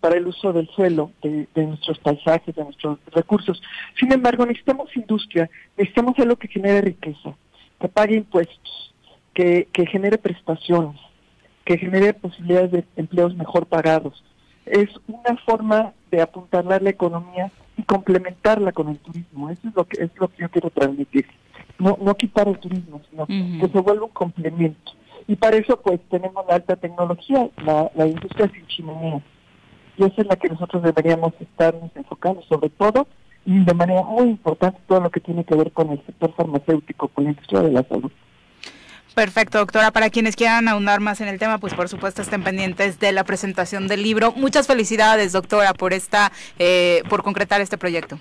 [0.00, 3.62] para el uso del suelo, de, nuestros paisajes, de nuestros recursos.
[3.98, 7.34] Sin embargo, necesitamos industria, necesitamos algo que genere riqueza,
[7.80, 8.94] que pague impuestos,
[9.32, 11.00] que, que genere prestaciones,
[11.64, 14.22] que genere posibilidades de empleos mejor pagados.
[14.66, 19.50] Es una forma de apuntalar la economía y complementarla con el turismo.
[19.50, 21.26] Eso es lo que es lo que yo quiero transmitir
[21.78, 24.92] no, no quitar el turismo, sino que se vuelva un complemento.
[25.26, 29.22] Y para eso pues tenemos la alta tecnología, la, la industria sin chimenea.
[29.96, 33.06] Y esa es la que nosotros deberíamos estarnos enfocando sobre todo
[33.46, 37.08] y de manera muy importante todo lo que tiene que ver con el sector farmacéutico,
[37.08, 38.10] con la industria de la salud.
[39.14, 39.92] Perfecto, doctora.
[39.92, 43.22] Para quienes quieran ahondar más en el tema, pues por supuesto estén pendientes de la
[43.22, 44.32] presentación del libro.
[44.32, 48.18] Muchas felicidades, doctora, por esta, eh, por concretar este proyecto.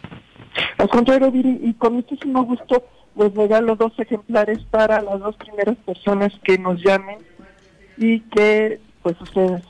[0.78, 2.84] Al contrario, Viri, y con muchísimo gusto
[3.16, 7.18] les regalo dos ejemplares para las dos primeras personas que nos llamen
[7.98, 9.64] y que pues ustedes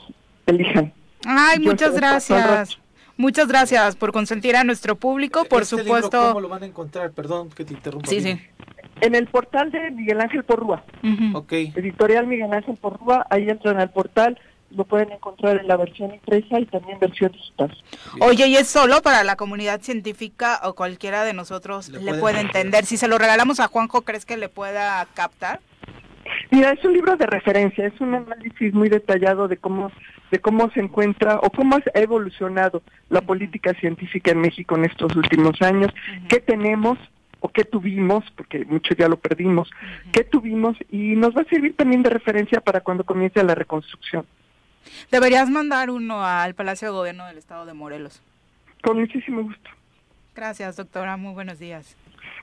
[0.46, 0.94] elijan.
[1.26, 2.78] Ay, muchas gracias.
[3.16, 6.18] Muchas gracias por consentir a nuestro público, por este supuesto.
[6.18, 7.12] Libro, ¿Cómo lo van a encontrar?
[7.12, 8.08] Perdón que te interrumpa.
[8.10, 8.40] Sí, sí.
[9.02, 10.84] En el portal de Miguel Ángel Porrúa.
[11.50, 14.40] Editorial Miguel Ángel Porrúa, ahí entran al portal,
[14.76, 17.76] lo pueden encontrar en la versión impresa y también versión digital.
[18.20, 22.86] Oye, ¿y es solo para la comunidad científica o cualquiera de nosotros le, puede, entender?
[22.86, 25.60] Si se lo regalamos a Juanjo, ¿crees que le pueda captar?
[26.52, 29.92] Mira, es un libro de referencia, es un análisis muy detallado de cómo
[30.32, 35.16] de cómo se encuentra o cómo ha evolucionado la política científica en México en estos
[35.16, 35.92] últimos años,
[36.28, 36.98] qué tenemos
[37.40, 39.70] o qué tuvimos, porque mucho ya lo perdimos,
[40.12, 44.26] qué tuvimos y nos va a servir también de referencia para cuando comience la reconstrucción.
[45.12, 48.22] Deberías mandar uno al Palacio de Gobierno del Estado de Morelos.
[48.82, 49.70] Con muchísimo gusto.
[50.36, 51.18] Gracias, doctora.
[51.18, 51.96] Muy buenos días.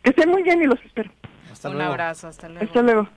[0.02, 1.10] Que estén muy bien y los espero.
[1.64, 2.28] Un abrazo.
[2.28, 2.64] Hasta luego.
[2.64, 3.08] Hasta luego.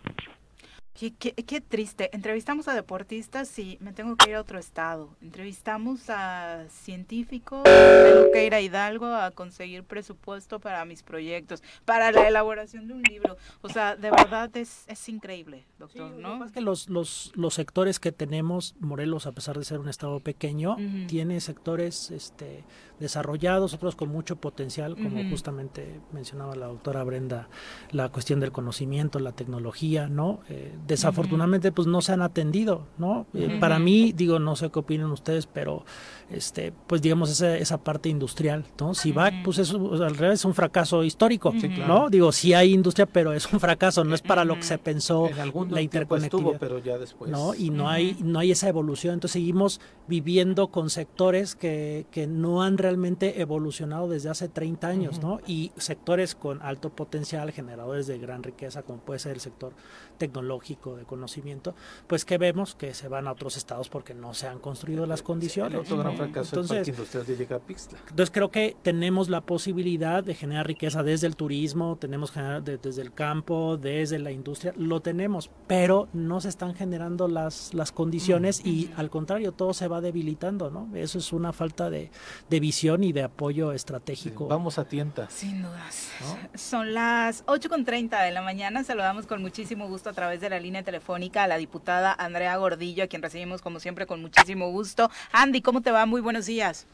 [0.93, 2.15] Qué, triste.
[2.15, 5.09] Entrevistamos a deportistas y me tengo que ir a otro estado.
[5.21, 12.11] Entrevistamos a científicos, tengo que ir a Hidalgo a conseguir presupuesto para mis proyectos, para
[12.11, 13.37] la elaboración de un libro.
[13.61, 16.45] O sea, de verdad es, es increíble, doctor, ¿no?
[16.45, 20.19] Es que los, los, los sectores que tenemos, Morelos, a pesar de ser un estado
[20.19, 22.63] pequeño, tiene sectores este,
[22.99, 27.49] desarrollados, otros con mucho potencial, como justamente mencionaba la doctora Brenda,
[27.91, 30.41] la cuestión del conocimiento, la tecnología, ¿no?
[30.49, 33.25] Eh, desafortunadamente pues no se han atendido, ¿no?
[33.33, 35.85] Eh, para mí, digo, no sé qué opinan ustedes, pero
[36.29, 38.93] este, pues digamos esa, esa parte industrial, ¿no?
[38.93, 41.53] Si va, pues es al revés, es un fracaso histórico,
[41.87, 42.09] ¿no?
[42.09, 45.29] Digo, sí hay industria, pero es un fracaso, no es para lo que se pensó
[45.69, 47.31] la interconectividad, pero ya después.
[47.31, 47.53] ¿no?
[47.53, 52.63] Y no hay no hay esa evolución, entonces seguimos viviendo con sectores que, que no
[52.63, 55.39] han realmente evolucionado desde hace 30 años, ¿no?
[55.47, 59.73] Y sectores con alto potencial, generadores de gran riqueza, como puede ser el sector
[60.17, 61.75] tecnológico de conocimiento,
[62.07, 65.21] pues que vemos que se van a otros estados porque no se han construido las
[65.21, 65.79] condiciones.
[65.79, 71.03] otro gran fracaso entonces, industrial de entonces creo que tenemos la posibilidad de generar riqueza
[71.03, 76.41] desde el turismo, tenemos generar desde el campo, desde la industria, lo tenemos, pero no
[76.41, 80.89] se están generando las, las condiciones y al contrario, todo se va debilitando, ¿no?
[80.95, 82.11] Eso es una falta de,
[82.49, 84.47] de visión y de apoyo estratégico.
[84.47, 85.29] vamos a tienta.
[85.29, 86.09] Sin dudas.
[86.55, 90.83] Son las 8.30 de la mañana, saludamos con muchísimo gusto a través de la línea
[90.83, 95.09] telefónica a la diputada Andrea Gordillo, a quien recibimos como siempre con muchísimo gusto.
[95.31, 96.05] Andy, ¿cómo te va?
[96.05, 96.87] Muy buenos días.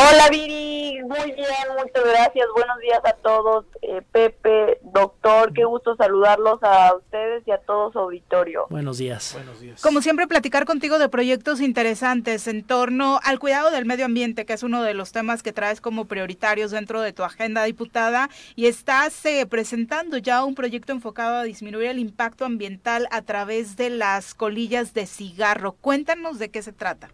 [0.00, 2.46] Hola Viri, muy bien, muchas gracias.
[2.54, 3.64] Buenos días a todos.
[3.82, 8.68] Eh, Pepe, doctor, qué gusto saludarlos a ustedes y a todo su auditorio.
[8.70, 9.32] Buenos días.
[9.34, 9.82] Buenos días.
[9.82, 14.52] Como siempre, platicar contigo de proyectos interesantes en torno al cuidado del medio ambiente, que
[14.52, 18.66] es uno de los temas que traes como prioritarios dentro de tu agenda diputada y
[18.66, 23.90] estás eh, presentando ya un proyecto enfocado a disminuir el impacto ambiental a través de
[23.90, 25.72] las colillas de cigarro.
[25.72, 27.10] Cuéntanos de qué se trata.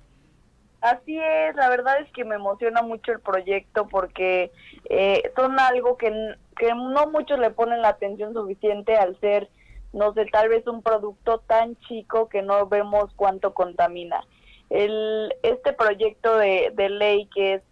[0.85, 4.53] Así es, la verdad es que me emociona mucho el proyecto porque
[4.91, 6.13] eh, son algo que,
[6.59, 9.49] que no muchos le ponen la atención suficiente al ser,
[9.95, 14.27] no sé, tal vez un producto tan chico que no vemos cuánto contamina.
[14.69, 17.63] El, este proyecto de, de ley que es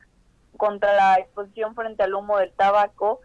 [0.56, 3.20] contra la exposición frente al humo del tabaco,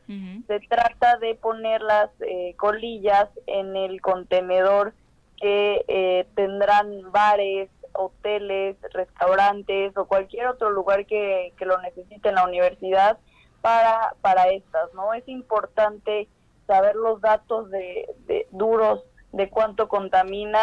[0.47, 4.93] se trata de poner las eh, colillas en el contenedor
[5.38, 12.45] que eh, tendrán bares, hoteles, restaurantes o cualquier otro lugar que, lo necesite en la
[12.45, 13.18] universidad
[13.61, 15.14] para, para estas, ¿no?
[15.14, 16.28] Es importante
[16.68, 18.07] saber los datos de,
[18.52, 19.03] duros
[19.34, 20.60] de cuánto contamina.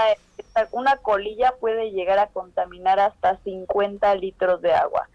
[0.71, 5.09] Una colilla puede llegar a contaminar hasta 50 litros de agua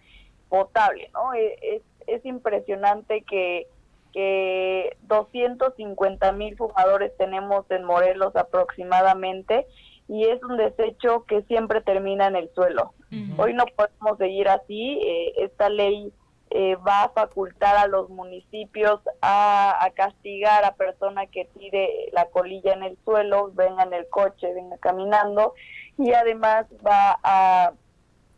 [0.50, 1.34] potable, ¿no?
[1.34, 3.68] E, es, es impresionante que,
[4.14, 9.66] que 250 mil fumadores tenemos en Morelos aproximadamente
[10.10, 12.94] y es un desecho que siempre termina en el suelo.
[13.38, 15.00] Hoy no podemos seguir así.
[15.04, 16.12] Eh, esta ley
[16.50, 22.74] eh, va a facultar a los municipios a, castigar a persona que tire la colilla
[22.74, 25.54] en el suelo, venga en el coche, venga caminando
[26.00, 27.74] y además va a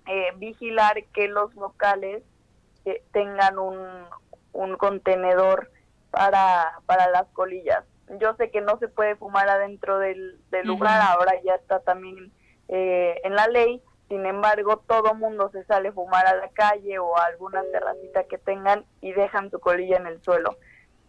[0.08, 2.22] eh, vigilar que los locales
[3.14, 3.78] tengan un,
[4.52, 5.72] un contenedor
[6.10, 7.86] para, para las colillas
[8.20, 12.32] yo sé que no se puede fumar adentro del, lugar, ahora ya está también
[12.68, 17.00] eh, en la ley, sin embargo, todo mundo se sale a fumar a la calle
[17.00, 20.58] o a alguna terracita que tengan y dejan su colilla en el suelo.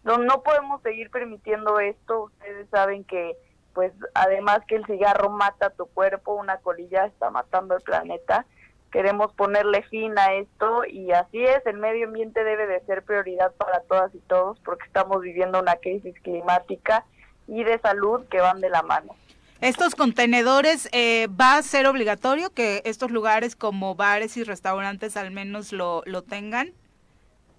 [0.04, 3.36] No, no podemos seguir permitiendo esto, ustedes saben que
[3.74, 8.46] pues además que el cigarro mata tu cuerpo, una colilla está matando el planeta
[8.92, 13.52] queremos ponerle fin a esto y así es, el medio ambiente debe de ser prioridad
[13.52, 17.04] para todas y todos porque estamos viviendo una crisis climática
[17.48, 19.16] y de salud que van de la mano.
[19.60, 25.30] Estos contenedores, eh, ¿va a ser obligatorio que estos lugares como bares y restaurantes al
[25.30, 26.72] menos lo, lo tengan?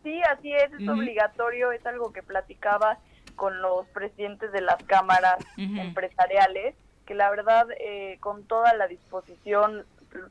[0.03, 2.99] Sí, así es, es obligatorio, es algo que platicaba
[3.35, 9.85] con los presidentes de las cámaras empresariales, que la verdad eh, con toda la disposición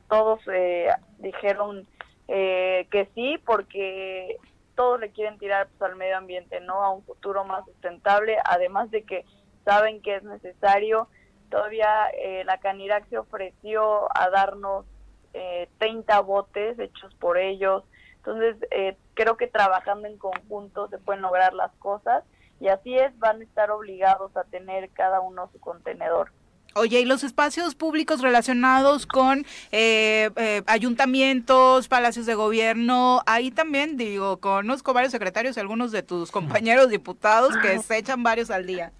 [0.07, 0.87] todos eh,
[1.19, 1.87] dijeron
[2.27, 4.37] eh, que sí, porque
[4.75, 6.83] todos le quieren tirar pues, al medio ambiente, ¿no?
[6.83, 9.25] A un futuro más sustentable, además de que
[9.65, 11.07] saben que es necesario.
[11.49, 14.85] Todavía eh, la Canirac se ofreció a darnos
[15.33, 17.83] eh, 30 botes hechos por ellos.
[18.17, 18.55] Entonces,
[19.15, 22.23] creo que trabajando en conjunto se pueden lograr las cosas
[22.61, 26.31] y así es, van a estar obligados a tener cada uno su contenedor.
[26.75, 33.21] Oye, ¿y los espacios públicos relacionados con eh, eh, ayuntamientos, palacios de gobierno?
[33.27, 38.23] Ahí también, digo, conozco varios secretarios y algunos de tus compañeros diputados que se echan
[38.23, 38.91] varios al día.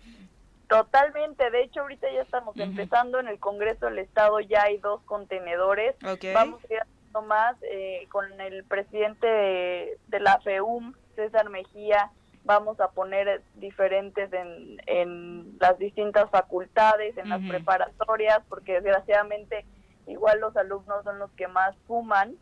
[0.68, 5.02] Totalmente, de hecho ahorita ya estamos empezando en el Congreso del Estado, ya hay dos
[5.06, 5.96] contenedores,
[6.34, 12.12] vamos a ir haciendo más eh, con el presidente de, de la FEUM, César Mejía,
[12.44, 19.66] vamos a poner diferentes en, en las distintas facultades, en las preparatorias, porque desgraciadamente
[20.08, 22.36] igual los alumnos son los que más fuman.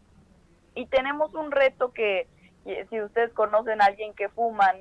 [0.73, 2.27] Y tenemos un reto que,
[2.89, 4.77] si ustedes conocen a alguien que fuman,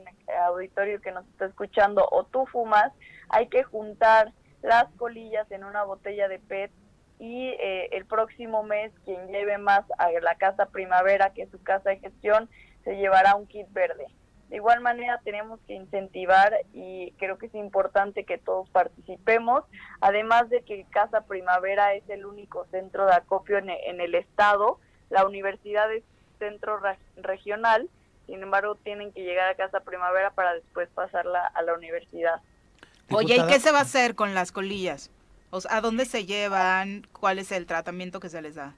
[0.46, 2.92] auditorio que nos está escuchando, o tú fumas,
[3.28, 4.32] hay que juntar
[4.62, 6.70] las colillas en una botella de PET
[7.18, 11.62] y eh, el próximo mes quien lleve más a la casa primavera, que es su
[11.62, 12.48] casa de gestión,
[12.84, 14.06] se llevará un kit verde.
[14.50, 19.62] De igual manera tenemos que incentivar y creo que es importante que todos participemos,
[20.00, 25.24] además de que Casa Primavera es el único centro de acopio en, el estado, la
[25.24, 26.02] universidad es
[26.40, 26.80] centro
[27.16, 27.88] regional,
[28.26, 32.40] sin embargo tienen que llegar a Casa Primavera para después pasarla a la universidad.
[33.12, 35.12] Oye, ¿y qué se va a hacer con las colillas?
[35.50, 37.06] O ¿A dónde se llevan?
[37.12, 38.74] ¿Cuál es el tratamiento que se les da?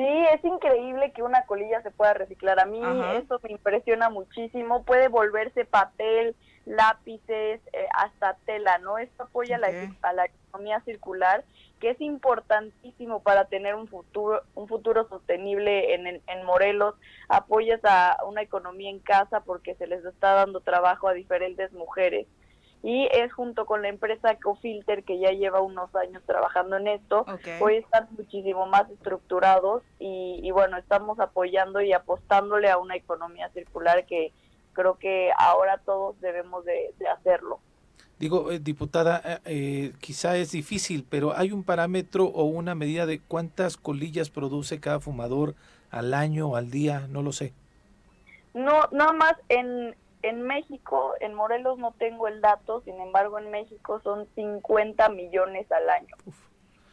[0.00, 2.58] Sí, es increíble que una colilla se pueda reciclar.
[2.58, 2.80] A mí
[3.16, 4.82] eso me impresiona muchísimo.
[4.82, 8.96] Puede volverse papel, lápices, eh, hasta tela, ¿no?
[8.96, 9.68] Esto apoya la,
[10.00, 11.44] a la economía circular,
[11.80, 16.94] que es importantísimo para tener un futuro, un futuro sostenible en, en Morelos.
[17.28, 22.26] Apoyas a una economía en casa porque se les está dando trabajo a diferentes mujeres.
[22.82, 27.26] Y es junto con la empresa Cofilter que ya lleva unos años trabajando en esto.
[27.60, 33.50] Hoy están muchísimo más estructurados y, y, bueno, estamos apoyando y apostándole a una economía
[33.50, 34.32] circular que
[34.72, 37.60] creo que ahora todos debemos de, hacerlo.
[38.18, 43.06] Digo, eh, diputada, eh, eh, quizá es difícil, pero hay un parámetro o una medida
[43.06, 45.54] de cuántas colillas produce cada fumador
[45.90, 47.52] al año, al día, no lo sé.
[48.52, 53.50] No, nada más en, en México, en Morelos no tengo el dato, sin embargo en
[53.50, 56.16] México son 50 millones al año.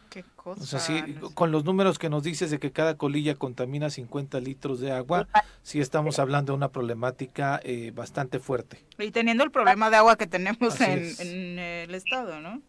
[0.10, 0.64] Qué cosa.
[0.64, 1.02] O sea, sí,
[1.34, 5.28] con los números que nos dices de que cada colilla contamina 50 litros de agua,
[5.62, 8.84] sí estamos hablando de una problemática eh, bastante fuerte.
[8.98, 12.62] Y teniendo el problema de agua que tenemos en, el estado, ¿no?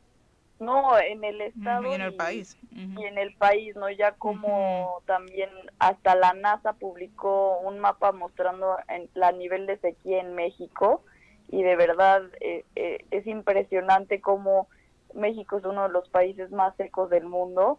[0.58, 2.58] No, en el estado y en el país.
[2.72, 3.88] Y en el país, ¿no?
[3.90, 10.34] Ya como también hasta la NASA publicó un mapa mostrando el nivel de sequía en
[10.34, 11.02] México
[11.48, 14.68] y de verdad eh, eh, es impresionante cómo
[15.14, 17.78] México es uno de los países más secos del mundo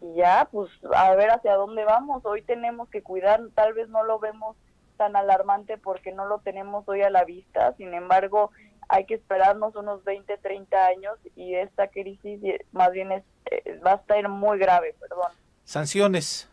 [0.00, 2.24] y ya, pues a ver hacia dónde vamos.
[2.24, 4.56] Hoy tenemos que cuidar, tal vez no lo vemos
[4.96, 8.50] tan alarmante porque no lo tenemos hoy a la vista, sin embargo,
[8.90, 12.40] hay que esperarnos unos 20, 30 años y esta crisis
[12.72, 15.30] más bien es, eh, va a estar muy grave, perdón.
[15.64, 16.50] Sanciones.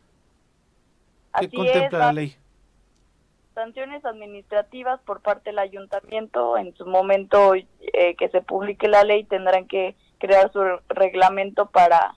[1.39, 2.35] ¿Qué contempla la ley?
[3.55, 6.59] Sanciones administrativas por parte del ayuntamiento.
[6.59, 12.13] En su momento eh, que se publique la ley tendrán que crear su reglamento para,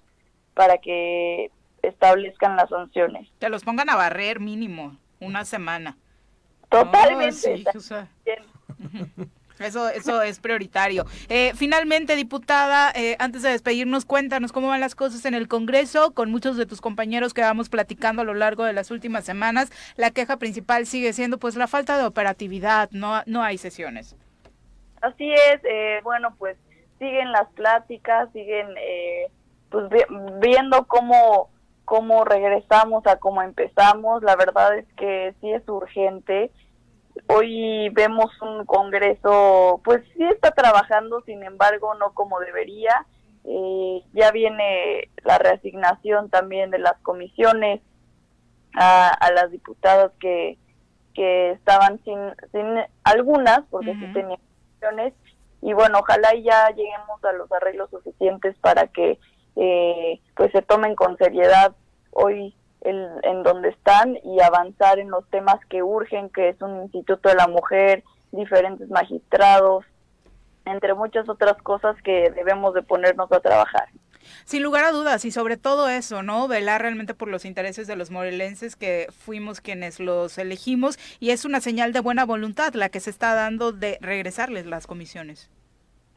[0.53, 3.27] para que establezcan las sanciones.
[3.41, 5.97] Que los pongan a barrer mínimo una semana.
[6.69, 7.65] Totalmente.
[9.61, 11.05] Eso, eso es prioritario.
[11.29, 16.13] Eh, finalmente, diputada, eh, antes de despedirnos, cuéntanos cómo van las cosas en el Congreso
[16.13, 19.71] con muchos de tus compañeros que vamos platicando a lo largo de las últimas semanas.
[19.97, 24.17] La queja principal sigue siendo pues la falta de operatividad, no, no hay sesiones.
[25.03, 26.57] Así es, eh, bueno, pues
[26.99, 28.69] siguen las pláticas, siguen
[29.71, 29.85] pues
[30.41, 31.51] viendo cómo
[31.91, 34.23] cómo regresamos a cómo empezamos.
[34.23, 36.53] La verdad es que sí es urgente
[37.29, 43.07] hoy vemos un Congreso, pues sí está trabajando, sin embargo, no como debería.
[43.45, 47.81] Eh, ya viene la reasignación también de las comisiones
[48.75, 50.59] a, las diputadas que,
[51.15, 52.19] que estaban sin,
[52.53, 52.67] sin
[53.05, 54.41] algunas, porque sí tenían
[54.81, 55.15] comisiones.
[55.63, 59.19] Y bueno, ojalá ya lleguemos a los arreglos suficientes para que
[59.57, 61.75] eh, pues se tomen con seriedad
[62.13, 66.83] hoy el, en donde están y avanzar en los temas que urgen, que es un
[66.83, 69.85] Instituto de la Mujer, diferentes magistrados,
[70.65, 73.89] entre muchas otras cosas que debemos de ponernos a trabajar.
[74.45, 76.47] Sin lugar a dudas, y sobre todo eso, ¿no?
[76.47, 81.45] Velar realmente por los intereses de los morelenses que fuimos quienes los elegimos y es
[81.45, 85.51] una señal de buena voluntad la que se está dando de regresarles las comisiones.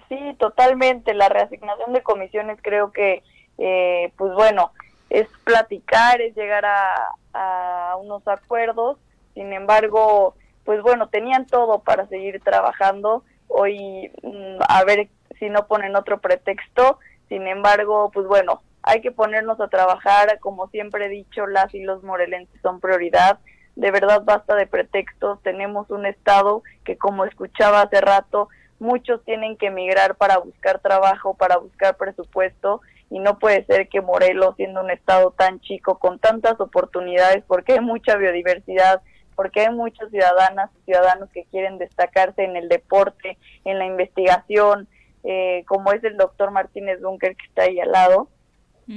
[0.10, 1.14] Sí, totalmente.
[1.14, 3.24] La reasignación de comisiones creo que,
[3.58, 4.72] eh, pues bueno,
[5.14, 8.98] es platicar, es llegar a, unos acuerdos.
[9.36, 10.36] Sin embargo,
[10.66, 13.24] pues bueno, tenían todo para seguir trabajando.
[13.48, 15.10] Hoy, mm, a ver
[15.40, 17.00] si no ponen otro pretexto.
[17.30, 20.40] Sin embargo, pues bueno, hay que ponernos a trabajar.
[20.40, 23.40] Como siempre he dicho, las y los morelenses son prioridad.
[23.76, 25.42] De verdad, basta de pretextos.
[25.44, 28.50] Tenemos un Estado que, como escuchaba hace rato,
[28.80, 32.82] muchos tienen que emigrar para buscar trabajo, para buscar presupuesto
[33.14, 37.74] y no puede ser que Morelos, siendo un estado tan chico, con tantas oportunidades, porque
[37.74, 39.04] hay mucha biodiversidad,
[39.36, 44.88] porque hay muchos ciudadanas y ciudadanos que quieren destacarse en el deporte, en la investigación,
[45.24, 48.30] eh, como es el doctor Martínez Bunker que está ahí al lado,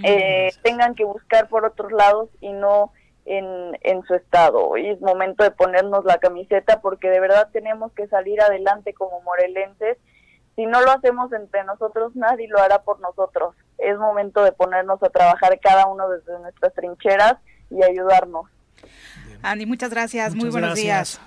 [0.03, 2.93] eh, tengan que buscar por otros lados y no
[3.27, 4.67] en, en su estado.
[4.67, 9.21] Hoy es momento de ponernos la camiseta porque de verdad tenemos que salir adelante como
[9.21, 9.99] morelenses
[10.57, 13.55] si no lo hacemos entre nosotros, nadie lo hará por nosotros.
[13.79, 17.35] Es momento de ponernos a trabajar cada uno desde nuestras trincheras
[17.71, 18.47] y ayudarnos.
[19.43, 20.35] Andy, muchas gracias.
[20.35, 21.21] Muy buenos días.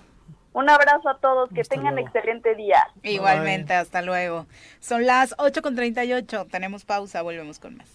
[0.51, 2.87] Un abrazo a todos, que tengan excelente día.
[3.03, 4.47] Igualmente, hasta luego.
[4.79, 7.87] Son las 8.38, tenemos pausa, volvemos con más.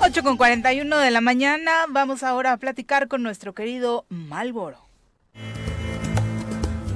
[0.00, 4.78] 8.41 de la mañana, vamos ahora a platicar con nuestro querido Malboro.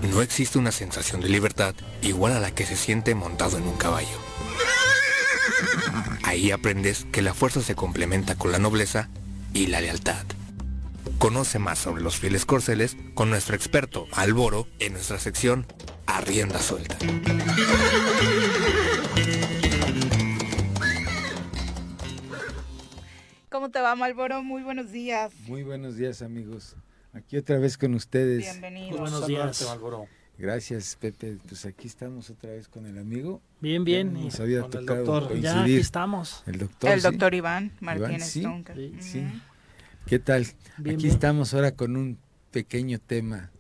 [0.02, 3.76] No existe una sensación de libertad igual a la que se siente montado en un
[3.76, 4.18] caballo.
[6.24, 9.08] Ahí aprendes que la fuerza se complementa con la nobleza
[9.54, 10.24] y la lealtad.
[11.18, 15.66] Conoce más sobre los fieles corceles con nuestro experto Alboro en nuestra sección
[16.06, 16.98] Arrienda Suelta.
[23.50, 24.42] ¿Cómo te va, Malboro?
[24.42, 25.32] Muy buenos días.
[25.46, 26.74] Muy buenos días, amigos.
[27.12, 28.42] Aquí otra vez con ustedes.
[28.42, 28.98] Bienvenidos.
[28.98, 29.66] buenos días.
[30.38, 31.36] Gracias, Pepe.
[31.46, 33.42] Pues aquí estamos otra vez con el amigo.
[33.60, 34.14] Bien, bien.
[34.14, 35.42] Nos había tocado coincidir.
[35.42, 36.42] Ya aquí estamos.
[36.46, 36.90] El doctor.
[36.90, 39.24] El doctor Iván Martínez Iván, sí, sí.
[40.06, 40.46] ¿Qué tal?
[40.78, 42.18] aquí estamos ahora con un
[42.50, 43.50] pequeño tema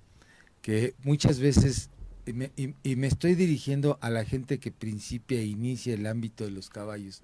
[0.62, 1.90] que muchas veces,
[2.24, 6.44] y me, y, me, estoy dirigiendo a la gente que principia e inicia el ámbito
[6.44, 7.20] de los caballos,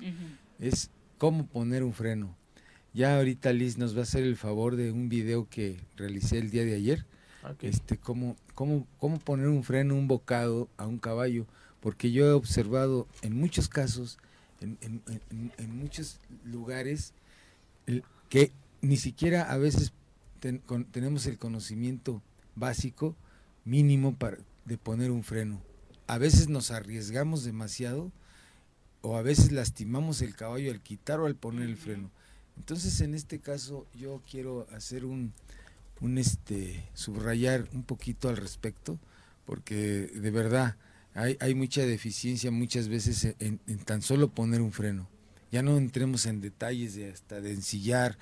[0.59, 2.37] es cómo poner un freno.
[2.95, 6.51] Ya ahorita Liz nos va a hacer el favor de un video que realicé el
[6.51, 7.07] día de ayer
[7.61, 11.47] este, cómo, cómo, cómo poner un freno, un bocado a un caballo,
[11.81, 14.19] porque yo he observado en muchos casos,
[14.61, 17.15] en, en, muchos lugares,
[18.29, 18.53] que
[18.83, 19.93] ni siquiera a veces
[20.91, 22.23] tenemos el conocimiento
[22.55, 23.15] básico,
[23.65, 25.61] mínimo para, de poner un freno.
[26.07, 28.11] A veces nos arriesgamos demasiado
[29.03, 32.11] o a veces lastimamos el caballo al quitar o al poner el freno.
[32.59, 35.33] Entonces en este caso yo quiero hacer un,
[36.01, 38.99] un este subrayar un poquito al respecto,
[39.47, 40.77] porque de verdad
[41.15, 45.09] hay, hay mucha deficiencia muchas veces en, tan solo poner un freno.
[45.51, 48.19] Ya no entremos en detalles de hasta de ensillar,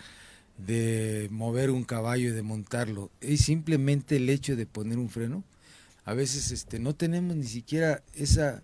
[0.64, 3.10] de mover un caballo, de montarlo.
[3.20, 5.42] Es simplemente el hecho de poner un freno.
[6.04, 8.62] A veces este, no tenemos ni siquiera esa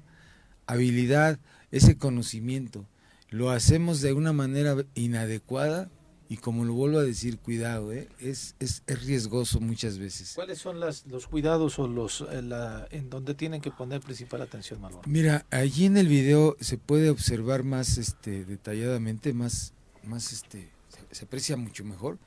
[0.66, 1.40] habilidad,
[1.72, 2.86] ese conocimiento.
[3.32, 5.90] Lo hacemos de una manera inadecuada
[6.28, 8.06] y como lo vuelvo a decir, cuidado, ¿eh?
[8.20, 10.32] es, es, es, riesgoso muchas veces.
[10.34, 14.42] ¿Cuáles son las, los cuidados o los eh, la, en donde tienen que poner principal
[14.42, 15.02] atención, Malvaro?
[15.06, 19.72] Mira, allí en el video se puede observar más este, detalladamente, más,
[20.04, 20.68] más este,
[21.10, 22.18] se, aprecia mucho mejor.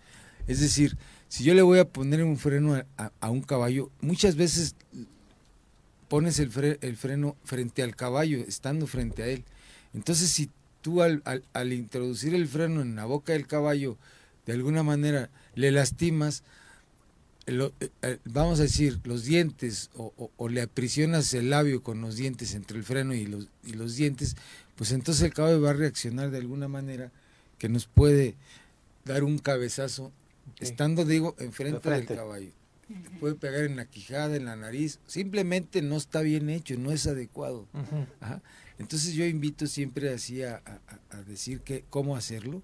[0.48, 4.36] Es decir, si yo le voy a poner un freno a, a, un caballo, muchas
[4.36, 4.76] veces
[6.08, 6.52] pones el,
[6.82, 9.44] el freno frente al caballo, estando frente a él.
[9.94, 10.50] Entonces, si
[10.86, 13.98] tú al, al, introducir el freno en la boca del caballo,
[14.46, 16.44] de alguna manera le lastimas,
[17.48, 17.72] eh,
[18.04, 22.78] eh, vamos a decir, los dientes o, le aprisionas el labio con los dientes entre
[22.78, 24.38] el freno y los, y los dientes,
[24.76, 27.12] pues entonces el caballo va a reaccionar de alguna manera
[27.58, 28.36] que nos puede
[29.06, 30.12] dar un cabezazo,
[30.60, 32.52] estando, digo, enfrente del caballo.
[33.20, 37.08] puede pegar en la quijada, en la nariz, simplemente no está bien hecho, no es
[37.08, 37.66] adecuado.
[38.78, 40.62] Entonces yo invito siempre así a,
[41.28, 42.62] decir que cómo hacerlo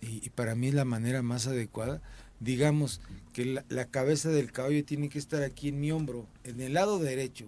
[0.00, 2.02] y, para mí es la manera más adecuada.
[2.40, 3.00] Digamos
[3.32, 6.98] que la, cabeza del caballo tiene que estar aquí en mi hombro, en el lado
[6.98, 7.46] derecho.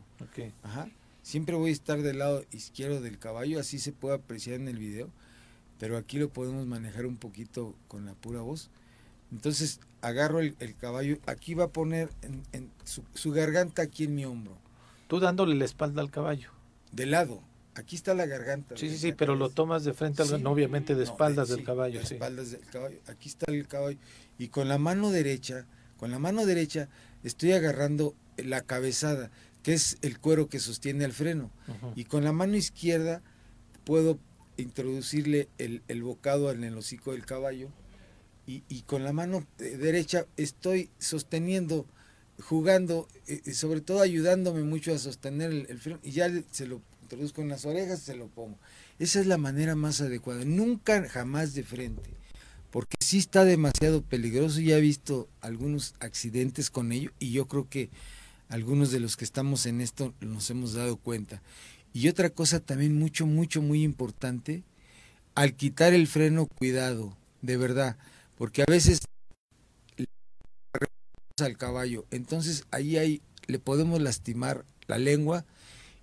[0.63, 0.89] Ajá.
[1.23, 4.79] Siempre voy a estar del lado izquierdo del caballo, así se puede apreciar en el
[4.79, 5.11] video,
[5.79, 8.71] pero aquí lo podemos manejar un poquito con la pura voz.
[9.31, 14.25] Entonces agarro el, caballo, aquí va a poner en, su, su garganta aquí en mi
[14.25, 14.57] hombro.
[15.07, 16.51] Tú dándole la espalda al caballo.
[16.93, 17.43] De lado
[17.79, 18.77] aquí está la garganta.
[18.77, 22.01] Sí, sí, sí, pero lo tomas de frente, obviamente de espaldas del caballo.
[22.01, 22.99] De espaldas del caballo.
[23.07, 23.99] Aquí está el caballo.
[24.39, 26.89] Y con la mano derecha, con la mano derecha
[27.23, 29.31] estoy agarrando la cabezada,
[29.63, 31.51] que es el cuero que sostiene el freno.
[31.95, 33.23] Y con la mano izquierda
[33.85, 34.19] puedo
[34.57, 37.71] introducirle el, el bocado en el hocico del caballo.
[38.47, 41.87] Y, y con la mano derecha estoy sosteniendo
[42.43, 46.67] jugando, eh, eh, sobre todo ayudándome mucho a sostener el, el, freno y ya se
[46.67, 48.59] lo introduzco en las orejas, se lo pongo.
[48.99, 52.11] Esa es la manera más adecuada, nunca jamás de frente,
[52.71, 57.67] porque sí está demasiado peligroso, ya he visto algunos accidentes con ello y yo creo
[57.67, 57.89] que
[58.51, 61.41] algunos de los que estamos en esto nos hemos dado cuenta.
[61.95, 64.63] Y otra cosa también mucho, mucho, muy importante,
[65.35, 67.97] al quitar el freno, cuidado, de verdad,
[68.37, 69.01] porque a veces
[71.41, 75.47] al caballo, entonces ahí hay, le podemos lastimar la lengua,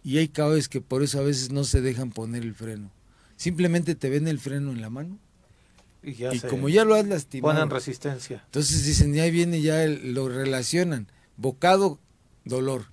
[0.05, 2.91] y hay caballos que por eso a veces no se dejan poner el freno.
[3.37, 5.17] Simplemente te ven el freno en la mano.
[6.03, 7.55] Y, como ya lo has lastimado.
[7.55, 8.43] Ponen resistencia.
[8.45, 11.07] Entonces dicen, ya ahí viene, ya lo relacionan.
[11.37, 11.99] Bocado,
[12.43, 12.85] dolor.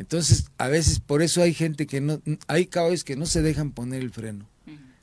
[0.00, 3.70] Entonces, a veces por eso hay gente que no, hay caballos que no se dejan
[3.70, 4.44] poner el freno.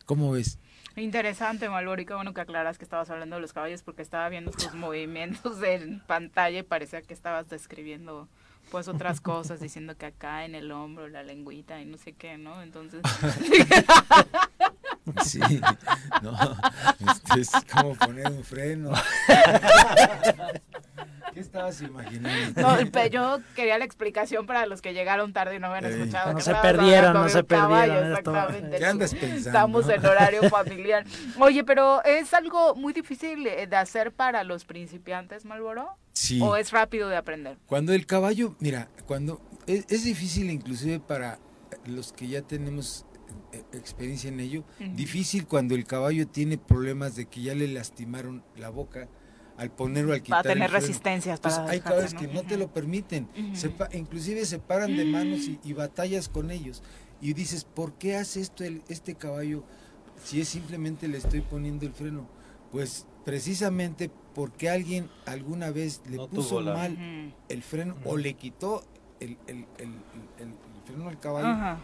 [0.06, 0.60] ¿Cómo ves?
[0.98, 4.28] Interesante, Malboro, y qué bueno que aclaras que estabas hablando de los caballos porque estaba
[4.28, 8.28] viendo tus movimientos en pantalla y parecía que estabas describiendo
[8.72, 12.38] pues otras cosas, diciendo que acá en el hombro, la lengüita y no sé qué,
[12.38, 12.62] ¿no?
[12.62, 13.02] Entonces...
[15.24, 15.40] Sí,
[16.22, 16.38] no,
[17.00, 18.92] este es como poner un freno.
[21.34, 22.62] ¿Qué estabas imaginando?
[22.62, 26.34] No, yo quería la explicación para los que llegaron tarde y no habían escuchado.
[26.34, 28.24] No se perdieron, no se perdieron.
[28.72, 29.50] ¿Qué andas pensando?
[29.50, 31.06] Estamos en horario familiar.
[31.40, 35.98] Oye, pero ¿es algo muy difícil de hacer para los principiantes, Malboro?
[36.14, 36.40] Sí.
[36.42, 37.58] ¿O es rápido de aprender?
[37.68, 41.40] Cuando el caballo, mira, cuando es, es difícil inclusive para
[41.86, 43.06] los que ya tenemos
[43.54, 48.44] eh, experiencia en ello, difícil cuando el caballo tiene problemas de que ya le lastimaron
[48.56, 49.08] la boca,
[49.58, 50.46] al ponerlo al quitar.
[50.46, 51.40] Va a tener resistencias.
[51.40, 53.28] Para hay caballos que no te lo permiten.
[53.94, 56.84] inclusive se paran de manos y, batallas con ellos.
[57.20, 59.64] Y dices, ¿por qué hace esto el, este caballo
[60.24, 62.28] si es simplemente le estoy poniendo el freno?
[62.72, 68.84] Pues precisamente porque alguien alguna vez le puso mal el freno o le quitó
[69.20, 69.38] el,
[70.86, 71.80] freno al caballo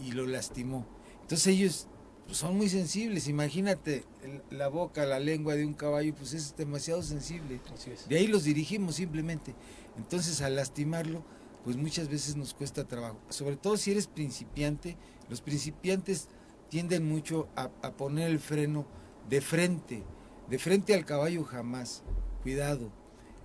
[0.00, 0.86] y lo lastimó.
[1.22, 1.88] Entonces ellos
[2.30, 3.28] son muy sensibles.
[3.28, 4.04] Imagínate
[4.50, 7.60] la boca, la lengua de un caballo, pues es demasiado sensible.
[8.08, 9.54] De ahí los dirigimos simplemente.
[9.96, 11.24] Entonces al lastimarlo,
[11.64, 13.18] pues muchas veces nos cuesta trabajo.
[13.30, 14.96] Sobre todo si eres principiante,
[15.28, 16.28] los principiantes
[16.68, 18.86] tienden mucho a, poner el freno
[19.28, 20.02] de frente,
[20.48, 22.02] de frente al caballo jamás.
[22.42, 22.90] Cuidado.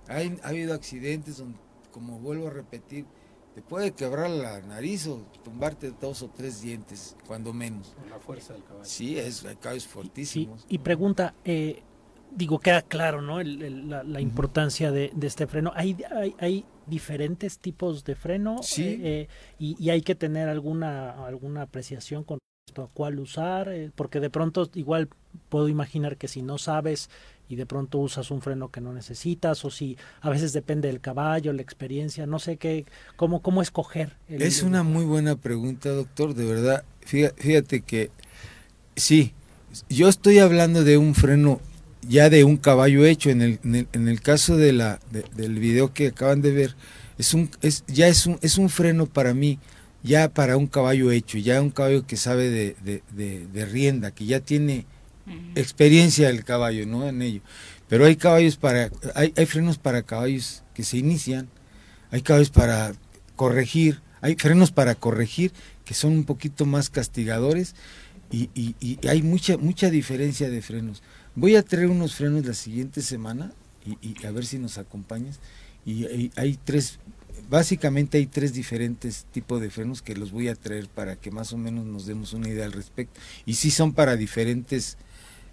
[0.08, 1.58] Hay, ha habido accidentes donde,
[1.90, 3.06] como vuelvo a repetir,
[3.54, 7.94] te puede quebrar la nariz o tumbarte dos o tres dientes, cuando menos.
[8.10, 8.84] la fuerza del caballo.
[8.84, 10.66] Sí, es, hay caballos fortísimos.
[10.68, 11.82] y pregunta, eh,
[12.32, 13.40] digo, queda claro, ¿no?
[13.42, 15.72] la, importancia de, este freno.
[15.74, 15.96] ¿Hay,
[16.38, 18.82] hay, diferentes tipos de freno sí.
[18.82, 19.28] Eh, eh,
[19.58, 24.68] y, hay que tener alguna, alguna apreciación con respecto a cuál usar, porque de pronto
[24.74, 25.08] igual
[25.48, 27.08] puedo imaginar que si no sabes
[27.48, 31.00] y de pronto usas un freno que no necesitas o si a veces depende del
[31.00, 34.16] caballo, la experiencia, no sé qué, cómo, cómo escoger.
[34.28, 36.84] es una muy buena pregunta, doctor, de verdad.
[37.02, 38.10] Fíjate que
[38.96, 39.34] sí,
[39.88, 41.60] yo estoy hablando de un freno
[42.08, 43.30] ya de un caballo hecho.
[43.30, 46.76] En el, en el, caso de la, del video que acaban de ver,
[47.18, 49.58] es un, es, ya es un, es un freno para mí,
[50.02, 54.40] ya para un caballo hecho, ya un caballo que sabe de, de rienda, que ya
[54.40, 54.86] tiene
[55.54, 57.08] experiencia del caballo, ¿no?
[57.08, 57.40] En ello.
[57.88, 61.48] Pero hay caballos para, hay, hay frenos para caballos que se inician,
[62.10, 62.94] hay caballos para
[63.36, 65.52] corregir, hay frenos para corregir
[65.84, 67.74] que son un poquito más castigadores
[68.30, 71.02] y, y, hay mucha, mucha diferencia de frenos.
[71.34, 73.52] Voy a traer unos frenos la siguiente semana
[73.84, 75.38] y, a ver si nos acompañas.
[75.86, 76.06] Y
[76.36, 76.98] hay, tres,
[77.50, 81.52] básicamente hay tres diferentes tipos de frenos que los voy a traer para que más
[81.52, 83.20] o menos nos demos una idea al respecto.
[83.46, 84.96] Y sí son para diferentes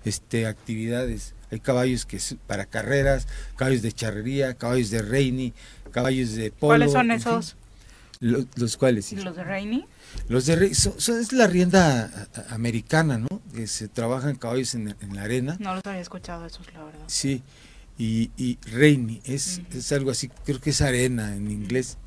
[0.05, 1.33] este, actividades.
[1.51, 5.53] Hay caballos que para carreras, caballos de charrería, caballos de reini,
[5.91, 6.69] caballos de polo.
[6.69, 7.55] ¿Cuáles son esos?
[8.21, 9.11] los, cuales.
[9.13, 9.85] ¿Los de reini?
[10.29, 13.41] Los de reini, es la rienda americana, ¿no?
[13.53, 15.57] Que se trabajan caballos en, la arena.
[15.59, 17.03] No los había escuchado esos, la verdad.
[17.07, 17.41] Sí,
[17.97, 21.97] y, y reini es, es algo así, creo que es arena en inglés.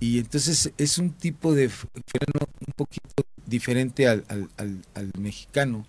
[0.00, 5.86] Y entonces es un tipo de freno un poquito diferente al, al, mexicano,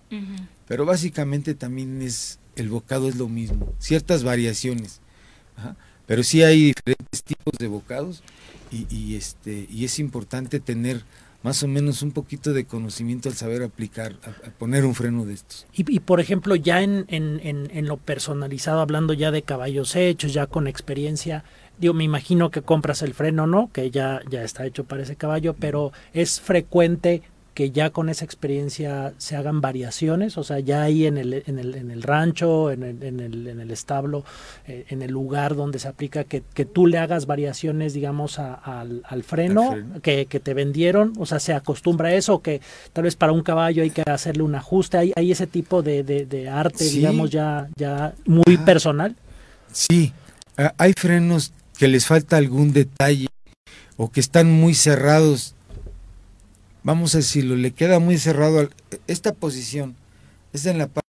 [0.70, 5.00] pero básicamente también es, el bocado es lo mismo, ciertas variaciones,
[6.06, 8.22] pero sí hay diferentes tipos de bocados
[8.70, 11.02] y, este, y es importante tener
[11.42, 14.14] más o menos un poquito de conocimiento al saber aplicar,
[14.60, 15.66] poner un freno de estos.
[15.72, 19.96] Y, y por ejemplo, ya en, en, en, en, lo personalizado, hablando ya de caballos
[19.96, 21.42] hechos, ya con experiencia,
[21.80, 23.70] Digo, me imagino que compras el freno, ¿no?
[23.72, 27.22] Que ya, ya está hecho para ese caballo, pero es frecuente
[27.60, 31.58] que ya con esa experiencia se hagan variaciones, o sea, ya ahí en el, en
[31.58, 34.24] el, en el rancho, en el, en el, en el establo,
[34.66, 39.02] eh, en el lugar donde se aplica, que, que tú le hagas variaciones, digamos, al,
[39.04, 42.62] al, freno, Que, que, te vendieron, o sea, se acostumbra a eso, que
[42.94, 46.02] tal vez para un caballo hay que hacerle un ajuste, hay, hay ese tipo de,
[46.02, 48.64] de, arte, digamos, ya, ya muy ah.
[48.64, 49.16] personal.
[49.70, 50.14] Sí,
[50.78, 53.26] hay frenos que les falta algún detalle
[53.98, 55.54] o que están muy cerrados,
[56.82, 58.68] vamos a decirlo, le queda muy cerrado
[59.06, 59.96] esta posición,
[60.52, 61.10] es en la parte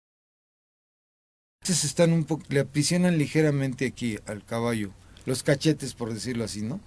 [1.71, 4.91] están un poco, le aprisionan ligeramente aquí al caballo,
[5.27, 6.81] los cachetes por decirlo así, ¿no?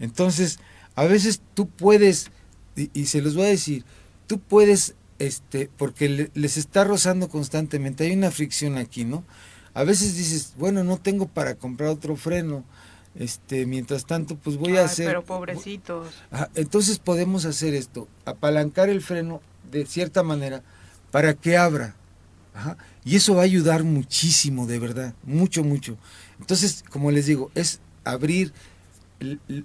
[0.00, 0.58] Entonces,
[0.94, 2.30] a veces tú puedes,
[2.76, 3.84] y, se los voy a decir,
[4.26, 9.24] tú puedes, este, porque les está rozando constantemente, hay una fricción aquí, ¿no?
[9.74, 12.64] A veces dices, bueno, no tengo para comprar otro freno,
[13.16, 15.06] este, mientras tanto, pues voy a hacer.
[15.06, 16.08] Pero pobrecitos.
[16.54, 20.62] entonces podemos hacer esto: apalancar el freno de cierta manera
[21.10, 21.94] para que abra.
[23.04, 25.96] y eso va a ayudar muchísimo, de verdad, mucho, mucho.
[26.40, 28.52] Entonces, como les digo, es abrir,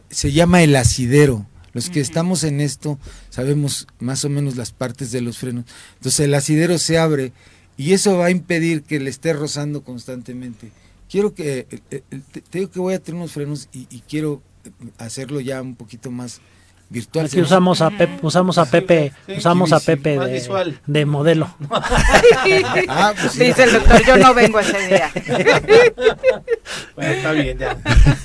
[0.09, 1.45] se llama el asidero.
[1.71, 2.97] Los que estamos en esto
[3.29, 5.65] sabemos más o menos las partes de los frenos.
[5.95, 7.31] Entonces el asidero se abre
[7.77, 10.71] y eso va a impedir que le esté rozando constantemente
[11.09, 14.41] quiero que, eh, eh, te, digo que voy a tener unos frenos y, quiero
[14.97, 16.41] hacerlo ya un poquito más
[16.89, 17.25] virtual.
[17.25, 20.19] Aquí usamos a Pepe, usamos a Pepe, usamos a Pepe
[20.85, 21.53] de, modelo.
[22.87, 25.11] ah, pues Dice el doctor, yo no vengo ese día.
[26.95, 27.77] bueno, está bien, ya.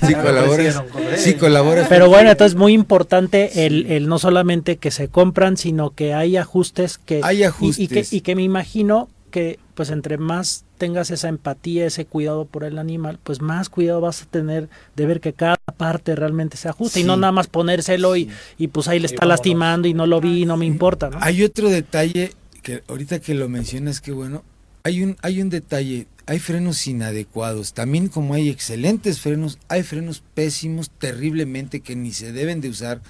[0.05, 0.83] Sí colaboras,
[1.17, 1.87] sí colaboras.
[1.87, 6.37] Pero bueno, entonces muy importante el, el no solamente que se compran, sino que hay
[6.37, 7.21] ajustes que...
[7.23, 7.79] Hay ajustes.
[7.79, 12.45] y que, y que me imagino que pues entre más tengas esa empatía, ese cuidado
[12.45, 16.55] por el animal, pues más cuidado vas a tener de ver que cada parte realmente
[16.55, 19.93] se ajuste y no nada más ponérselo y, y pues ahí le está lastimando y
[19.93, 21.09] no lo vi y no me importa.
[21.19, 22.31] Hay otro detalle
[22.63, 24.41] que ahorita que lo mencionas, que bueno,
[24.83, 30.23] hay un, hay un detalle, hay frenos inadecuados, también como hay excelentes frenos, hay frenos
[30.33, 33.01] pésimos terriblemente que ni se deben de usar.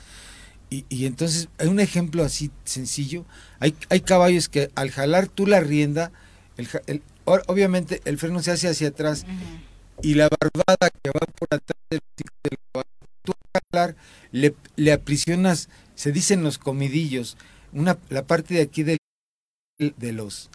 [0.76, 3.24] Y, y entonces, hay un ejemplo así sencillo,
[3.60, 6.12] hay, hay caballos que al jalar tú la rienda,
[6.58, 9.26] el, obviamente el freno se hace hacia atrás
[10.02, 12.02] y la barbada que va por atrás del,
[12.74, 12.90] caballo,
[13.24, 13.96] tú al jalar
[14.34, 17.38] le, le aprisionas, se dicen los comidillos,
[17.72, 18.98] una, la parte de aquí del
[19.78, 20.50] de los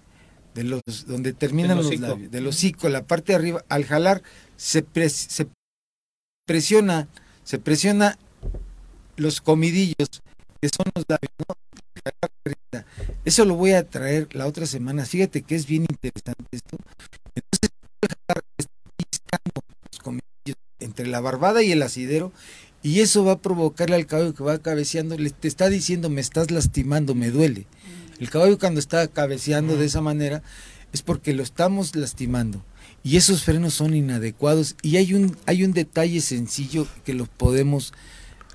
[0.54, 4.22] de los donde terminan los labios, del hocico, la parte de arriba, al jalar
[4.58, 5.46] se, se
[6.46, 7.08] presiona,
[7.42, 8.18] se presiona
[9.20, 10.22] los comidillos,
[10.60, 11.30] que son los labios,
[13.24, 15.04] Eso lo voy a traer la otra semana.
[15.04, 16.76] Fíjate que es bien interesante esto.
[17.34, 17.70] Entonces,
[19.92, 22.32] los comidillos entre la barbada y el asidero
[22.82, 26.22] y eso va a provocarle al caballo que va cabeceando, le te está diciendo, me
[26.22, 27.66] estás lastimando, me duele.
[28.18, 30.42] El caballo cuando está cabeceando de esa manera
[30.92, 32.64] es porque lo estamos lastimando
[33.02, 37.92] y esos frenos son inadecuados y hay un hay un detalle sencillo que lo podemos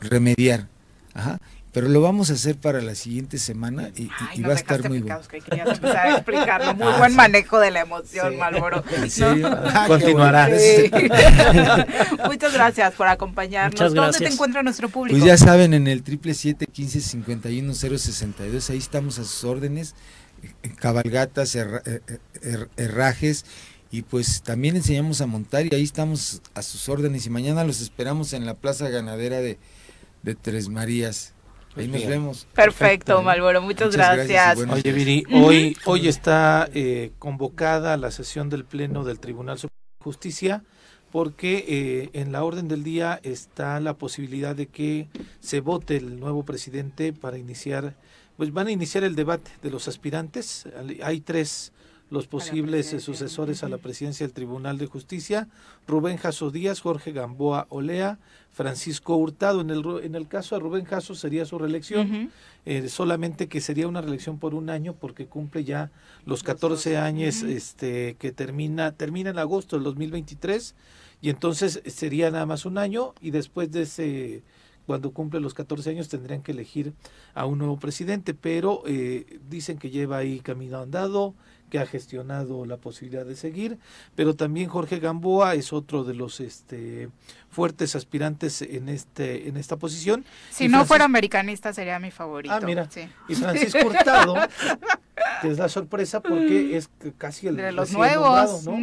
[0.09, 0.67] remediar.
[1.13, 1.39] Ajá
[1.75, 4.07] pero lo vamos a hacer para la siguiente semana y,
[4.43, 5.19] va a estar muy bueno.
[5.29, 6.73] Que empezar a explicarlo.
[6.73, 8.37] Muy ah, buen manejo de la emoción, sí.
[8.37, 8.81] Malboro.
[9.73, 10.47] Ah, Continuará.
[12.27, 13.93] Muchas gracias por acompañarnos.
[13.93, 15.19] ¿Dónde te encuentra nuestro público?
[15.19, 18.69] Pues ya saben, en el triple siete quince cincuenta y uno cero sesenta y dos,
[18.69, 19.95] ahí estamos a sus órdenes,
[20.77, 21.57] cabalgatas,
[22.77, 23.45] herrajes
[23.91, 27.81] y pues también enseñamos a montar y ahí estamos a sus órdenes y mañana los
[27.81, 29.57] esperamos en la Plaza Ganadera de,
[30.25, 31.33] de Tres Marías.
[31.77, 32.47] Ahí nos vemos.
[32.53, 34.57] Perfecto, Malboro, muchas, gracias.
[34.57, 40.03] Oye, Viri, hoy, hoy está eh, convocada la sesión del Pleno del Tribunal Superior de
[40.03, 40.63] Justicia
[41.11, 45.07] porque eh, en la orden del día está la posibilidad de que
[45.39, 47.95] se vote el nuevo presidente para iniciar,
[48.35, 50.67] pues van a iniciar el debate de los aspirantes.
[51.03, 51.71] Hay tres
[52.09, 55.47] los posibles sucesores a la presidencia del Tribunal de Justicia,
[55.87, 58.19] Rubén Jasso Díaz, Jorge Gamboa Olea,
[58.51, 59.61] Francisco Hurtado.
[59.61, 62.31] En el, en el caso de Rubén Jasso sería su reelección,
[62.65, 65.91] eh, solamente que sería una reelección por un año porque cumple ya
[66.25, 70.75] los 14 años este, que termina, termina en agosto del 2023
[71.21, 74.43] y entonces sería nada más un año y después de ese
[74.85, 76.93] cuando cumple los 14 años tendrían que elegir
[77.33, 81.33] a un nuevo presidente, pero eh, dicen que lleva ahí camino andado,
[81.69, 83.77] que ha gestionado la posibilidad de seguir,
[84.15, 87.09] pero también Jorge Gamboa es otro de los este
[87.49, 90.25] fuertes aspirantes en este en esta posición.
[90.49, 92.53] Si no fuera americanista sería mi favorito.
[92.53, 92.89] Ah, mira.
[93.27, 94.35] Y Francisco Hurtado,
[95.41, 98.77] que es la sorpresa porque es casi el de los nuevos, ¿no?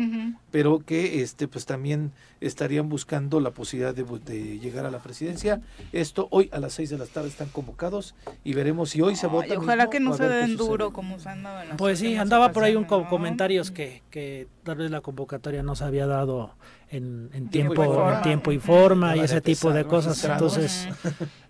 [0.51, 5.60] Pero que este pues también estarían buscando la posibilidad de, llegar a la presidencia.
[5.93, 8.14] Esto hoy a las seis de la tarde están convocados
[8.44, 9.55] y veremos si hoy se vota.
[9.56, 12.77] Ojalá que no se den duro como se andaba en Pues sí, andaba por ahí
[12.77, 16.55] un comentarios que, que tal vez la convocatoria no se había dado
[16.93, 17.85] en, tiempo,
[18.19, 20.23] y tiempo y forma y ese tipo de cosas.
[20.24, 20.89] Entonces,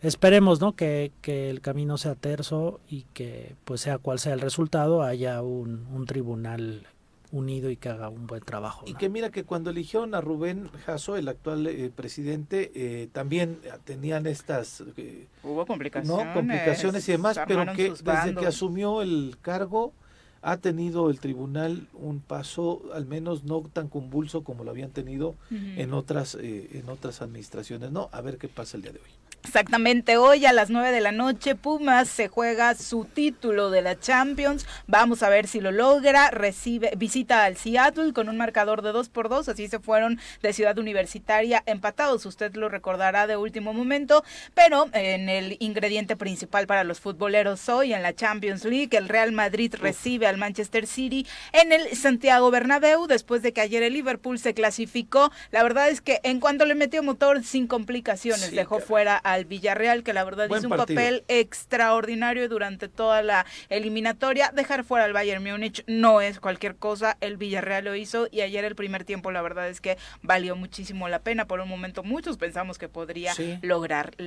[0.01, 0.73] esperemos ¿no?
[0.73, 5.43] Que, que, el camino sea terso y que, pues sea cual sea el resultado, haya
[5.43, 6.87] un, un tribunal
[7.33, 8.85] unido y que haga un buen trabajo.
[8.87, 13.59] Y que mira que cuando eligieron a Rubén Jasso, el actual eh, presidente, eh, también
[13.85, 14.85] tenían estas...
[14.97, 16.27] Eh, Hubo complicaciones.
[16.27, 16.35] ¿no?
[16.35, 19.95] Complicaciones y demás, pero que desde que asumió el cargo
[20.43, 25.37] ha tenido el tribunal un paso al menos no tan convulso como lo habían tenido
[25.51, 29.22] en otras eh, en otras administraciones no a ver qué pasa el día de hoy
[29.45, 33.99] Exactamente, hoy a las 9 de la noche Pumas se juega su título de la
[33.99, 34.67] Champions.
[34.87, 36.31] Vamos a ver si lo logra.
[36.31, 40.53] Recibe visita al Seattle con un marcador de 2 por 2, así se fueron de
[40.53, 42.25] Ciudad Universitaria empatados.
[42.25, 44.25] Usted lo recordará de último momento,
[44.55, 49.33] pero en el ingrediente principal para los futboleros hoy en la Champions League, el Real
[49.33, 54.39] Madrid recibe al Manchester City en el Santiago Bernabéu después de que ayer el Liverpool
[54.39, 55.33] se clasificó.
[55.51, 59.45] La verdad es que en cuanto le metió motor sin complicaciones, dejó fuera a al
[59.45, 64.51] Villarreal, que la verdad hizo un papel extraordinario durante toda la eliminatoria.
[64.55, 68.65] Dejar fuera al Bayern Múnich no es cualquier cosa, el Villarreal lo hizo y ayer
[68.65, 71.47] el primer tiempo la verdad es que valió muchísimo la pena.
[71.47, 73.33] Por un momento muchos pensamos que podría
[73.63, 74.23] lograr la